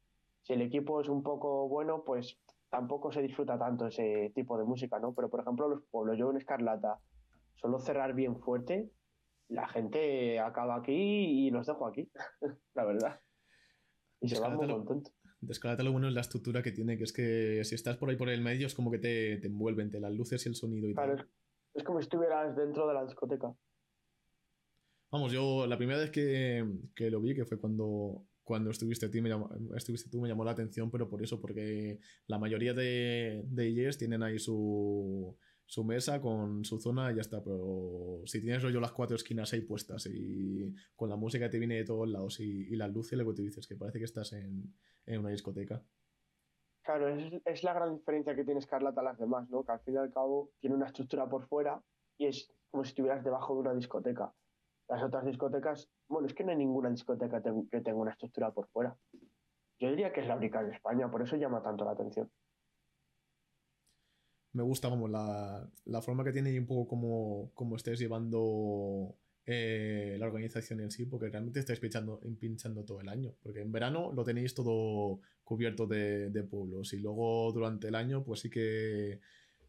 Si 0.43 0.53
el 0.53 0.63
equipo 0.63 1.01
es 1.01 1.09
un 1.09 1.25
poco 1.25 1.69
bueno, 1.69 2.05
pues 2.05 2.39
tampoco 2.71 3.11
se 3.11 3.23
disfruta 3.23 3.59
tanto 3.59 3.89
ese 3.89 4.31
tipo 4.37 4.57
de 4.57 4.65
música, 4.65 5.01
¿no? 5.01 5.15
Pero 5.15 5.29
por 5.29 5.41
ejemplo, 5.41 5.69
los 5.69 5.83
pueblos, 5.91 6.17
yo 6.17 6.31
en 6.31 6.37
Escarlata, 6.37 7.01
solo 7.57 7.81
cerrar 7.81 8.15
bien 8.15 8.37
fuerte, 8.37 8.89
la 9.49 9.69
gente 9.69 10.39
acaba 10.39 10.77
aquí 10.77 10.93
y 10.93 11.51
los 11.51 11.67
dejo 11.67 11.87
aquí, 11.87 12.11
la 12.75 12.85
verdad. 12.85 13.21
Y 14.21 14.29
se 14.29 14.41
van 14.41 14.57
muy 14.57 14.69
contentos. 14.69 15.13
Escarlata 15.49 15.83
lo 15.83 15.93
bueno 15.93 16.09
es 16.09 16.15
la 16.15 16.23
estructura 16.23 16.63
que 16.63 16.73
tiene, 16.73 16.97
que 16.97 17.05
es 17.05 17.13
que 17.13 17.63
si 17.65 17.75
estás 17.75 17.99
por 17.99 18.09
ahí 18.09 18.17
por 18.17 18.31
el 18.31 18.41
medio 18.41 18.67
es 18.67 18.75
como 18.75 18.91
que 18.91 18.99
te, 18.99 19.37
te 19.39 19.49
envuelven, 19.49 19.91
te 19.91 20.01
las 20.01 20.13
luces 20.13 20.45
y 20.47 20.49
el 20.49 20.55
sonido 20.55 20.89
y 20.89 20.95
tal. 20.95 21.29
es 21.75 21.85
como 21.85 22.01
si 22.01 22.05
estuvieras 22.05 22.57
dentro 22.57 22.89
de 22.89 22.95
la 22.95 23.05
discoteca. 23.05 23.55
Vamos, 25.15 25.33
yo 25.33 25.67
la 25.67 25.77
primera 25.77 26.01
vez 26.01 26.11
que, 26.11 26.65
lo 27.09 27.21
vi, 27.21 27.37
que 27.37 27.45
fue 27.45 27.61
cuando, 27.61 28.27
cuando 28.43 28.71
estuviste, 28.71 29.09
tú, 29.09 29.23
me 29.23 29.29
llamó, 29.29 29.49
estuviste 29.77 30.11
tú, 30.11 30.21
me 30.21 30.29
llamó 30.29 30.45
la 30.45 30.51
atención, 30.51 30.91
pero 30.91 31.09
por 31.09 31.23
eso, 31.23 31.41
porque 31.41 32.01
la 32.27 32.39
mayoría 32.39 32.75
de, 32.75 33.45
de 33.47 33.97
tienen 33.97 34.25
ahí 34.25 34.41
su, 34.41 35.37
su 35.67 35.85
mesa 35.85 36.21
con 36.21 36.65
su 36.65 36.79
zona 36.79 37.11
y 37.11 37.17
ya 37.17 37.21
está. 37.21 37.43
Pero 37.43 38.23
si 38.27 38.41
tienes 38.41 38.63
rollo 38.63 38.81
las 38.81 38.93
cuatro 38.93 39.17
esquinas 39.17 39.53
ahí 39.53 39.61
puestas 39.61 40.07
y 40.07 40.75
con 40.95 41.09
la 41.09 41.17
música 41.17 41.47
que 41.47 41.53
te 41.53 41.59
viene 41.59 41.77
de 41.77 41.85
todos 41.85 42.09
lados 42.09 42.41
y, 42.41 42.69
y 42.69 42.77
las 42.77 42.93
luces, 42.93 43.19
lo 43.19 43.27
que 43.27 43.35
te 43.35 43.43
dices, 43.43 43.67
que 43.67 43.77
parece 43.77 43.99
que 43.99 44.05
estás 44.05 44.33
en, 44.33 44.75
una 45.07 45.31
discoteca. 45.31 45.83
Claro, 46.83 47.09
es, 47.09 47.33
es, 47.45 47.65
la 47.65 47.73
gran 47.73 47.97
diferencia 47.97 48.35
que 48.35 48.45
tiene 48.45 48.61
Scarlett 48.61 48.97
a 48.99 49.03
las 49.03 49.19
demás, 49.19 49.49
¿no? 49.49 49.65
Que 49.65 49.73
al 49.73 49.81
fin 49.81 49.95
y 49.95 49.97
al 49.97 50.13
cabo 50.13 50.51
tiene 50.61 50.77
una 50.77 50.87
estructura 50.87 51.29
por 51.29 51.47
fuera 51.47 51.83
y 52.19 52.27
es 52.27 52.53
como 52.71 52.85
si 52.85 52.91
estuvieras 52.91 53.25
debajo 53.25 53.55
de 53.55 53.61
una 53.61 53.75
discoteca. 53.75 54.33
Las 54.89 55.03
otras 55.03 55.25
discotecas, 55.25 55.89
bueno, 56.09 56.27
es 56.27 56.35
que 56.35 56.45
no 56.45 56.51
hay 56.51 56.59
ninguna 56.59 56.91
discoteca 56.91 57.43
que 57.43 57.81
tenga 57.81 57.99
una 57.99 58.11
estructura 58.11 58.53
por 58.53 58.69
fuera. 58.69 58.95
Yo 59.81 59.91
diría 59.91 60.13
que 60.13 60.21
es 60.21 60.27
la 60.27 60.37
única 60.37 60.61
en 60.61 60.73
España, 60.73 61.11
por 61.11 61.23
eso 61.23 61.37
llama 61.37 61.63
tanto 61.63 61.85
la 61.85 61.93
atención. 61.93 62.31
Me 64.55 64.63
gusta 64.63 64.89
como 64.89 65.09
la, 65.09 65.71
forma 66.03 66.25
que 66.25 66.33
tiene 66.33 66.53
y 66.53 66.59
un 66.59 66.67
poco 66.67 66.89
como, 66.89 67.51
como 67.55 67.77
estés 67.77 67.99
llevando 67.99 69.15
eh, 69.47 70.17
la 70.19 70.27
organización 70.27 70.81
en 70.81 70.91
sí, 70.91 71.05
porque 71.07 71.29
realmente 71.29 71.61
estáis 71.61 71.81
pinchando, 71.81 72.21
pinchando 72.41 72.85
todo 72.85 73.01
el 73.01 73.09
año. 73.09 73.35
Porque 73.43 73.61
en 73.61 73.71
verano 73.71 74.13
lo 74.13 74.25
tenéis 74.25 74.55
todo 74.55 75.21
cubierto 75.45 75.87
de, 75.87 76.31
de 76.31 76.43
pueblos 76.43 76.93
y 76.95 77.01
luego 77.01 77.53
durante 77.53 77.89
el 77.89 77.95
año, 77.95 78.25
pues 78.25 78.41
sí 78.41 78.51
que 78.51 79.21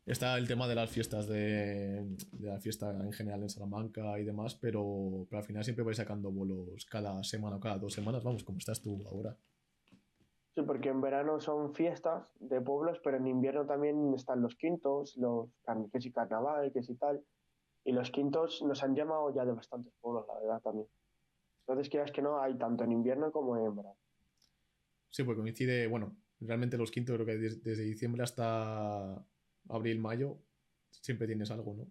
Está 0.06 0.38
el 0.38 0.48
tema 0.48 0.68
de 0.68 0.76
las 0.76 0.92
fiestas 0.92 1.28
de, 1.28 2.06
la 2.40 2.60
fiesta 2.60 2.92
en 2.92 3.12
general 3.12 3.42
en 3.42 3.50
Salamanca 3.50 4.20
y 4.20 4.24
demás, 4.24 4.54
pero, 4.54 5.28
al 5.32 5.44
final 5.44 5.64
siempre 5.64 5.84
vais 5.84 5.98
sacando 5.98 6.32
vuelos 6.32 6.86
cada 6.86 7.24
semana 7.24 7.56
o 7.56 7.60
cada 7.60 7.80
dos 7.80 7.94
semanas, 7.94 8.24
vamos, 8.24 8.44
como 8.44 8.60
estás 8.60 8.82
tú 8.82 9.04
ahora. 9.08 9.36
Sí, 10.56 10.62
porque 10.62 10.88
en 10.88 11.02
verano 11.02 11.42
son 11.42 11.74
fiestas 11.74 12.34
de 12.40 12.62
pueblos, 12.62 13.02
pero 13.04 13.18
en 13.18 13.28
invierno 13.28 13.66
también 13.66 14.14
están 14.14 14.42
los 14.42 14.56
quintos, 14.56 15.18
los 15.18 15.50
que 15.92 16.00
si 16.00 16.14
carnaval, 16.14 16.72
que 16.72 16.82
si 16.82 16.96
tal. 16.96 17.22
Y 17.84 17.92
los 17.92 18.10
quintos 18.10 18.64
nos 18.64 18.82
han 18.82 18.96
llamado 18.96 19.36
ya 19.36 19.44
de 19.44 19.52
bastantes 19.52 19.94
pueblos, 20.00 20.26
la 20.30 20.40
verdad, 20.40 20.62
también. 20.62 20.88
Entonces, 21.60 21.90
quieras 21.90 22.14
que 22.14 22.22
no, 22.22 22.40
hay 22.40 22.58
tanto 22.58 22.86
en 22.86 22.94
invierno 22.94 23.34
como 23.34 23.58
en 23.58 23.76
verano. 23.76 23.98
Sí, 25.10 25.24
porque 25.24 25.42
coincide, 25.42 25.88
bueno, 25.88 26.16
realmente 26.40 26.78
los 26.78 26.90
quintos 26.90 27.16
creo 27.16 27.26
que 27.26 27.38
desde 27.38 27.84
diciembre 27.84 28.24
hasta 28.24 29.22
abril, 29.68 30.00
mayo, 30.00 30.38
siempre 30.90 31.28
tienes 31.28 31.52
algo, 31.52 31.74
¿no? 31.74 31.86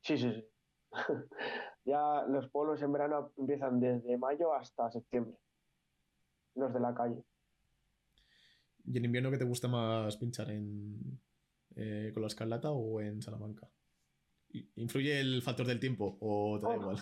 Sí, 0.00 0.16
sí, 0.16 0.32
sí. 0.32 0.44
ya 1.84 2.24
los 2.28 2.48
pueblos 2.50 2.80
en 2.82 2.92
verano 2.92 3.32
empiezan 3.36 3.80
desde 3.80 4.16
mayo 4.16 4.54
hasta 4.54 4.92
septiembre. 4.92 5.36
Los 6.54 6.72
de 6.72 6.80
la 6.80 6.94
calle. 6.94 7.22
¿Y 8.86 8.98
en 8.98 9.04
invierno 9.04 9.30
qué 9.30 9.38
te 9.38 9.44
gusta 9.44 9.68
más 9.68 10.16
pinchar 10.16 10.50
en 10.50 11.18
eh, 11.76 12.10
con 12.12 12.22
la 12.22 12.28
escarlata 12.28 12.70
o 12.70 13.00
en 13.00 13.22
Salamanca? 13.22 13.68
¿Influye 14.76 15.20
el 15.20 15.42
factor 15.42 15.66
del 15.66 15.80
tiempo 15.80 16.16
o 16.20 16.60
te 16.60 16.66
da 16.66 16.72
oh. 16.72 16.80
igual? 16.80 16.98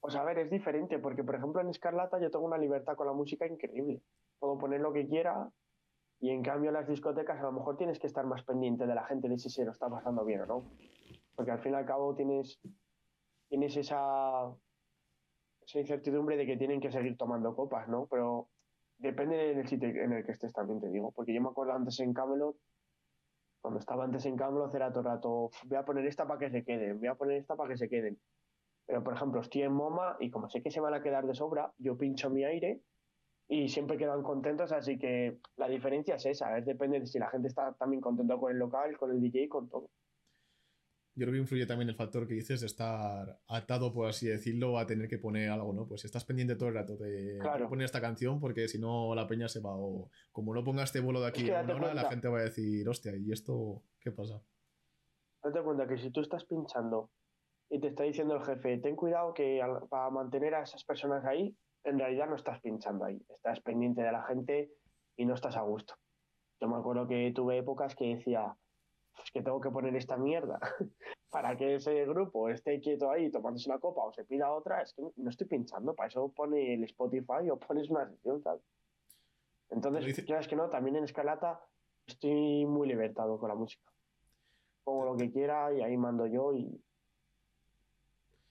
Pues 0.00 0.14
a 0.14 0.24
ver, 0.24 0.38
es 0.38 0.50
diferente, 0.50 0.98
porque 0.98 1.24
por 1.24 1.34
ejemplo 1.34 1.60
en 1.60 1.68
Escarlata 1.68 2.20
yo 2.20 2.30
tengo 2.30 2.44
una 2.44 2.58
libertad 2.58 2.94
con 2.94 3.08
la 3.08 3.12
música 3.12 3.44
increíble. 3.46 4.02
Puedo 4.38 4.56
poner 4.56 4.80
lo 4.80 4.92
que 4.92 5.08
quiera, 5.08 5.50
y 6.20 6.30
en 6.30 6.42
cambio 6.42 6.70
en 6.70 6.74
las 6.74 6.88
discotecas 6.88 7.38
a 7.38 7.42
lo 7.42 7.52
mejor 7.52 7.76
tienes 7.76 7.98
que 7.98 8.06
estar 8.06 8.24
más 8.24 8.42
pendiente 8.42 8.86
de 8.86 8.94
la 8.94 9.04
gente 9.04 9.28
de 9.28 9.38
si 9.38 9.50
se 9.50 9.64
lo 9.64 9.72
está 9.72 9.88
pasando 9.88 10.24
bien 10.24 10.42
o 10.42 10.46
no. 10.46 10.70
Porque 11.34 11.50
al 11.50 11.60
fin 11.60 11.72
y 11.72 11.74
al 11.74 11.84
cabo 11.84 12.14
tienes, 12.14 12.58
tienes 13.48 13.76
esa, 13.76 14.48
esa 15.66 15.80
incertidumbre 15.80 16.36
de 16.36 16.46
que 16.46 16.56
tienen 16.56 16.80
que 16.80 16.90
seguir 16.90 17.16
tomando 17.16 17.54
copas, 17.54 17.88
¿no? 17.88 18.06
Pero 18.06 18.48
depende 18.98 19.54
del 19.54 19.66
sitio 19.66 19.88
en 19.88 20.12
el 20.12 20.24
que 20.24 20.32
estés 20.32 20.52
también, 20.52 20.80
te 20.80 20.88
digo. 20.88 21.12
Porque 21.12 21.34
yo 21.34 21.40
me 21.40 21.48
acuerdo 21.48 21.72
antes 21.72 21.98
en 22.00 22.14
Camelot, 22.14 22.56
cuando 23.60 23.80
estaba 23.80 24.04
antes 24.04 24.24
en 24.26 24.36
Camelot 24.36 24.72
era 24.74 24.90
todo 24.90 25.00
el 25.00 25.06
rato, 25.06 25.50
voy 25.64 25.76
a 25.76 25.84
poner 25.84 26.06
esta 26.06 26.26
para 26.26 26.38
que 26.38 26.50
se 26.50 26.64
queden, 26.64 26.98
voy 27.00 27.08
a 27.08 27.16
poner 27.16 27.38
esta 27.38 27.56
para 27.56 27.70
que 27.70 27.76
se 27.76 27.88
queden. 27.88 28.18
Pero 28.86 29.02
por 29.02 29.14
ejemplo, 29.14 29.40
estoy 29.40 29.62
en 29.62 29.72
MoMA 29.72 30.16
y 30.20 30.30
como 30.30 30.48
sé 30.48 30.62
que 30.62 30.70
se 30.70 30.80
van 30.80 30.94
a 30.94 31.02
quedar 31.02 31.26
de 31.26 31.34
sobra, 31.34 31.72
yo 31.78 31.98
pincho 31.98 32.30
mi 32.30 32.44
aire 32.44 32.80
y 33.48 33.68
siempre 33.68 33.96
quedan 33.96 34.22
contentos, 34.22 34.70
así 34.70 34.98
que 34.98 35.38
la 35.56 35.68
diferencia 35.68 36.14
es 36.14 36.26
esa, 36.26 36.50
depende 36.60 37.00
de 37.00 37.06
si 37.06 37.18
la 37.18 37.28
gente 37.28 37.48
está 37.48 37.72
también 37.72 38.00
contenta 38.00 38.36
con 38.36 38.52
el 38.52 38.58
local, 38.58 38.96
con 38.96 39.10
el 39.10 39.20
DJ, 39.20 39.48
con 39.48 39.68
todo. 39.68 39.90
Yo 41.16 41.24
creo 41.24 41.32
que 41.32 41.40
influye 41.40 41.64
también 41.64 41.88
el 41.88 41.96
factor 41.96 42.28
que 42.28 42.34
dices 42.34 42.60
de 42.60 42.66
estar 42.66 43.40
atado, 43.48 43.90
por 43.90 44.06
así 44.06 44.26
decirlo, 44.26 44.78
a 44.78 44.86
tener 44.86 45.08
que 45.08 45.16
poner 45.16 45.48
algo, 45.48 45.72
¿no? 45.72 45.88
Pues 45.88 46.04
estás 46.04 46.26
pendiente 46.26 46.56
todo 46.56 46.68
el 46.68 46.74
rato 46.74 46.98
de 46.98 47.38
poner 47.70 47.86
esta 47.86 48.02
canción 48.02 48.38
porque 48.38 48.68
si 48.68 48.78
no 48.78 49.14
la 49.14 49.26
peña 49.26 49.48
se 49.48 49.60
va 49.60 49.74
o 49.74 50.10
como 50.30 50.54
no 50.54 50.62
ponga 50.62 50.82
este 50.82 51.00
vuelo 51.00 51.22
de 51.22 51.28
aquí 51.28 51.50
a 51.50 51.62
una 51.62 51.74
hora, 51.74 51.94
la 51.94 52.10
gente 52.10 52.28
va 52.28 52.40
a 52.40 52.42
decir, 52.42 52.86
hostia, 52.86 53.16
¿y 53.16 53.32
esto 53.32 53.82
qué 53.98 54.12
pasa? 54.12 54.42
Date 55.42 55.62
cuenta 55.62 55.88
que 55.88 55.96
si 55.96 56.10
tú 56.10 56.20
estás 56.20 56.44
pinchando 56.44 57.10
y 57.70 57.80
te 57.80 57.88
está 57.88 58.02
diciendo 58.02 58.36
el 58.36 58.42
jefe, 58.42 58.76
ten 58.76 58.94
cuidado 58.94 59.32
que 59.32 59.60
para 59.88 60.10
mantener 60.10 60.54
a 60.54 60.64
esas 60.64 60.84
personas 60.84 61.24
ahí 61.24 61.56
en 61.84 61.98
realidad 61.98 62.28
no 62.28 62.36
estás 62.36 62.60
pinchando 62.60 63.06
ahí, 63.06 63.24
estás 63.30 63.60
pendiente 63.60 64.02
de 64.02 64.12
la 64.12 64.22
gente 64.24 64.70
y 65.16 65.24
no 65.24 65.32
estás 65.32 65.56
a 65.56 65.62
gusto. 65.62 65.94
Yo 66.60 66.68
me 66.68 66.76
acuerdo 66.76 67.08
que 67.08 67.32
tuve 67.34 67.56
épocas 67.56 67.94
que 67.94 68.16
decía, 68.16 68.54
es 69.24 69.30
que 69.30 69.42
tengo 69.42 69.60
que 69.60 69.70
poner 69.70 69.94
esta 69.96 70.16
mierda 70.16 70.58
para 71.30 71.56
que 71.56 71.76
ese 71.76 72.04
grupo 72.06 72.48
esté 72.48 72.80
quieto 72.80 73.10
ahí 73.10 73.30
tomándose 73.30 73.68
una 73.68 73.78
copa 73.78 74.04
o 74.04 74.12
se 74.12 74.24
pida 74.24 74.52
otra, 74.52 74.82
es 74.82 74.92
que 74.92 75.02
no 75.16 75.30
estoy 75.30 75.46
pinchando, 75.46 75.94
para 75.94 76.08
eso 76.08 76.28
pone 76.28 76.74
el 76.74 76.84
Spotify 76.84 77.50
o 77.50 77.58
pones 77.58 77.90
una 77.90 78.08
sesión, 78.08 78.42
tal. 78.42 78.60
Entonces, 79.70 80.18
es 80.18 80.48
que 80.48 80.56
no, 80.56 80.70
también 80.70 80.96
en 80.96 81.04
Escalata 81.04 81.60
estoy 82.06 82.64
muy 82.66 82.86
libertado 82.86 83.38
con 83.38 83.48
la 83.48 83.56
música. 83.56 83.90
Pongo 84.84 85.04
lo 85.04 85.16
que 85.16 85.32
quiera 85.32 85.72
y 85.74 85.80
ahí 85.80 85.96
mando 85.96 86.26
yo 86.26 86.54
y, 86.54 86.80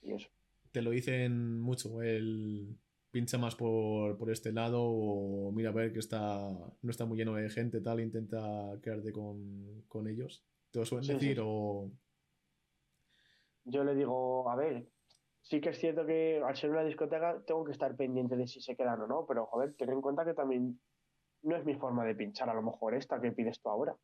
y 0.02 0.14
eso. 0.14 0.30
Te 0.74 0.82
lo 0.82 0.92
dicen 0.92 1.62
mucho, 1.62 2.02
el, 2.02 2.78
pincha 3.16 3.38
más 3.38 3.56
por, 3.56 4.18
por, 4.18 4.30
este 4.30 4.52
lado 4.52 4.84
o 4.84 5.50
mira 5.54 5.70
a 5.70 5.72
ver 5.72 5.94
que 5.94 6.00
está 6.00 6.52
no 6.82 6.92
está 6.92 7.06
muy 7.06 7.18
lleno 7.18 7.34
de 7.36 7.50
gente 7.50 7.80
tal 7.80 8.02
intenta 8.02 8.78
quedarte 8.84 9.14
con, 9.14 9.84
con 9.88 10.10
ellos 10.10 10.44
te 10.76 10.80
lo 10.80 10.86
suelen 10.86 11.08
decir 11.08 11.40
o 11.42 11.90
yo 13.64 13.86
le 13.86 13.96
digo 13.96 14.50
a 14.50 14.58
ver 14.58 14.86
sí 15.42 15.62
que 15.62 15.70
es 15.70 15.80
cierto 15.80 16.06
que 16.06 16.44
al 16.46 16.54
ser 16.58 16.70
una 16.70 16.84
discoteca 16.84 17.42
tengo 17.48 17.64
que 17.64 17.72
estar 17.72 17.96
pendiente 17.96 18.36
de 18.36 18.46
si 18.46 18.60
se 18.60 18.76
quedan 18.76 19.00
o 19.00 19.08
no 19.08 19.26
pero 19.26 19.46
joder 19.46 19.74
ten 19.76 19.90
en 19.90 20.02
cuenta 20.02 20.26
que 20.26 20.34
también 20.34 20.78
no 21.44 21.56
es 21.56 21.64
mi 21.64 21.76
forma 21.76 22.04
de 22.04 22.16
pinchar 22.16 22.50
a 22.50 22.54
lo 22.54 22.62
mejor 22.62 22.94
esta 22.94 23.22
que 23.22 23.32
pides 23.32 23.62
tú 23.62 23.70
ahora 23.70 23.96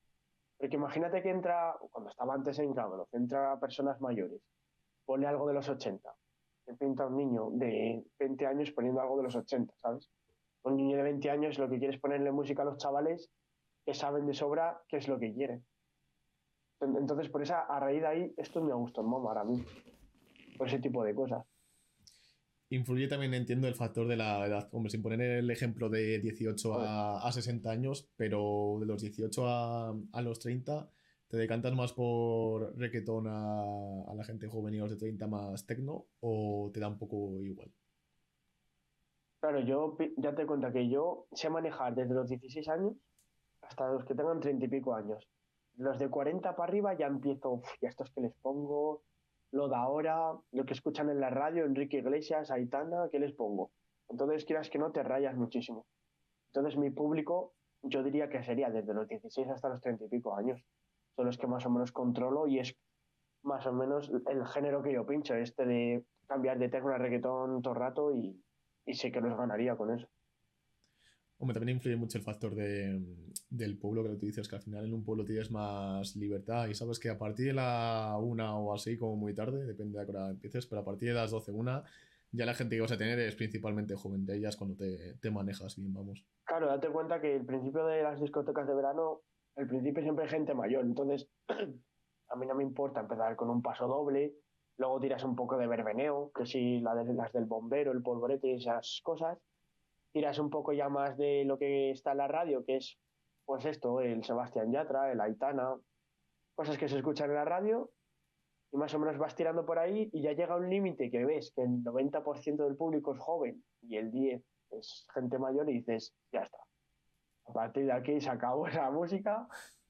porque 0.58 0.78
imagínate 0.78 1.22
que 1.22 1.30
entra 1.30 1.76
cuando 1.92 2.10
estaba 2.10 2.36
antes 2.36 2.58
en 2.60 2.74
Cámara 2.74 3.04
entra 3.12 3.60
personas 3.60 4.00
mayores 4.00 4.42
pone 5.04 5.28
algo 5.28 5.50
de 5.50 5.56
los 5.56 5.68
80 5.68 6.10
pinta 6.78 7.06
un 7.06 7.18
niño 7.18 7.50
de 7.52 8.02
20 8.18 8.46
años 8.46 8.72
poniendo 8.72 9.02
algo 9.02 9.18
de 9.18 9.24
los 9.24 9.36
80, 9.36 9.74
¿sabes? 9.82 10.10
Un 10.64 10.78
niño 10.78 10.96
de 10.96 11.04
20 11.04 11.30
años 11.30 11.60
lo 11.60 11.70
que 11.70 11.80
quiere 11.80 11.96
es 11.96 12.00
ponerle 12.00 12.32
música 12.32 12.62
a 12.62 12.66
los 12.66 12.78
chavales 12.78 13.30
que 13.86 13.94
saben 13.94 14.26
de 14.26 14.34
sobra 14.34 14.82
qué 14.88 14.98
es 14.98 15.10
lo 15.10 15.20
que 15.20 15.34
quieren. 15.34 15.66
Entonces, 16.82 17.30
por 17.30 17.44
esa, 17.44 17.62
a 17.62 17.80
raíz 17.80 18.02
de 18.02 18.08
ahí, 18.08 18.34
esto 18.38 18.62
me 18.62 18.74
gusta 18.74 19.02
MOM 19.02 19.24
para 19.24 19.44
mí. 19.44 19.64
Por 20.58 20.68
ese 20.68 20.80
tipo 20.80 21.04
de 21.04 21.14
cosas. 21.14 21.46
Influye 22.70 23.08
también, 23.08 23.34
entiendo, 23.34 23.68
el 23.68 23.76
factor 23.76 24.08
de 24.08 24.16
la 24.16 24.46
edad. 24.46 24.70
Hombre, 24.72 24.90
sin 24.90 25.02
poner 25.02 25.22
el 25.22 25.52
ejemplo 25.52 25.90
de 25.90 26.20
18 26.20 26.74
a, 26.76 27.28
a 27.28 27.32
60 27.32 27.70
años, 27.70 28.10
pero 28.16 28.78
de 28.80 28.86
los 28.86 29.02
18 29.02 29.48
a, 29.48 29.96
a 30.14 30.22
los 30.22 30.40
30 30.40 30.90
¿Te 31.32 31.38
decantas 31.38 31.74
más 31.74 31.94
por 31.94 32.78
reggaetón 32.78 33.26
a, 33.26 34.14
la 34.14 34.24
gente 34.26 34.50
joven 34.50 34.74
y 34.74 34.80
a 34.80 34.82
los 34.82 34.92
de 34.92 34.98
30 34.98 35.28
más 35.28 35.66
tecno 35.66 36.08
o 36.20 36.70
te 36.74 36.82
da 36.82 36.90
un 36.90 36.98
poco 36.98 37.42
igual? 37.42 37.72
Claro, 39.40 39.62
yo 39.62 39.96
ya 40.18 40.36
te 40.36 40.46
cuenta 40.46 40.74
que 40.74 40.90
yo 40.90 41.28
sé 41.32 41.50
manejar 41.50 41.96
desde 41.96 42.14
los 42.14 42.28
16 42.28 42.68
años 42.68 42.98
hasta 43.62 43.94
los 43.94 44.04
que 44.04 44.14
tengan 44.14 44.42
30 44.42 44.66
y 44.66 44.68
pico 44.68 44.94
años. 44.94 45.26
Los 45.82 45.98
de 45.98 46.10
40 46.10 46.56
para 46.56 46.70
arriba 46.70 46.94
ya 46.94 47.08
empiezo, 47.08 47.64
ya 47.82 47.90
estos 47.90 48.12
que 48.12 48.22
les 48.22 48.36
pongo, 48.36 49.02
lo 49.52 49.68
de 49.68 49.76
ahora, 49.76 50.34
lo 50.52 50.66
que 50.66 50.74
escuchan 50.74 51.10
en 51.10 51.20
la 51.20 51.32
radio, 51.32 51.66
Enrique 51.66 51.98
Iglesias, 51.98 52.52
Aitana, 52.52 53.10
¿qué 53.12 53.18
les 53.18 53.34
pongo? 53.34 53.72
Entonces, 54.08 54.46
quieras 54.46 54.70
que 54.70 54.78
no, 54.78 54.92
te 54.92 55.02
rayas 55.02 55.36
muchísimo. 55.36 55.88
Entonces, 56.54 56.78
mi 56.78 56.92
público, 56.92 57.54
yo 57.82 58.04
diría 58.04 58.30
que 58.30 58.44
sería 58.44 58.70
desde 58.70 58.94
los 58.94 59.08
16 59.08 59.50
hasta 59.50 59.70
los 59.70 59.82
30 59.82 60.06
y 60.06 60.08
pico 60.10 60.36
años 60.36 60.64
son 61.16 61.26
los 61.26 61.38
que 61.40 61.48
más 61.48 61.66
o 61.66 61.72
menos 61.72 61.92
controlo 61.92 62.46
y 62.48 62.60
es 62.60 62.78
más 63.42 63.66
o 63.66 63.74
menos 63.74 64.12
el 64.28 64.46
género 64.46 64.84
que 64.84 64.94
yo 64.94 65.06
pincho, 65.06 65.34
este 65.34 65.66
de 65.66 66.06
cambiar 66.28 66.60
de 66.60 66.70
tecno 66.70 66.94
a 66.94 67.00
reggaetón 67.00 67.64
todo 67.64 67.74
el 67.74 67.80
rato 67.80 68.14
y, 68.14 68.40
sé 68.94 69.12
que 69.12 69.20
nos 69.20 69.36
ganaría 69.36 69.76
con 69.76 69.92
eso. 69.92 70.08
Hombre, 71.42 71.56
también 71.56 71.78
influye 71.78 71.96
mucho 71.96 72.20
el 72.20 72.24
factor 72.24 72.54
de, 72.54 73.02
del 73.50 73.76
pueblo 73.80 74.04
que 74.04 74.10
tú 74.10 74.28
dices, 74.28 74.48
que 74.48 74.58
al 74.58 74.62
final 74.62 74.86
en 74.86 74.94
un 74.94 75.04
pueblo 75.04 75.26
tienes 75.26 75.50
más 75.50 76.16
libertad 76.16 76.68
y 76.68 76.76
sabes 76.76 77.00
que 77.00 77.10
a 77.10 77.18
partir 77.18 77.48
de 77.48 77.54
la 77.54 78.16
una 78.22 78.56
o 78.56 78.72
así, 78.76 78.96
como 78.96 79.16
muy 79.16 79.34
tarde, 79.34 79.66
depende 79.66 79.98
de 79.98 80.04
a 80.04 80.06
qué 80.06 80.30
empieces, 80.30 80.68
pero 80.68 80.82
a 80.82 80.86
partir 80.86 81.10
de 81.10 81.16
las 81.16 81.32
12, 81.32 81.52
una, 81.52 81.84
ya 82.32 82.46
la 82.46 82.54
gente 82.54 82.76
que 82.76 82.82
vas 82.82 82.92
a 82.92 82.98
tener 83.00 83.18
es 83.18 83.34
principalmente 83.34 83.96
joven 83.96 84.24
de 84.24 84.38
ellas 84.38 84.56
cuando 84.56 84.76
te, 84.76 85.16
te 85.16 85.32
manejas 85.32 85.78
bien, 85.78 85.92
vamos. 85.92 86.24
Claro, 86.44 86.68
date 86.68 86.90
cuenta 86.90 87.20
que 87.20 87.38
el 87.38 87.44
principio 87.44 87.88
de 87.88 88.04
las 88.04 88.22
discotecas 88.22 88.68
de 88.68 88.76
verano 88.76 89.22
al 89.56 89.68
principio 89.68 90.04
siempre 90.04 90.26
hay 90.26 90.30
gente 90.30 90.54
mayor, 90.54 90.86
entonces 90.86 91.28
a 92.30 92.36
mí 92.36 92.46
no 92.46 92.54
me 92.54 92.64
importa 92.64 93.00
empezar 93.00 93.36
con 93.36 93.50
un 93.50 93.64
paso 93.64 93.88
doble, 93.88 94.36
luego 94.78 95.00
tiras 95.00 95.24
un 95.24 95.36
poco 95.36 95.58
de 95.58 95.66
verbeneo, 95.66 96.32
que 96.36 96.46
si 96.46 96.82
las 96.82 97.34
del 97.34 97.46
bombero, 97.46 97.94
el 97.94 98.04
polvorete 98.04 98.48
y 98.48 98.58
esas 98.58 99.02
cosas, 99.04 99.40
tiras 100.12 100.40
un 100.40 100.50
poco 100.50 100.74
ya 100.74 100.90
más 100.90 101.18
de 101.18 101.44
lo 101.46 101.58
que 101.58 101.92
está 101.92 102.12
en 102.12 102.18
la 102.18 102.28
radio, 102.28 102.64
que 102.66 102.78
es 102.78 102.98
pues 103.46 103.66
esto, 103.66 104.02
el 104.02 104.24
Sebastián 104.24 104.72
Yatra, 104.72 105.12
el 105.12 105.20
Aitana, 105.20 105.76
cosas 106.56 106.78
que 106.78 106.88
se 106.88 106.98
escuchan 106.98 107.30
en 107.30 107.36
la 107.36 107.46
radio, 107.46 107.92
y 108.72 108.78
más 108.78 108.94
o 108.94 109.00
menos 109.00 109.18
vas 109.18 109.36
tirando 109.36 109.66
por 109.66 109.80
ahí 109.80 110.10
y 110.14 110.22
ya 110.22 110.32
llega 110.32 110.56
un 110.56 110.70
límite 110.70 111.12
que 111.12 111.26
ves 111.26 111.52
que 111.54 111.64
el 111.64 111.84
90% 111.84 112.64
del 112.64 112.78
público 112.78 113.14
es 113.14 113.20
joven 113.20 113.64
y 113.82 113.98
el 113.98 114.12
10% 114.12 114.44
es 114.72 115.06
gente 115.14 115.38
mayor 115.38 115.70
y 115.70 115.80
dices, 115.80 116.14
ya 116.32 116.44
está, 116.44 116.60
a 117.48 117.54
partir 117.54 117.86
de 117.86 117.92
aquí 117.92 118.22
se 118.22 118.30
acabó 118.30 118.68
esa 118.68 118.90
música 118.90 119.48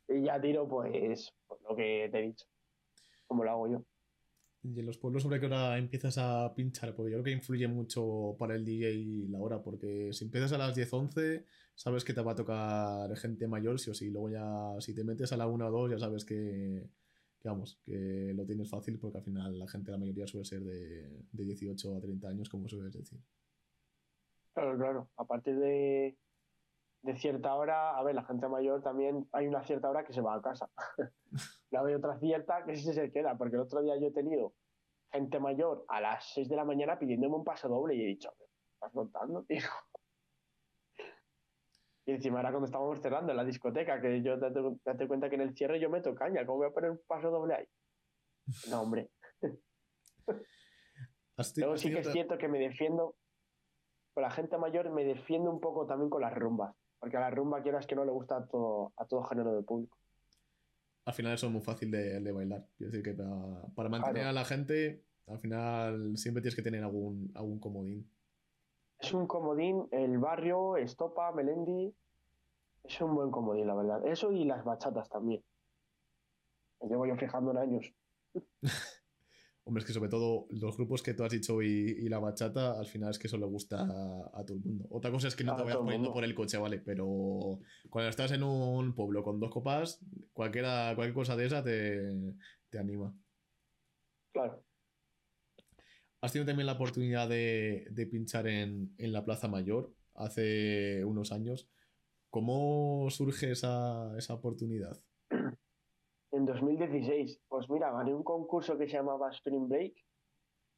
y 0.07 0.23
ya 0.23 0.41
tiro 0.41 0.67
pues, 0.67 1.33
pues, 1.47 1.61
lo 1.61 1.75
que 1.75 2.09
te 2.11 2.19
he 2.19 2.21
dicho, 2.23 2.45
como 3.27 3.43
lo 3.43 3.51
hago 3.51 3.67
yo. 3.67 3.83
Y 4.63 4.79
en 4.79 4.85
los 4.85 4.97
pueblos 4.97 5.23
sobre 5.23 5.39
qué 5.39 5.47
hora 5.47 5.77
empiezas 5.77 6.19
a 6.19 6.53
pinchar, 6.53 6.95
porque 6.95 7.11
yo 7.11 7.17
creo 7.17 7.23
que 7.23 7.31
influye 7.31 7.67
mucho 7.67 8.35
para 8.37 8.55
el 8.55 8.63
DJ 8.63 9.29
la 9.31 9.39
hora, 9.39 9.61
porque 9.61 10.13
si 10.13 10.25
empiezas 10.25 10.51
a 10.53 10.59
las 10.59 10.75
10, 10.75 10.93
11, 10.93 11.45
sabes 11.73 12.03
que 12.03 12.13
te 12.13 12.21
va 12.21 12.33
a 12.33 12.35
tocar 12.35 13.15
gente 13.17 13.47
mayor, 13.47 13.79
sí 13.79 13.89
o 13.89 13.93
sí. 13.95 14.11
Luego 14.11 14.29
ya, 14.29 14.79
si 14.79 14.93
te 14.93 15.03
metes 15.03 15.31
a 15.33 15.37
la 15.37 15.47
1 15.47 15.67
o 15.67 15.71
2, 15.71 15.91
ya 15.91 15.99
sabes 15.99 16.25
que, 16.25 16.87
vamos, 17.43 17.79
que 17.83 18.33
lo 18.35 18.45
tienes 18.45 18.69
fácil, 18.69 18.99
porque 18.99 19.17
al 19.17 19.23
final 19.23 19.57
la 19.57 19.67
gente, 19.67 19.91
la 19.91 19.97
mayoría 19.97 20.27
suele 20.27 20.45
ser 20.45 20.61
de, 20.61 21.09
de 21.31 21.43
18 21.43 21.97
a 21.97 22.01
30 22.01 22.27
años, 22.27 22.49
como 22.49 22.69
sueles 22.69 22.93
decir. 22.93 23.19
Claro, 24.53 24.77
claro. 24.77 25.09
A 25.17 25.25
partir 25.25 25.57
de, 25.57 26.15
de 27.03 27.15
cierta 27.15 27.55
hora, 27.55 27.97
a 27.97 28.03
ver, 28.03 28.15
la 28.15 28.23
gente 28.23 28.47
mayor 28.47 28.81
también 28.83 29.27
hay 29.31 29.47
una 29.47 29.63
cierta 29.63 29.89
hora 29.89 30.05
que 30.05 30.13
se 30.13 30.21
va 30.21 30.35
a 30.35 30.41
casa. 30.41 30.69
la 31.71 31.81
hay 31.81 31.93
otra 31.95 32.19
cierta 32.19 32.63
que 32.63 32.75
sí 32.75 32.93
se 32.93 33.11
queda, 33.11 33.37
porque 33.37 33.55
el 33.55 33.63
otro 33.63 33.81
día 33.81 33.97
yo 33.97 34.07
he 34.07 34.11
tenido 34.11 34.53
gente 35.11 35.39
mayor 35.39 35.83
a 35.87 35.99
las 35.99 36.31
6 36.33 36.47
de 36.47 36.55
la 36.55 36.63
mañana 36.63 36.97
pidiéndome 36.97 37.35
un 37.35 37.43
paso 37.43 37.67
doble 37.67 37.95
y 37.95 38.03
he 38.03 38.07
dicho, 38.07 38.33
¿estás 38.73 38.93
montando, 38.93 39.43
tío? 39.43 39.61
Y 42.05 42.13
encima 42.13 42.39
era 42.39 42.49
cuando 42.49 42.65
estábamos 42.65 42.99
cerrando 42.99 43.31
en 43.31 43.37
la 43.37 43.43
discoteca, 43.43 44.01
que 44.01 44.23
yo 44.23 44.39
te 44.39 44.49
date 44.83 45.07
cuenta 45.07 45.29
que 45.29 45.35
en 45.35 45.41
el 45.41 45.55
cierre 45.55 45.79
yo 45.79 45.89
meto 45.89 46.15
caña, 46.15 46.45
¿cómo 46.45 46.59
voy 46.59 46.67
a 46.67 46.73
poner 46.73 46.91
un 46.91 47.01
paso 47.05 47.29
doble 47.29 47.53
ahí? 47.53 47.65
No, 48.69 48.81
hombre. 48.81 49.11
Luego 51.57 51.77
sí 51.77 51.91
que 51.91 51.99
es 51.99 52.11
cierto 52.11 52.37
que 52.37 52.47
me 52.47 52.59
defiendo, 52.59 53.15
con 54.13 54.23
la 54.23 54.31
gente 54.31 54.57
mayor 54.57 54.89
me 54.91 55.03
defiendo 55.03 55.51
un 55.51 55.59
poco 55.59 55.85
también 55.85 56.09
con 56.09 56.21
las 56.21 56.33
rumbas. 56.33 56.75
Porque 57.01 57.17
a 57.17 57.19
la 57.19 57.31
rumba 57.31 57.63
quieras 57.63 57.87
que 57.87 57.95
no 57.95 58.05
le 58.05 58.11
gusta 58.11 58.37
a 58.37 58.45
todo, 58.45 58.93
a 58.95 59.05
todo 59.05 59.23
género 59.23 59.55
de 59.55 59.63
público. 59.63 59.97
Al 61.05 61.13
final 61.13 61.33
eso 61.33 61.47
es 61.47 61.51
muy 61.51 61.61
fácil 61.61 61.89
de, 61.89 62.31
bailar. 62.31 62.63
Quiero 62.77 62.91
decir 62.91 63.03
que 63.03 63.13
para, 63.75 63.89
mantener 63.89 64.27
a 64.27 64.31
la 64.31 64.45
gente, 64.45 65.03
al 65.27 65.39
final 65.39 66.15
siempre 66.15 66.43
tienes 66.43 66.55
que 66.55 66.61
tener 66.61 66.83
algún, 66.83 67.31
algún 67.33 67.59
comodín. 67.59 68.07
Es 68.99 69.11
un 69.13 69.25
comodín, 69.25 69.87
el 69.89 70.19
barrio, 70.19 70.77
Estopa, 70.77 71.31
Melendi, 71.31 71.91
es 72.83 73.01
un 73.01 73.15
buen 73.15 73.31
comodín, 73.31 73.65
la 73.65 73.73
verdad. 73.73 74.05
Eso 74.05 74.31
y 74.31 74.45
las 74.45 74.63
bachatas 74.63 75.09
también. 75.09 75.43
Me 76.81 76.87
llevo 76.87 77.07
yo 77.07 77.15
fijando 77.17 77.49
en 77.49 77.57
años. 77.57 77.93
Hombre, 79.63 79.81
es 79.81 79.87
que 79.87 79.93
sobre 79.93 80.09
todo 80.09 80.47
los 80.49 80.75
grupos 80.75 81.03
que 81.03 81.13
tú 81.13 81.23
has 81.23 81.31
dicho 81.31 81.61
y, 81.61 82.09
la 82.09 82.17
bachata, 82.17 82.79
al 82.79 82.87
final 82.87 83.11
es 83.11 83.19
que 83.19 83.27
eso 83.27 83.37
le 83.37 83.45
gusta 83.45 83.83
a, 84.33 84.43
todo 84.43 84.57
el 84.57 84.63
mundo. 84.63 84.87
Otra 84.89 85.11
cosa 85.11 85.27
es 85.27 85.35
que 85.35 85.43
no 85.43 85.55
te 85.55 85.63
vayas 85.63 85.77
poniendo 85.77 86.11
por 86.11 86.23
el 86.23 86.33
coche, 86.33 86.57
¿vale? 86.57 86.79
Pero 86.79 87.59
cuando 87.89 88.09
estás 88.09 88.31
en 88.31 88.41
un 88.41 88.95
pueblo 88.95 89.23
con 89.23 89.39
dos 89.39 89.51
copas, 89.51 89.99
cualquiera, 90.33 90.93
cualquier 90.95 91.13
cosa 91.13 91.35
de 91.35 91.45
esa 91.45 91.63
te, 91.63 92.09
anima. 92.77 93.15
Claro. 94.33 94.63
Has 96.21 96.31
tenido 96.31 96.47
también 96.47 96.65
la 96.65 96.73
oportunidad 96.73 97.29
de, 97.29 98.07
pinchar 98.11 98.47
en, 98.47 98.95
en, 98.97 99.11
la 99.11 99.23
Plaza 99.23 99.47
Mayor 99.47 99.93
hace 100.15 101.05
unos 101.05 101.31
años. 101.31 101.69
¿Cómo 102.31 103.07
surge 103.11 103.51
esa, 103.51 104.17
esa 104.17 104.33
oportunidad? 104.33 104.97
En 106.41 106.45
2016. 106.45 107.39
Pues 107.47 107.69
mira, 107.69 107.91
gané 107.91 108.13
un 108.13 108.23
concurso 108.23 108.77
que 108.77 108.87
se 108.87 108.97
llamaba 108.97 109.29
Spring 109.29 109.67
Break 109.67 109.93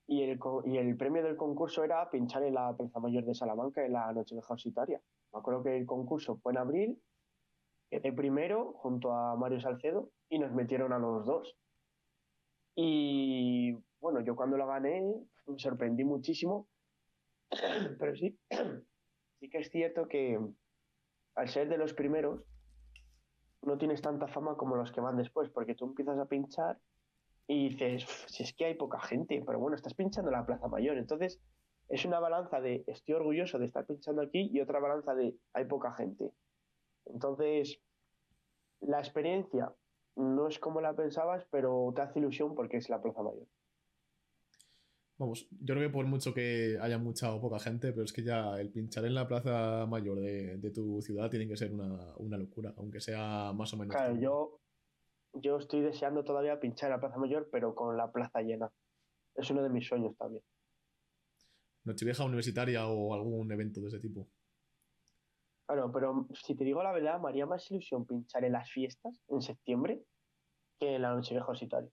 y 0.08 0.24
el, 0.24 0.40
y 0.66 0.94
premio 0.96 1.24
del 1.24 1.38
concurso 1.38 1.84
era 1.84 2.10
pinchar 2.10 2.44
en 2.44 2.56
la 2.56 2.76
Plaza 2.76 3.00
Mayor 3.00 3.24
de 3.24 3.34
Salamanca 3.34 3.86
en 3.86 3.94
la 3.94 4.12
Noche 4.12 4.36
de 4.36 4.42
Jausitaria. 4.42 5.02
Me 5.32 5.40
acuerdo 5.40 5.64
que 5.64 5.78
el 5.78 5.86
concurso 5.86 6.38
fue 6.38 6.52
en 6.52 6.58
abril, 6.58 7.02
quedé 7.90 8.12
primero 8.12 8.74
junto 8.74 9.14
a 9.14 9.36
Mario 9.36 9.62
Salcedo 9.62 10.10
y 10.30 10.40
nos 10.40 10.52
metieron 10.52 10.92
a 10.92 11.00
los 11.00 11.26
dos. 11.26 11.56
Y 12.76 13.74
bueno, 14.02 14.20
yo 14.22 14.36
cuando 14.36 14.58
lo 14.58 14.68
gané 14.68 15.02
me 15.46 15.60
sorprendí 15.60 16.04
muchísimo, 16.04 16.68
pero 18.00 18.16
sí, 18.16 18.38
sí 19.40 19.50
que 19.50 19.60
es 19.60 19.70
cierto 19.70 20.08
que 20.08 20.38
al 21.36 21.48
ser 21.48 21.70
de 21.70 21.78
los 21.78 21.94
primeros, 21.94 22.44
no 23.64 23.78
tienes 23.78 24.02
tanta 24.02 24.28
fama 24.28 24.56
como 24.56 24.76
los 24.76 24.92
que 24.92 25.02
van 25.02 25.18
después, 25.18 25.50
porque 25.50 25.76
tú 25.76 25.86
empiezas 25.86 26.18
a 26.18 26.26
pinchar 26.26 26.80
y 27.48 27.70
dices, 27.70 28.06
si 28.28 28.44
es 28.44 28.54
que 28.54 28.66
hay 28.66 28.76
poca 28.76 29.00
gente, 29.00 29.42
pero 29.46 29.60
bueno, 29.60 29.76
estás 29.76 29.94
pinchando 29.94 30.30
en 30.30 30.38
la 30.38 30.46
Plaza 30.46 30.68
Mayor, 30.68 30.98
entonces 30.98 31.42
es 31.90 32.06
una 32.06 32.20
balanza 32.20 32.62
de 32.62 32.84
estoy 32.88 33.16
orgulloso 33.16 33.60
de 33.60 33.66
estar 33.66 33.86
pinchando 33.86 34.22
aquí 34.22 34.50
y 34.52 34.62
otra 34.62 34.80
balanza 34.80 35.14
de 35.14 35.36
hay 35.54 35.66
poca 35.66 35.94
gente. 35.94 36.32
Entonces, 37.06 37.82
la 38.80 39.00
experiencia 39.00 39.74
no 40.16 40.48
es 40.48 40.60
como 40.60 40.82
la 40.82 40.94
pensabas, 40.94 41.46
pero 41.52 41.92
te 41.96 42.02
hace 42.02 42.20
ilusión 42.20 42.56
porque 42.56 42.78
es 42.78 42.90
la 42.90 43.02
Plaza 43.02 43.24
Mayor. 43.24 43.48
Vamos, 45.24 45.48
yo 45.52 45.74
creo 45.74 45.88
que 45.88 45.94
por 45.94 46.06
mucho 46.06 46.34
que 46.34 46.78
haya 46.82 46.98
mucha 46.98 47.34
o 47.34 47.40
poca 47.40 47.58
gente, 47.58 47.94
pero 47.94 48.04
es 48.04 48.12
que 48.12 48.24
ya 48.24 48.60
el 48.60 48.70
pinchar 48.70 49.06
en 49.06 49.16
la 49.16 49.26
plaza 49.26 49.86
mayor 49.86 50.20
de, 50.20 50.72
tu 50.76 51.02
ciudad 51.02 51.30
tiene 51.30 51.48
que 51.48 51.56
ser 51.56 51.72
una, 51.72 52.38
locura, 52.38 52.74
aunque 52.76 53.00
sea 53.00 53.54
más 53.54 53.74
o 53.74 53.78
menos. 53.78 53.96
Claro, 53.96 54.20
yo, 54.20 54.60
yo 55.32 55.60
estoy 55.60 55.80
deseando 55.80 56.26
todavía 56.26 56.60
pinchar 56.60 56.90
en 56.90 56.96
la 56.96 57.00
plaza 57.00 57.18
mayor, 57.20 57.48
pero 57.50 57.74
con 57.74 57.96
la 57.96 58.12
plaza 58.12 58.42
llena. 58.42 58.70
Es 59.36 59.50
uno 59.50 59.64
de 59.64 59.70
mis 59.70 59.88
sueños 59.88 60.14
también. 60.18 60.44
Nochevieja 61.86 62.26
universitaria 62.26 62.86
o 62.86 63.14
algún 63.14 63.50
evento 63.50 63.80
de 63.80 63.88
ese 63.88 64.00
tipo. 64.00 64.28
Claro, 65.68 65.90
pero 65.94 66.28
si 66.34 66.54
te 66.54 66.66
digo 66.66 66.84
la 66.84 66.92
verdad, 66.92 67.22
me 67.22 67.30
haría 67.30 67.46
más 67.46 67.72
ilusión 67.72 68.06
pinchar 68.06 68.44
en 68.44 68.52
las 68.52 68.70
fiestas 68.70 69.24
en 69.30 69.42
septiembre 69.42 70.04
que 70.78 70.96
en 70.96 71.02
la 71.02 71.16
Nochevieja 71.16 71.46
universitaria. 71.46 71.90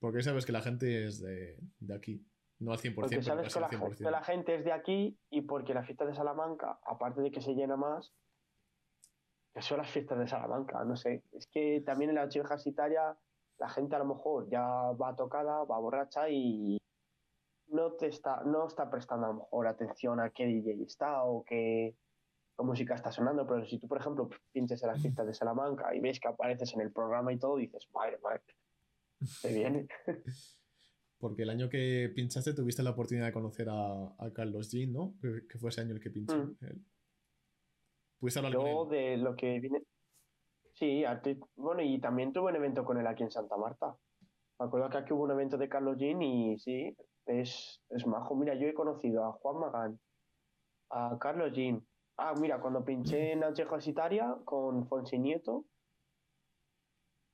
Porque 0.00 0.22
sabes 0.22 0.46
que 0.46 0.52
la 0.52 0.62
gente 0.62 1.06
es 1.06 1.20
de, 1.20 1.58
aquí, 1.94 2.26
no 2.60 2.72
al 2.72 2.78
100%. 2.78 2.94
Porque 2.94 3.22
sabes 3.22 3.52
que, 3.52 4.10
la, 4.10 4.22
gente 4.22 4.54
es 4.54 4.64
de 4.64 4.72
aquí 4.72 5.18
y 5.30 5.42
porque 5.42 5.74
la 5.74 5.82
fiesta 5.82 6.04
de 6.04 6.14
Salamanca, 6.14 6.78
aparte 6.84 7.20
de 7.20 7.30
que 7.30 7.40
se 7.40 7.54
llena 7.54 7.76
más, 7.76 8.12
que 9.52 9.62
son 9.62 9.78
las 9.78 9.90
fiestas 9.90 10.18
de 10.18 10.28
Salamanca, 10.28 10.84
no 10.84 10.96
sé. 10.96 11.24
Es 11.32 11.46
que 11.48 11.82
también 11.84 12.10
en 12.10 12.16
la 12.16 12.24
Nochevieja 12.24 12.54
universitaria 12.54 13.16
la 13.58 13.68
gente 13.68 13.96
a 13.96 13.98
lo 13.98 14.06
mejor 14.06 14.48
ya 14.48 14.62
va 14.92 15.16
tocada, 15.16 15.64
va 15.64 15.78
borracha 15.78 16.28
y 16.30 16.78
no 17.68 17.92
te 17.92 18.06
está, 18.06 18.42
no 18.44 18.66
está 18.66 18.90
prestando 18.90 19.26
a 19.26 19.28
lo 19.30 19.34
mejor 19.40 19.66
atención 19.66 20.20
a 20.20 20.30
qué 20.30 20.46
DJ 20.46 20.82
está 20.82 21.24
o 21.24 21.44
qué, 21.44 21.94
música 22.62 22.94
está 22.94 23.10
sonando, 23.10 23.46
pero 23.46 23.64
si 23.64 23.78
tú, 23.78 23.88
por 23.88 23.98
ejemplo, 23.98 24.28
pinches 24.52 24.82
en 24.82 24.90
las 24.90 25.00
fiestas 25.00 25.26
de 25.26 25.34
Salamanca 25.34 25.94
y 25.94 26.00
ves 26.00 26.20
que 26.20 26.28
apareces 26.28 26.74
en 26.74 26.82
el 26.82 26.92
programa 26.92 27.32
y 27.32 27.38
todo, 27.38 27.56
dices, 27.56 27.88
madre, 27.92 28.18
madre, 28.22 28.42
te 29.40 29.52
viene. 29.52 29.88
Porque 31.20 31.42
el 31.42 31.50
año 31.50 31.68
que 31.68 32.10
pinchaste 32.14 32.54
tuviste 32.54 32.82
la 32.82 32.90
oportunidad 32.90 33.26
de 33.26 33.32
conocer 33.32 33.68
a, 33.70 34.32
Carlos 34.34 34.70
Jean, 34.70 34.92
¿no? 34.92 35.14
Que, 35.20 35.58
fue 35.58 35.70
ese 35.70 35.82
año 35.82 35.94
el 35.94 36.00
que 36.00 36.10
pinchó. 36.10 36.36
Mm. 36.36 36.56
¿Pudiste 38.18 38.40
hablar 38.40 38.52
Yo 38.52 38.86
de 38.86 39.16
lo 39.18 39.36
que 39.36 39.60
viene... 39.60 39.82
Sí, 40.74 41.04
bueno, 41.56 41.82
y 41.82 42.00
también 42.00 42.32
tuve 42.32 42.50
un 42.50 42.56
evento 42.56 42.84
con 42.84 42.98
él 42.98 43.06
aquí 43.06 43.22
en 43.22 43.30
Santa 43.30 43.56
Marta. 43.56 43.94
Me 44.58 44.66
acuerdo 44.66 44.88
que 44.88 44.96
aquí 44.96 45.12
hubo 45.12 45.24
un 45.24 45.30
evento 45.30 45.58
de 45.58 45.68
Carlos 45.68 45.98
Jean 45.98 46.22
y 46.22 46.58
sí, 46.58 46.96
es, 47.26 47.82
es 47.90 48.06
majo. 48.06 48.34
Mira, 48.34 48.54
yo 48.54 48.66
he 48.66 48.72
conocido 48.72 49.26
a 49.26 49.32
Juan 49.32 49.60
Magán, 49.60 50.00
a 50.88 51.18
Carlos 51.20 51.52
Jean, 51.52 51.84
Ah, 52.22 52.34
mira, 52.38 52.60
cuando 52.60 52.84
pinché 52.84 53.32
en 53.32 53.42
Anchejo 53.42 53.80
Citaria 53.80 54.36
con 54.44 54.86
Fonsi 54.86 55.18
Nieto. 55.18 55.64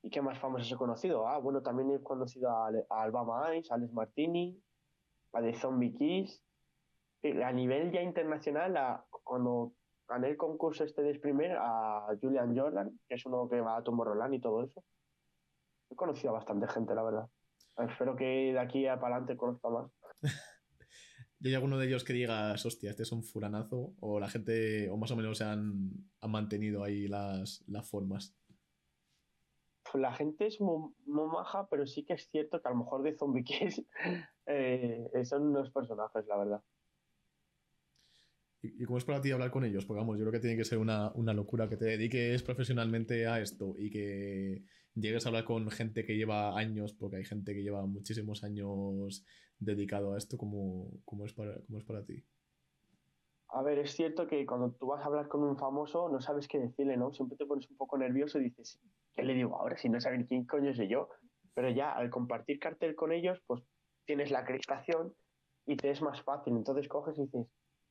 ¿Y 0.06 0.10
qué 0.10 0.22
más 0.22 0.38
famosos 0.38 0.70
he 0.70 0.76
conocido? 0.76 1.26
Ah, 1.26 1.38
bueno, 1.38 1.62
también 1.62 1.90
he 1.90 2.00
conocido 2.00 2.48
a, 2.48 2.70
Alba 2.90 3.56
Ice, 3.56 3.72
a 3.72 3.74
Alex 3.74 3.92
Martini, 3.92 4.56
a 5.32 5.40
de 5.40 5.52
Zombie 5.52 5.92
Kiss. 5.94 6.44
A 7.44 7.50
nivel 7.50 7.90
ya 7.90 8.02
internacional, 8.02 9.02
cuando 9.24 9.72
gané 10.06 10.28
el 10.28 10.36
concurso 10.36 10.84
este 10.84 11.02
de 11.02 11.18
Primer, 11.18 11.56
a 11.58 12.06
Julian 12.22 12.56
Jordan, 12.56 12.96
que 13.08 13.16
es 13.16 13.26
uno 13.26 13.48
que 13.48 13.60
va 13.60 13.78
a 13.78 13.82
Tomorrowland 13.82 14.34
y 14.34 14.40
todo 14.40 14.62
eso. 14.62 14.84
He 15.90 15.96
conocido 15.96 16.30
a 16.30 16.34
bastante 16.34 16.68
gente, 16.68 16.94
la 16.94 17.02
verdad. 17.02 17.28
Espero 17.78 18.14
que 18.14 18.52
de 18.52 18.60
aquí 18.60 18.84
para 18.84 19.16
adelante 19.16 19.36
conozca 19.36 19.68
más. 19.70 19.90
¿Y 21.40 21.48
hay 21.48 21.54
alguno 21.54 21.78
de 21.78 21.88
ellos 21.88 22.04
que 22.04 22.12
digas, 22.12 22.64
hostia, 22.64 22.90
este 22.90 23.02
es 23.02 23.10
un 23.10 23.24
furanazo? 23.24 23.92
¿O 23.98 24.20
la 24.20 24.28
gente, 24.28 24.88
o 24.88 24.96
más 24.96 25.10
o 25.10 25.16
menos 25.16 25.38
se 25.38 25.44
han, 25.44 25.90
mantenido 26.28 26.84
ahí 26.84 27.08
las, 27.08 27.64
las 27.66 27.90
formas? 27.90 28.36
La 29.94 30.12
gente 30.12 30.46
es 30.46 30.60
muy, 30.60 30.92
maja, 31.06 31.68
pero 31.68 31.86
sí 31.86 32.04
que 32.04 32.14
es 32.14 32.28
cierto 32.28 32.60
que 32.60 32.68
a 32.68 32.72
lo 32.72 32.78
mejor 32.78 33.02
de 33.02 33.16
Zombie 33.16 33.44
Kiss 33.44 33.82
eh, 34.46 35.08
son 35.24 35.48
unos 35.48 35.70
personajes, 35.70 36.26
la 36.26 36.36
verdad. 36.36 36.62
¿Y, 38.62 38.84
cómo 38.84 38.98
es 38.98 39.04
para 39.04 39.20
ti 39.20 39.30
hablar 39.30 39.50
con 39.50 39.64
ellos? 39.64 39.84
Porque 39.84 40.00
vamos, 40.00 40.18
yo 40.18 40.24
creo 40.24 40.32
que 40.32 40.40
tiene 40.40 40.56
que 40.56 40.64
ser 40.64 40.78
una, 40.78 41.12
una 41.14 41.32
locura 41.32 41.68
que 41.68 41.76
te 41.76 41.84
dediques 41.84 42.42
profesionalmente 42.42 43.26
a 43.26 43.40
esto 43.40 43.74
y 43.78 43.90
que 43.90 44.64
llegues 44.94 45.24
a 45.24 45.28
hablar 45.28 45.44
con 45.44 45.70
gente 45.70 46.04
que 46.04 46.16
lleva 46.16 46.58
años, 46.58 46.94
porque 46.94 47.16
hay 47.16 47.24
gente 47.24 47.54
que 47.54 47.62
lleva 47.62 47.86
muchísimos 47.86 48.42
años 48.44 49.24
dedicado 49.58 50.14
a 50.14 50.18
esto, 50.18 50.36
¿cómo, 50.36 50.90
es, 51.24 51.32
para, 51.32 51.54
es 51.54 51.84
para 51.84 52.04
ti? 52.04 52.24
A 53.48 53.62
ver, 53.62 53.78
es 53.78 53.92
cierto 53.92 54.26
que 54.26 54.44
cuando 54.44 54.72
tú 54.72 54.86
vas 54.86 55.02
a 55.02 55.06
hablar 55.06 55.28
con 55.28 55.42
un 55.42 55.56
famoso 55.56 56.08
no 56.08 56.20
sabes 56.20 56.48
qué 56.48 56.58
decirle, 56.58 56.96
¿no? 56.96 57.12
Siempre 57.12 57.36
te 57.36 57.46
pones 57.46 57.70
un 57.70 57.76
poco 57.76 57.96
nervioso 57.96 58.38
y 58.38 58.44
dices, 58.44 58.80
¿qué 58.82 58.88
le 59.24 59.34
digo 59.34 59.56
ahora 59.56 59.76
si 59.76 59.88
no 59.88 60.00
saben 60.00 60.26
quién 60.26 60.44
coño 60.44 60.74
soy 60.74 60.88
yo? 60.88 61.08
Pero 61.54 61.70
ya 61.70 61.92
al 61.92 62.10
compartir 62.10 62.58
cartel 62.58 62.94
con 62.94 63.12
ellos, 63.12 63.40
pues 63.46 63.62
tienes 64.04 64.30
la 64.30 64.40
acreditación 64.40 65.14
y 65.66 65.76
te 65.76 65.90
es 65.90 66.02
más 66.02 66.22
fácil. 66.22 66.54
Entonces 66.56 66.88
coges 66.88 67.18
y 67.18 67.22
dices, 67.22 67.46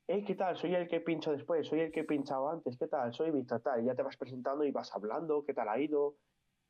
hey, 0.08 0.24
¿qué 0.26 0.36
tal? 0.36 0.56
Soy 0.58 0.76
el 0.76 0.88
que 0.88 1.02
pincho 1.02 1.32
después, 1.32 1.68
soy 1.68 1.82
el 1.82 1.92
que 1.92 2.02
he 2.02 2.04
pinchado 2.04 2.50
antes, 2.50 2.78
¿qué 2.78 2.88
tal? 2.88 3.14
Soy 3.14 3.32
Víctor, 3.32 3.62
tal. 3.62 3.84
Ya 3.84 3.96
te 3.96 4.04
vas 4.04 4.18
presentando 4.18 4.64
y 4.64 4.72
vas 4.72 4.94
hablando, 4.96 5.44
¿qué 5.44 5.54
tal 5.54 5.70
ha 5.70 5.80
ido? 5.80 6.16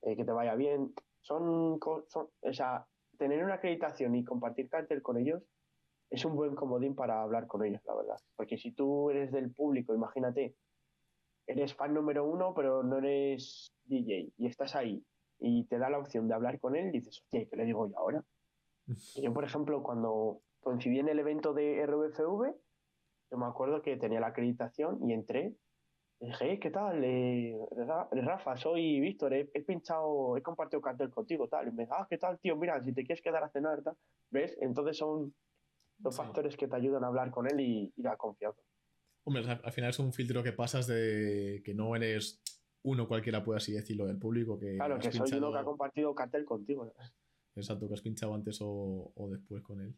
Eh, 0.01 0.15
que 0.15 0.23
te 0.23 0.31
vaya 0.31 0.55
bien. 0.55 0.93
Son, 1.21 1.79
son, 2.07 2.29
o 2.41 2.53
sea, 2.53 2.85
tener 3.17 3.43
una 3.43 3.55
acreditación 3.55 4.15
y 4.15 4.23
compartir 4.23 4.69
cartel 4.69 5.01
con 5.01 5.17
ellos 5.17 5.43
es 6.09 6.23
un 6.23 6.35
buen 6.35 6.55
comodín 6.55 6.95
para 6.95 7.21
hablar 7.21 7.47
con 7.47 7.65
ellos, 7.65 7.81
la 7.85 7.95
verdad. 7.95 8.17
Porque 8.35 8.57
si 8.57 8.71
tú 8.71 9.09
eres 9.09 9.31
del 9.31 9.51
público, 9.51 9.93
imagínate, 9.93 10.55
eres 11.47 11.73
fan 11.75 11.93
número 11.93 12.25
uno, 12.25 12.53
pero 12.53 12.83
no 12.83 12.97
eres 12.97 13.73
DJ 13.85 14.31
y 14.37 14.47
estás 14.47 14.75
ahí 14.75 15.03
y 15.39 15.65
te 15.65 15.77
da 15.77 15.89
la 15.89 15.99
opción 15.99 16.27
de 16.27 16.33
hablar 16.33 16.59
con 16.59 16.75
él, 16.75 16.91
dices, 16.91 17.21
hostia, 17.21 17.45
¿qué 17.49 17.55
le 17.55 17.65
digo 17.65 17.87
yo 17.87 17.97
ahora? 17.97 18.23
yo, 19.21 19.33
por 19.33 19.43
ejemplo, 19.43 19.83
cuando 19.83 20.41
coincidí 20.61 20.99
en 20.99 21.09
el 21.09 21.19
evento 21.19 21.53
de 21.53 21.85
RBFV, 21.85 22.55
yo 23.31 23.37
me 23.37 23.45
acuerdo 23.45 23.81
que 23.81 23.97
tenía 23.97 24.19
la 24.19 24.27
acreditación 24.27 24.99
y 25.09 25.13
entré 25.13 25.55
dije, 26.19 26.59
¿qué 26.59 26.71
tal? 26.71 27.03
Eh, 27.03 27.57
Rafa, 28.11 28.55
soy 28.57 28.99
Víctor, 28.99 29.33
he, 29.33 29.45
pinchado, 29.63 30.37
he 30.37 30.41
compartido 30.41 30.81
cartel 30.81 31.09
contigo, 31.09 31.47
tal. 31.47 31.67
Y 31.67 31.71
me 31.71 31.87
ah, 31.91 32.07
¿qué 32.09 32.17
tal, 32.17 32.39
tío? 32.39 32.55
Mira, 32.55 32.81
si 32.83 32.93
te 32.93 33.03
quieres 33.03 33.21
quedar 33.21 33.43
a 33.43 33.49
cenar, 33.49 33.81
tal. 33.83 33.95
¿Ves? 34.29 34.57
Entonces 34.61 34.97
son 34.97 35.33
los 35.99 36.15
factores 36.15 36.57
que 36.57 36.67
te 36.67 36.75
ayudan 36.75 37.03
a 37.03 37.07
hablar 37.07 37.31
con 37.31 37.47
él 37.47 37.59
y, 37.59 37.93
ir 37.95 38.07
a 38.07 38.17
confianza. 38.17 38.61
Hombre, 39.25 39.43
al 39.63 39.71
final 39.71 39.89
es 39.89 39.99
un 39.99 40.13
filtro 40.13 40.41
que 40.41 40.53
pasas 40.53 40.87
de 40.87 41.61
que 41.65 41.73
no 41.73 41.95
eres 41.95 42.41
uno 42.83 43.07
cualquiera, 43.07 43.43
puede 43.43 43.57
así 43.57 43.73
decirlo, 43.73 44.05
del 44.07 44.17
público. 44.17 44.57
Que 44.57 44.75
claro, 44.75 44.97
que 44.97 45.11
soy 45.11 45.37
uno 45.37 45.51
que 45.51 45.57
ha 45.57 45.63
compartido 45.63 46.15
cartel 46.15 46.45
contigo. 46.45 46.93
Exacto, 47.55 47.87
que 47.87 47.95
has 47.95 48.01
pinchado 48.01 48.33
antes 48.33 48.59
o 48.61 49.27
después 49.29 49.61
con 49.63 49.81
él. 49.81 49.95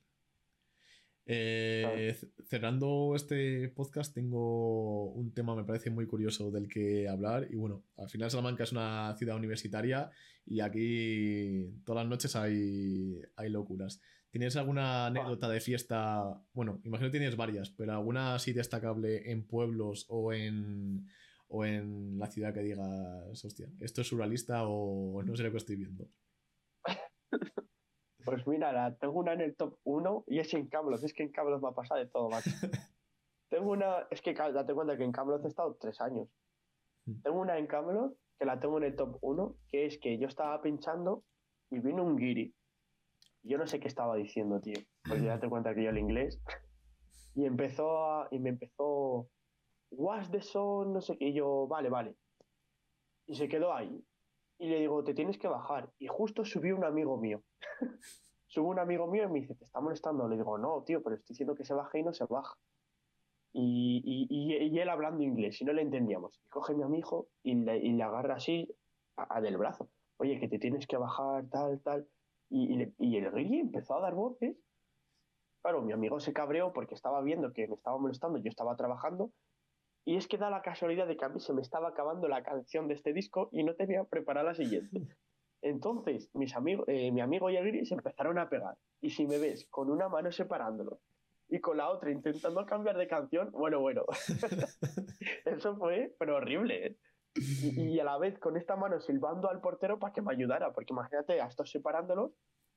Eh, 1.29 2.17
cerrando 2.45 3.13
este 3.13 3.67
podcast, 3.67 4.13
tengo 4.13 5.11
un 5.11 5.33
tema, 5.33 5.57
me 5.57 5.65
parece 5.65 5.89
muy 5.89 6.07
curioso 6.07 6.51
del 6.51 6.69
que 6.69 7.09
hablar. 7.09 7.47
Y 7.49 7.55
bueno, 7.55 7.83
al 7.97 8.09
final 8.09 8.31
Salamanca 8.31 8.63
es 8.63 8.71
una 8.71 9.13
ciudad 9.17 9.35
universitaria 9.35 10.09
y 10.45 10.61
aquí 10.61 11.69
todas 11.83 12.03
las 12.03 12.09
noches 12.09 12.35
hay, 12.37 13.21
hay 13.35 13.49
locuras. 13.49 14.01
¿Tienes 14.29 14.55
alguna 14.57 15.07
anécdota 15.07 15.49
de 15.49 15.59
fiesta? 15.59 16.41
Bueno, 16.53 16.79
imagino 16.83 17.07
que 17.07 17.17
tienes 17.17 17.37
varias, 17.37 17.69
pero 17.69 17.93
alguna 17.93 18.35
así 18.35 18.53
destacable 18.53 19.31
en 19.31 19.47
pueblos 19.47 20.05
o 20.09 20.33
en, 20.33 21.07
o 21.47 21.65
en 21.65 22.19
la 22.19 22.27
ciudad 22.27 22.53
que 22.53 22.61
digas, 22.61 23.43
hostia, 23.43 23.69
esto 23.79 24.01
es 24.01 24.07
surrealista 24.07 24.67
o 24.67 25.23
no 25.23 25.35
sé 25.35 25.43
lo 25.43 25.51
que 25.51 25.57
estoy 25.57 25.75
viendo. 25.77 26.07
Pues 28.27 28.45
mira, 28.45 28.73
la, 28.73 28.93
tengo 28.97 29.19
una 29.19 29.31
en 29.31 29.39
el 29.39 29.55
top 29.55 29.79
1 29.85 30.25
y 30.27 30.39
es 30.39 30.53
en 30.53 30.67
Camlos. 30.67 31.01
Es 31.01 31.13
que 31.13 31.23
en 31.23 31.31
Camlos 31.31 31.61
me 31.61 31.69
ha 31.69 31.71
pasado 31.71 32.01
de 32.01 32.07
todo, 32.07 32.29
macho. 32.29 32.49
tengo 33.49 33.71
una, 33.71 34.05
es 34.11 34.21
que 34.21 34.33
date 34.33 34.73
cuenta 34.73 34.97
que 34.97 35.05
en 35.05 35.13
Camlos 35.13 35.45
he 35.45 35.47
estado 35.47 35.77
tres 35.79 36.01
años. 36.01 36.27
Hmm. 37.05 37.21
Tengo 37.21 37.39
una 37.39 37.57
en 37.57 37.67
Camlos 37.67 38.11
que 38.37 38.43
la 38.43 38.59
tengo 38.59 38.79
en 38.79 38.83
el 38.83 38.97
top 38.97 39.17
1, 39.21 39.55
que 39.69 39.85
es 39.85 39.97
que 39.97 40.17
yo 40.17 40.27
estaba 40.27 40.61
pinchando 40.61 41.23
y 41.71 41.79
vino 41.79 42.03
un 42.03 42.17
guiri. 42.17 42.53
Yo 43.47 43.57
no 43.57 43.67
sé 43.67 43.79
qué 43.79 43.87
estaba 43.87 44.15
diciendo, 44.15 44.59
tío. 44.59 44.79
Porque 45.07 45.25
date 45.25 45.49
cuenta 45.49 45.73
que 45.73 45.83
yo 45.83 45.89
el 45.89 45.97
inglés. 45.97 46.39
Y 47.35 47.45
empezó 47.45 48.05
a, 48.05 48.27
y 48.31 48.39
me 48.39 48.49
empezó, 48.49 49.27
what's 49.91 50.29
the 50.31 50.41
song, 50.41 50.93
no 50.93 51.01
sé 51.01 51.17
qué. 51.17 51.29
Y 51.29 51.33
yo, 51.33 51.67
vale, 51.67 51.89
vale. 51.89 52.15
Y 53.27 53.35
se 53.35 53.47
quedó 53.47 53.73
ahí 53.73 54.03
y 54.59 54.67
le 54.69 54.79
digo, 54.79 55.03
te 55.03 55.13
tienes 55.13 55.37
que 55.37 55.47
bajar. 55.47 55.91
Y 55.99 56.07
justo 56.07 56.43
subió 56.45 56.75
un 56.75 56.83
amigo 56.83 57.17
mío. 57.17 57.41
Subió 58.49 58.69
un 58.69 58.79
amigo 58.79 59.07
mío 59.07 59.25
y 59.25 59.27
me 59.27 59.41
dice, 59.41 59.55
¿te 59.55 59.65
está 59.65 59.81
molestando? 59.81 60.27
Le 60.27 60.37
digo, 60.37 60.57
no, 60.57 60.81
tío, 60.83 61.03
pero 61.03 61.15
estoy 61.15 61.33
diciendo 61.33 61.53
que 61.53 61.65
se 61.65 61.73
baje 61.73 61.99
y 61.99 62.03
no 62.03 62.13
se 62.13 62.23
baja. 62.25 62.55
Y, 63.51 64.01
y, 64.29 64.79
él 64.79 64.89
hablando 64.89 65.23
inglés, 65.23 65.59
y 65.61 65.65
no 65.65 65.73
le 65.73 65.81
entendíamos. 65.81 66.39
Y 66.45 66.47
coge 66.47 66.73
a 66.73 66.75
mi 66.75 66.83
amigo 66.83 67.27
y 67.43 67.55
le, 67.55 67.77
y 67.77 67.91
le 67.91 68.03
agarra 68.03 68.35
así 68.35 68.73
a, 69.17 69.41
del 69.41 69.57
brazo. 69.57 69.89
Oye, 70.17 70.39
que 70.39 70.47
te 70.47 70.59
tienes 70.59 70.87
que 70.87 70.95
bajar, 70.95 71.45
tal, 71.49 71.81
tal. 71.81 72.07
Y, 72.49 72.93
y 72.97 73.17
el 73.17 73.31
guiri 73.31 73.59
empezó 73.59 73.95
a 73.95 74.01
dar 74.01 74.15
voces. 74.15 74.57
Claro, 75.61 75.81
mi 75.81 75.93
amigo 75.93 76.19
se 76.19 76.33
cabreó 76.33 76.71
porque 76.71 76.95
estaba 76.95 77.21
viendo 77.21 77.51
que 77.51 77.67
me 77.67 77.75
estaba 77.75 77.97
molestando, 77.97 78.39
yo 78.39 78.49
estaba 78.49 78.75
trabajando 78.75 79.31
y 80.07 80.15
es 80.15 80.25
que 80.25 80.37
da 80.37 80.49
la 80.49 80.61
casualidad 80.61 81.05
de 81.05 81.17
que 81.17 81.25
a 81.25 81.29
mí 81.29 81.41
se 81.41 81.51
me 81.51 81.61
estaba 81.61 81.89
acabando 81.89 82.29
la 82.29 82.41
canción 82.41 82.87
de 82.87 82.93
este 82.93 83.11
disco 83.11 83.49
y 83.51 83.65
no 83.65 83.75
tenía 83.75 84.05
preparada 84.05 84.51
la 84.51 84.55
siguiente. 84.55 85.05
Entonces, 85.61 86.29
mis 86.33 86.55
amigos, 86.55 86.85
eh, 86.87 87.11
mi 87.11 87.19
amigo 87.19 87.49
y 87.49 87.57
el 87.57 87.85
se 87.85 87.95
empezaron 87.95 88.39
a 88.39 88.47
pegar. 88.47 88.77
Y 89.01 89.09
si 89.09 89.27
me 89.27 89.37
ves 89.37 89.67
con 89.69 89.89
una 89.91 90.07
mano 90.07 90.31
separándolo 90.31 91.01
y 91.49 91.59
con 91.59 91.75
la 91.75 91.89
otra 91.89 92.09
intentando 92.09 92.65
cambiar 92.65 92.97
de 92.97 93.05
canción, 93.05 93.51
bueno, 93.51 93.81
bueno. 93.81 94.05
Eso 95.45 95.75
fue, 95.75 96.15
pero 96.17 96.37
horrible. 96.37 96.87
¿eh? 96.87 96.97
Y, 97.39 97.99
a 97.99 98.03
la 98.03 98.17
vez 98.17 98.39
con 98.39 98.57
esta 98.57 98.75
mano 98.75 98.99
silbando 98.99 99.49
al 99.49 99.61
portero 99.61 99.99
para 99.99 100.13
que 100.13 100.21
me 100.21 100.33
ayudara, 100.33 100.73
porque 100.73 100.93
imagínate, 100.93 101.41
a 101.41 101.47
estos 101.47 101.69
separándolos 101.69 102.31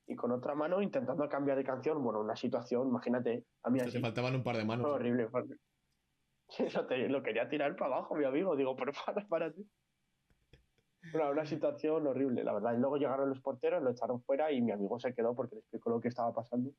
y 0.07 0.17
con 0.17 0.33
otra 0.33 0.55
mano 0.55 0.83
intentando 0.83 1.29
cambiar 1.29 1.57
de 1.57 1.65
canción. 1.65 2.03
Bueno, 2.03 2.21
una 2.21 2.37
situación, 2.37 2.89
imagínate, 2.89 3.45
a 3.63 3.71
mí 3.71 3.81
así. 3.81 3.93
Te 3.93 4.01
faltaban 4.01 4.35
un 4.35 4.43
par 4.43 4.57
de 4.57 4.65
manos. 4.65 4.87
Fue 4.87 4.95
horrible. 4.95 5.29
lo, 7.09 7.23
quería 7.23 7.49
tirar 7.49 7.77
para 7.77 7.97
abajo, 7.97 8.15
mi 8.15 8.25
amigo. 8.25 8.57
Digo, 8.57 8.75
pero 8.77 8.93
para, 9.07 9.27
párate. 9.27 9.63
Bueno, 11.13 11.31
una 11.31 11.47
situación 11.47 12.07
horrible, 12.07 12.45
la 12.45 12.53
verdad. 12.53 12.75
Y 12.75 12.79
luego 12.79 12.97
llegaron 12.97 13.29
los 13.29 13.41
porteros, 13.41 13.83
lo 13.83 13.91
echaron 13.91 14.23
fuera 14.23 14.53
y 14.53 14.61
mi 14.61 14.73
amigo 14.73 14.99
se 14.99 15.15
quedó 15.15 15.35
porque 15.35 15.55
le 15.55 15.61
explicó 15.61 15.91
lo 15.91 16.01
que 16.01 16.09
estaba 16.09 16.33
pasando. 16.33 16.73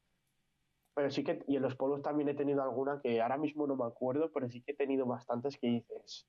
Pero 0.93 1.09
sí 1.09 1.23
que, 1.23 1.43
y 1.47 1.55
en 1.55 1.63
los 1.63 1.75
polvos 1.75 2.01
también 2.01 2.29
he 2.29 2.34
tenido 2.34 2.61
alguna 2.61 2.99
que 3.01 3.21
ahora 3.21 3.38
mismo 3.38 3.65
no 3.65 3.75
me 3.75 3.86
acuerdo, 3.86 4.29
pero 4.32 4.49
sí 4.49 4.61
que 4.61 4.73
he 4.73 4.75
tenido 4.75 5.05
bastantes 5.05 5.57
que 5.57 5.67
dices, 5.67 6.27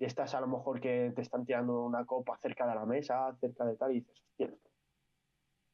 y 0.00 0.06
estás 0.06 0.34
a 0.34 0.40
lo 0.40 0.46
mejor 0.46 0.80
que 0.80 1.12
te 1.14 1.20
están 1.20 1.44
tirando 1.44 1.84
una 1.84 2.06
copa 2.06 2.38
cerca 2.40 2.66
de 2.66 2.74
la 2.74 2.86
mesa, 2.86 3.36
cerca 3.38 3.66
de 3.66 3.76
tal, 3.76 3.92
y 3.92 4.00
dices, 4.00 4.18
hostia. 4.30 4.50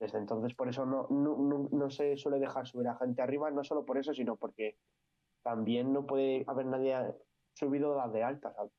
Desde 0.00 0.18
entonces, 0.18 0.52
por 0.54 0.68
eso 0.68 0.84
no, 0.84 1.06
no, 1.08 1.68
no, 1.70 1.90
se 1.90 2.16
suele 2.16 2.40
dejar 2.40 2.66
subir 2.66 2.88
a 2.88 2.96
gente 2.96 3.22
arriba, 3.22 3.50
no 3.52 3.62
solo 3.62 3.86
por 3.86 3.98
eso, 3.98 4.12
sino 4.12 4.36
porque 4.36 4.76
también 5.42 5.92
no 5.92 6.06
puede 6.06 6.44
haber 6.48 6.66
nadie 6.66 6.96
subido 7.54 7.96
de 8.08 8.22
alta, 8.24 8.52
¿sabes? 8.52 8.72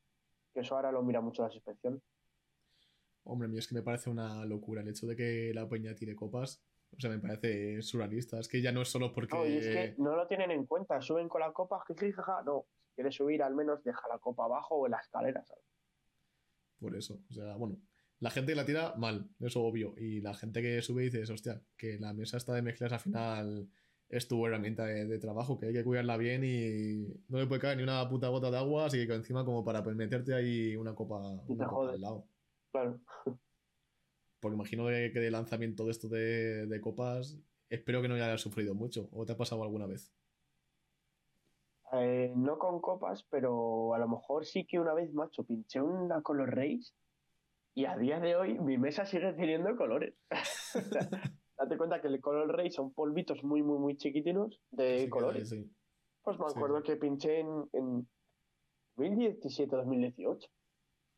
Que 0.54 0.60
eso 0.60 0.76
ahora 0.76 0.92
lo 0.92 1.02
mira 1.02 1.22
mucho 1.22 1.44
las 1.44 1.56
inspecciones. 1.56 2.02
Hombre, 3.24 3.48
mío, 3.48 3.60
es 3.60 3.68
que 3.70 3.76
me 3.76 3.82
parece 3.82 4.10
una 4.10 4.46
locura 4.46 4.82
el 4.82 4.90
hecho 4.90 5.08
de 5.08 5.16
que 5.16 5.54
la 5.56 5.68
peña 5.68 5.96
tire 5.96 6.14
copas. 6.14 6.62
O 6.96 7.00
sea, 7.00 7.10
me 7.10 7.20
parece 7.20 7.82
surrealista. 7.82 8.40
Es 8.40 8.48
que 8.48 8.62
ya 8.62 8.72
no 8.72 8.82
es 8.82 8.90
solo 8.90 9.14
porque. 9.14 9.36
No, 9.36 9.46
y 9.46 9.58
es 9.58 9.68
que 9.68 9.96
no 9.98 10.16
lo 10.16 10.28
tienen 10.28 10.52
en 10.52 10.66
cuenta. 10.66 11.02
Suben 11.02 11.28
con 11.28 11.42
la 11.42 11.52
copa, 11.52 11.84
jaja. 11.88 12.44
No, 12.46 12.66
quieres 12.98 13.16
subir, 13.16 13.44
al 13.44 13.54
menos 13.54 13.84
deja 13.84 14.08
la 14.08 14.18
copa 14.18 14.46
abajo 14.46 14.76
o 14.76 14.88
en 14.88 14.92
la 14.92 14.98
escalera, 14.98 15.46
¿sabes? 15.46 15.64
Por 16.80 16.96
eso. 16.96 17.22
O 17.30 17.34
sea, 17.34 17.56
bueno. 17.56 17.78
La 18.20 18.32
gente 18.32 18.54
que 18.54 18.56
la 18.56 18.66
tira 18.66 18.96
mal, 18.98 19.30
eso 19.40 19.62
obvio. 19.64 19.94
Y 19.96 20.22
la 20.22 20.34
gente 20.34 20.64
que 20.64 20.82
sube 20.82 21.04
y 21.04 21.06
dices, 21.06 21.30
hostia, 21.30 21.62
que 21.78 22.00
la 22.00 22.14
mesa 22.14 22.38
está 22.38 22.52
de 22.56 22.64
mezclas 22.64 22.92
al 22.92 23.00
final 23.00 23.70
es 24.10 24.28
tu 24.28 24.44
herramienta 24.46 24.86
de, 24.86 25.20
trabajo, 25.20 25.60
que 25.60 25.68
hay 25.68 25.74
que 25.74 25.84
cuidarla 25.84 26.18
bien 26.18 26.44
y 26.44 27.08
no 27.28 27.38
le 27.38 27.46
puede 27.46 27.62
caer 27.62 27.78
ni 27.78 27.84
una 27.84 28.10
puta 28.10 28.30
gota 28.30 28.50
de 28.50 28.58
agua, 28.58 28.86
así 28.86 29.06
que 29.06 29.14
encima 29.14 29.46
como 29.46 29.64
para 29.64 29.84
meterte 29.84 30.34
ahí 30.34 30.76
una 30.76 30.96
copa, 30.96 31.42
al 31.48 32.02
lado. 32.02 32.28
Claro. 32.72 33.00
Porque 34.40 34.56
imagino 34.56 34.88
que, 34.88 35.12
de 35.12 35.32
lanzamiento 35.32 35.86
de 35.86 35.92
esto 35.92 36.08
de, 36.08 36.80
copas, 36.82 37.38
espero 37.70 38.02
que 38.02 38.08
no 38.08 38.16
hayas 38.16 38.42
sufrido 38.42 38.74
mucho. 38.76 39.10
¿O 39.12 39.26
te 39.26 39.34
ha 39.34 39.38
pasado 39.38 39.64
alguna 39.64 39.86
vez? 39.86 40.14
Eh, 41.94 42.34
no 42.36 42.58
con 42.58 42.82
copas, 42.82 43.24
pero 43.30 43.94
a 43.94 43.98
lo 43.98 44.08
mejor 44.08 44.46
sí 44.46 44.66
que 44.66 44.80
una 44.80 44.94
vez, 44.94 45.14
macho, 45.14 45.44
pinché 45.44 45.82
una 45.82 46.22
Color 46.22 46.56
Race 46.56 46.94
y 47.74 47.86
a 47.86 47.98
día 47.98 48.20
de 48.20 48.36
hoy 48.36 48.60
mi 48.60 48.78
mesa 48.78 49.06
sigue 49.06 49.34
teniendo 49.34 49.76
colores. 49.76 50.16
date 51.58 51.78
cuenta 51.78 52.02
que 52.02 52.08
el 52.08 52.20
Color 52.20 52.56
Race 52.56 52.72
son 52.72 52.94
polvitos 52.94 53.44
muy, 53.44 53.64
muy, 53.64 53.80
muy 53.80 53.96
chiquitinos 53.96 54.62
de 54.72 55.10
colores. 55.10 55.56
Pues 56.22 56.38
me 56.40 56.46
acuerdo 56.46 56.84
que 56.84 56.98
pinché 56.98 57.40
en, 57.40 57.70
en 57.72 58.08
2017-2018. 58.98 60.50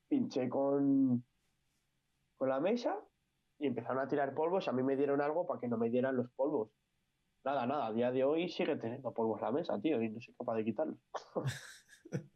Pinché 0.07 0.49
con 0.49 1.23
con 2.39 2.49
la 2.49 2.59
mesa 2.59 2.97
y 3.59 3.67
empezaron 3.67 3.99
a 3.99 4.07
tirar 4.07 4.33
polvos. 4.33 4.67
A 4.67 4.71
mí 4.71 4.81
me 4.81 4.95
dieron 4.95 5.21
algo 5.21 5.45
para 5.45 5.59
que 5.59 5.67
no 5.67 5.77
me 5.77 5.89
dieran 5.89 6.15
los 6.15 6.31
polvos. 6.31 6.71
Nada, 7.43 7.65
nada, 7.65 7.87
a 7.87 7.93
día 7.93 8.11
de 8.11 8.23
hoy 8.23 8.49
sigue 8.49 8.75
teniendo 8.75 9.13
polvos 9.13 9.41
la 9.41 9.51
mesa, 9.51 9.79
tío, 9.79 10.01
y 10.01 10.09
no 10.09 10.19
soy 10.19 10.33
capaz 10.33 10.55
de 10.55 10.65
quitarlos. 10.65 10.97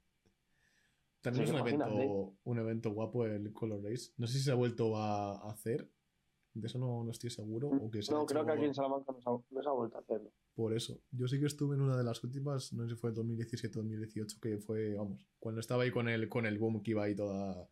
También 1.21 1.45
es 1.45 1.51
un 1.51 1.59
evento, 1.59 2.35
un 2.43 2.59
evento 2.59 2.91
guapo 2.91 3.25
el 3.25 3.53
Color 3.53 3.81
Race. 3.83 4.11
No 4.17 4.27
sé 4.27 4.37
si 4.39 4.43
se 4.43 4.51
ha 4.51 4.55
vuelto 4.55 4.97
a 4.97 5.49
hacer. 5.49 5.89
De 6.53 6.67
eso 6.67 6.77
no, 6.77 7.09
estoy 7.09 7.31
seguro. 7.31 7.71
no, 8.11 8.25
creo 8.25 8.45
que 8.45 8.51
aquí 8.51 8.65
en 8.65 8.75
Salamanca 8.75 9.11
no 9.11 9.19
se, 9.19 9.29
ha, 9.69 9.71
vuelto 9.71 9.97
a 9.97 10.01
hacerlo. 10.01 10.31
Por 10.53 10.73
eso. 10.73 11.01
Yo 11.11 11.27
sí 11.27 11.39
que 11.39 11.47
estuve 11.47 11.75
en 11.75 11.81
una 11.81 11.97
de 11.97 12.03
las 12.03 12.23
últimas, 12.23 12.73
no 12.73 12.83
sé 12.83 12.93
si 12.93 12.95
fue 12.95 13.11
2017 13.11 13.73
2018, 13.73 14.37
que 14.39 14.59
fue, 14.59 14.93
vamos, 14.93 15.25
cuando 15.39 15.61
estaba 15.61 15.83
ahí 15.83 15.91
con 15.91 16.07
el, 16.07 16.29
con 16.29 16.45
el 16.45 16.59
boom 16.59 16.83
que 16.83 16.91
iba 16.91 17.05
ahí 17.05 17.15
toda, 17.15 17.67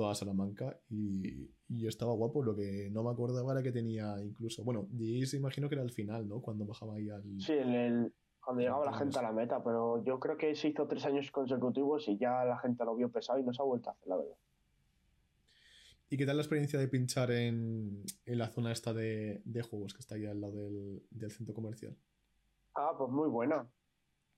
toda 0.00 0.14
Salamanca 0.14 0.80
y, 0.88 1.50
y, 1.68 1.86
estaba 1.86 2.14
guapo. 2.14 2.42
Lo 2.42 2.56
que 2.56 2.88
no 2.90 3.02
me 3.02 3.10
acordaba 3.10 3.52
era 3.52 3.62
que 3.62 3.70
tenía 3.70 4.16
incluso, 4.22 4.64
bueno, 4.64 4.88
y 4.98 5.26
se 5.26 5.36
imagino 5.36 5.68
que 5.68 5.74
era 5.74 5.84
el 5.84 5.90
final, 5.90 6.26
¿no? 6.26 6.40
Cuando 6.40 6.64
bajaba 6.64 6.94
ahí 6.94 7.10
al... 7.10 7.22
Sí, 7.38 7.52
el, 7.52 8.10
cuando 8.42 8.62
llegaba 8.62 8.86
la 8.86 8.94
gente 8.94 9.18
a 9.18 9.22
la 9.22 9.32
meta, 9.32 9.62
pero 9.62 10.02
yo 10.02 10.18
creo 10.18 10.38
que 10.38 10.54
se 10.54 10.68
hizo 10.68 10.86
tres 10.86 11.04
años 11.04 11.30
consecutivos 11.30 12.08
y 12.08 12.16
ya 12.16 12.46
la 12.46 12.58
gente 12.60 12.82
lo 12.82 12.96
vio 12.96 13.10
pesado 13.10 13.38
y 13.38 13.42
no 13.42 13.52
se 13.52 13.60
ha 13.60 13.66
vuelto 13.66 13.90
a 13.90 13.92
hacer, 13.92 14.08
la 14.08 14.16
verdad. 14.16 14.36
¿Y 16.08 16.16
qué 16.16 16.24
tal 16.24 16.36
la 16.38 16.42
experiencia 16.42 16.78
de 16.78 16.88
pinchar 16.88 17.30
en, 17.30 18.02
en 18.24 18.38
la 18.38 18.48
zona 18.48 18.72
esta 18.72 18.94
de, 18.94 19.42
de, 19.44 19.62
juegos 19.62 19.92
que 19.92 20.00
está 20.00 20.14
ahí 20.14 20.24
al 20.24 20.40
lado 20.40 20.64
del, 20.64 21.02
del 21.10 21.30
centro 21.30 21.54
comercial? 21.54 21.94
Ah, 22.74 22.94
pues 22.96 23.10
muy 23.10 23.28
buena, 23.28 23.70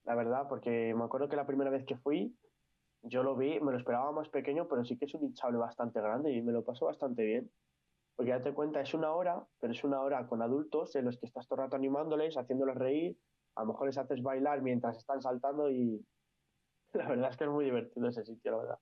la 0.07 0.15
verdad, 0.17 0.49
porque 0.49 0.93
me 0.93 1.05
acuerdo 1.05 1.29
que 1.29 1.37
la 1.37 1.47
primera 1.47 1.71
vez 1.71 1.85
que 1.87 1.97
fui 1.97 2.37
yo 3.03 3.23
lo 3.23 3.37
vi, 3.37 3.61
me 3.61 3.73
lo 3.73 3.79
esperaba 3.79 4.13
más 4.13 4.29
pequeño, 4.29 4.69
pero 4.69 4.85
sí 4.85 4.97
que 4.97 5.07
es 5.07 5.15
un 5.15 5.25
hinchable 5.25 5.59
bastante 5.59 6.01
grande 6.01 6.33
y 6.33 6.43
me 6.43 6.53
lo 6.53 6.65
paso 6.65 6.87
bastante 6.87 7.25
bien. 7.25 7.51
Porque 8.15 8.33
date 8.33 8.53
cuenta, 8.53 8.81
es 8.81 8.95
una 8.95 9.13
hora, 9.13 9.45
pero 9.59 9.73
es 9.73 9.83
una 9.85 10.01
hora 10.01 10.27
con 10.27 10.43
adultos 10.43 10.95
en 10.97 11.07
los 11.07 11.19
que 11.19 11.27
estás 11.27 11.49
todo 11.49 11.61
el 11.61 11.65
rato 11.67 11.77
animándoles, 11.77 12.37
haciéndoles 12.37 12.77
reír, 12.77 13.17
a 13.57 13.63
lo 13.63 13.69
mejor 13.69 13.87
les 13.87 13.99
haces 13.99 14.23
bailar 14.23 14.63
mientras 14.63 14.97
están 14.97 15.21
saltando 15.21 15.71
y 15.71 16.05
la 16.93 17.09
verdad 17.09 17.31
es 17.31 17.37
que 17.37 17.45
es 17.45 17.51
muy 17.51 17.65
divertido 17.65 18.09
ese 18.09 18.25
sitio, 18.25 18.53
la 18.53 18.59
verdad. 18.59 18.79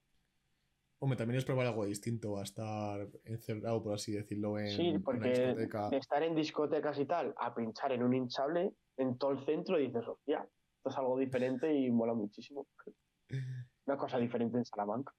Hombre, 0.99 1.17
también 1.17 1.39
es 1.39 1.45
probar 1.45 1.65
algo 1.65 1.85
distinto 1.85 2.37
a 2.37 2.43
estar 2.43 3.07
encerrado, 3.23 3.81
por 3.81 3.93
así 3.93 4.11
decirlo, 4.11 4.59
en, 4.59 4.67
sí, 4.67 4.99
porque 5.03 5.29
discoteca. 5.29 5.89
De 5.89 5.97
estar 5.97 6.21
en 6.21 6.35
discotecas 6.35 6.99
y 6.99 7.05
tal, 7.05 7.33
a 7.37 7.55
pinchar 7.55 7.91
en 7.93 8.03
un 8.03 8.13
hinchable 8.13 8.71
en 8.97 9.17
todo 9.17 9.31
el 9.31 9.43
centro, 9.43 9.77
dices, 9.77 10.07
hostia, 10.07 10.47
esto 10.77 10.89
es 10.89 10.97
algo 10.97 11.17
diferente 11.17 11.73
y 11.73 11.89
mola 11.89 12.13
muchísimo. 12.13 12.67
Una 13.91 13.97
cosa 13.97 14.17
diferente 14.17 14.57
en 14.57 14.65
Salamanca. 14.65 15.13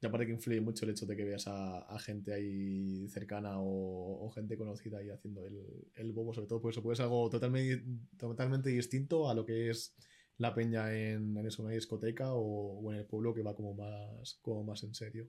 Y 0.00 0.06
aparte 0.06 0.26
que 0.26 0.32
influye 0.32 0.60
mucho 0.60 0.84
el 0.84 0.92
hecho 0.92 1.06
de 1.06 1.16
que 1.16 1.24
veas 1.24 1.46
a, 1.46 1.96
gente 2.00 2.34
ahí 2.34 3.08
cercana 3.08 3.54
o, 3.56 4.30
gente 4.34 4.56
conocida 4.56 4.98
ahí 4.98 5.10
haciendo 5.10 5.46
el, 5.46 6.12
bobo, 6.12 6.34
sobre 6.34 6.48
todo, 6.48 6.60
pues 6.60 6.74
eso 6.74 6.82
puede 6.82 6.96
ser 6.96 7.04
algo 7.04 7.30
totalmente, 7.30 7.84
totalmente 8.16 8.70
distinto 8.70 9.28
a 9.28 9.34
lo 9.34 9.44
que 9.44 9.70
es 9.70 9.94
la 10.38 10.54
peña 10.54 10.92
en, 10.92 11.36
en 11.36 11.48
una 11.58 11.70
discoteca 11.70 12.34
o, 12.34 12.92
en 12.92 12.98
el 12.98 13.06
pueblo 13.06 13.32
que 13.32 13.42
va 13.42 13.54
como 13.54 13.74
más, 13.74 14.38
como 14.42 14.64
más 14.64 14.82
en 14.82 14.94
serio. 14.94 15.28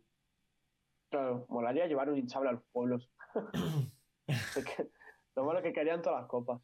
Claro, 1.10 1.46
molaría 1.50 1.86
llevar 1.86 2.10
un 2.10 2.18
hinchable 2.18 2.50
a 2.50 2.54
los 2.54 2.64
pueblos. 2.72 3.12
lo 5.36 5.46
malo 5.46 5.62
que 5.62 5.74
querían 5.74 6.02
todas 6.02 6.22
las 6.22 6.30
copas. 6.30 6.60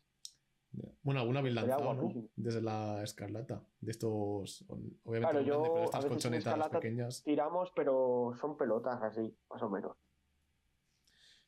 Bueno, 1.01 1.21
alguna 1.21 1.41
vez 1.41 1.53
lanzado, 1.53 1.93
¿no? 1.93 2.13
Desde 2.35 2.61
la 2.61 3.03
escarlata. 3.03 3.63
De 3.79 3.91
estos. 3.91 4.65
Obviamente, 5.03 5.31
claro, 5.31 5.41
yo, 5.41 5.63
pero 5.63 5.83
estas 5.85 6.05
colchonetas 6.05 6.69
pequeñas. 6.69 7.23
Tiramos, 7.23 7.71
pero 7.75 8.33
son 8.39 8.57
pelotas 8.57 9.01
así, 9.01 9.35
más 9.49 9.61
o 9.63 9.69
menos. 9.69 9.97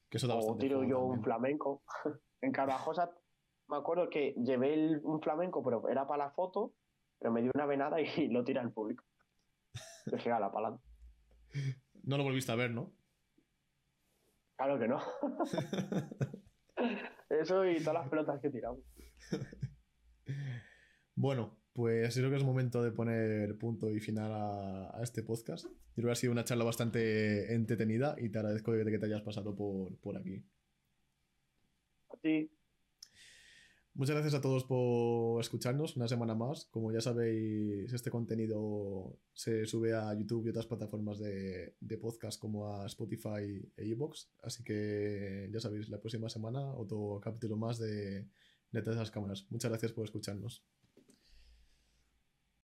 Que 0.10 0.18
eso 0.18 0.28
da 0.28 0.36
o 0.36 0.58
tiro 0.58 0.84
yo 0.84 1.02
un 1.02 1.22
flamenco. 1.22 1.84
en 2.42 2.52
Carvajosa 2.52 3.12
me 3.72 3.78
acuerdo 3.78 4.10
que 4.10 4.34
llevé 4.34 5.00
un 5.04 5.22
flamenco, 5.22 5.64
pero 5.64 5.88
era 5.88 6.06
para 6.06 6.26
la 6.26 6.32
foto, 6.32 6.74
pero 7.20 7.32
me 7.32 7.42
dio 7.42 7.52
una 7.56 7.66
venada 7.66 8.02
y 8.02 8.06
lo 8.30 8.44
tira 8.44 8.62
el 8.62 8.72
público. 8.72 9.06
Dejé 10.06 10.32
a 10.32 10.40
la 10.40 10.52
palada. 10.52 10.78
No 12.04 12.18
lo 12.18 12.24
volviste 12.24 12.52
a 12.52 12.56
ver, 12.56 12.72
¿no? 12.72 12.92
Claro 14.58 14.78
que 14.78 14.88
no. 14.88 15.00
Eso 17.30 17.66
y 17.66 17.78
todas 17.80 17.94
las 17.94 18.10
pelotas 18.10 18.42
que 18.42 18.50
tiramos. 18.50 18.82
bueno, 21.16 21.62
pues 21.74 22.16
creo 22.16 22.30
que 22.30 22.36
es 22.36 22.44
momento 22.44 22.84
de 22.84 22.92
poner 22.92 23.58
punto 23.58 23.90
y 23.90 24.00
final 24.00 24.32
a, 24.34 25.00
este 25.02 25.24
podcast. 25.24 25.66
Creo 25.96 26.08
que 26.08 26.12
ha 26.12 26.16
sido 26.16 26.34
una 26.34 26.44
charla 26.46 26.64
bastante 26.64 27.54
entretenida 27.54 28.16
y 28.18 28.30
te 28.30 28.40
agradezco 28.40 28.72
que 28.72 29.00
te 29.00 29.06
hayas 29.06 29.22
pasado 29.22 29.56
por, 29.56 29.98
por 30.00 30.18
aquí. 30.18 30.44
A 32.10 32.18
ti. 32.18 32.52
Muchas 33.94 34.16
gracias 34.16 34.36
a 34.36 34.42
todos 34.42 34.64
por 34.64 35.42
escucharnos 35.42 35.98
una 35.98 36.08
semana 36.08 36.34
más. 36.34 36.66
Como 36.72 36.94
ya 36.94 37.02
sabéis, 37.02 37.92
este 37.92 38.10
contenido 38.10 39.20
se 39.34 39.66
sube 39.66 39.94
a 39.94 40.14
YouTube 40.14 40.46
y 40.46 40.50
otras 40.50 40.66
plataformas 40.66 41.20
de, 41.20 41.76
podcast 42.00 42.40
como 42.40 42.74
a 42.74 42.86
Spotify 42.86 43.62
e 43.76 43.86
iVoox. 43.88 44.30
Así 44.44 44.64
que 44.64 45.50
ya 45.52 45.60
sabéis, 45.60 45.90
la 45.90 46.00
próxima 46.00 46.30
semana 46.30 46.74
otro 46.74 47.20
capítulo 47.22 47.58
más 47.58 47.80
de, 47.80 48.30
de 48.72 48.82
todas 48.82 49.00
las 49.00 49.12
cámaras. 49.12 49.46
Muchas 49.50 49.70
gracias 49.70 49.92
por 49.92 50.06
escucharnos. 50.06 50.64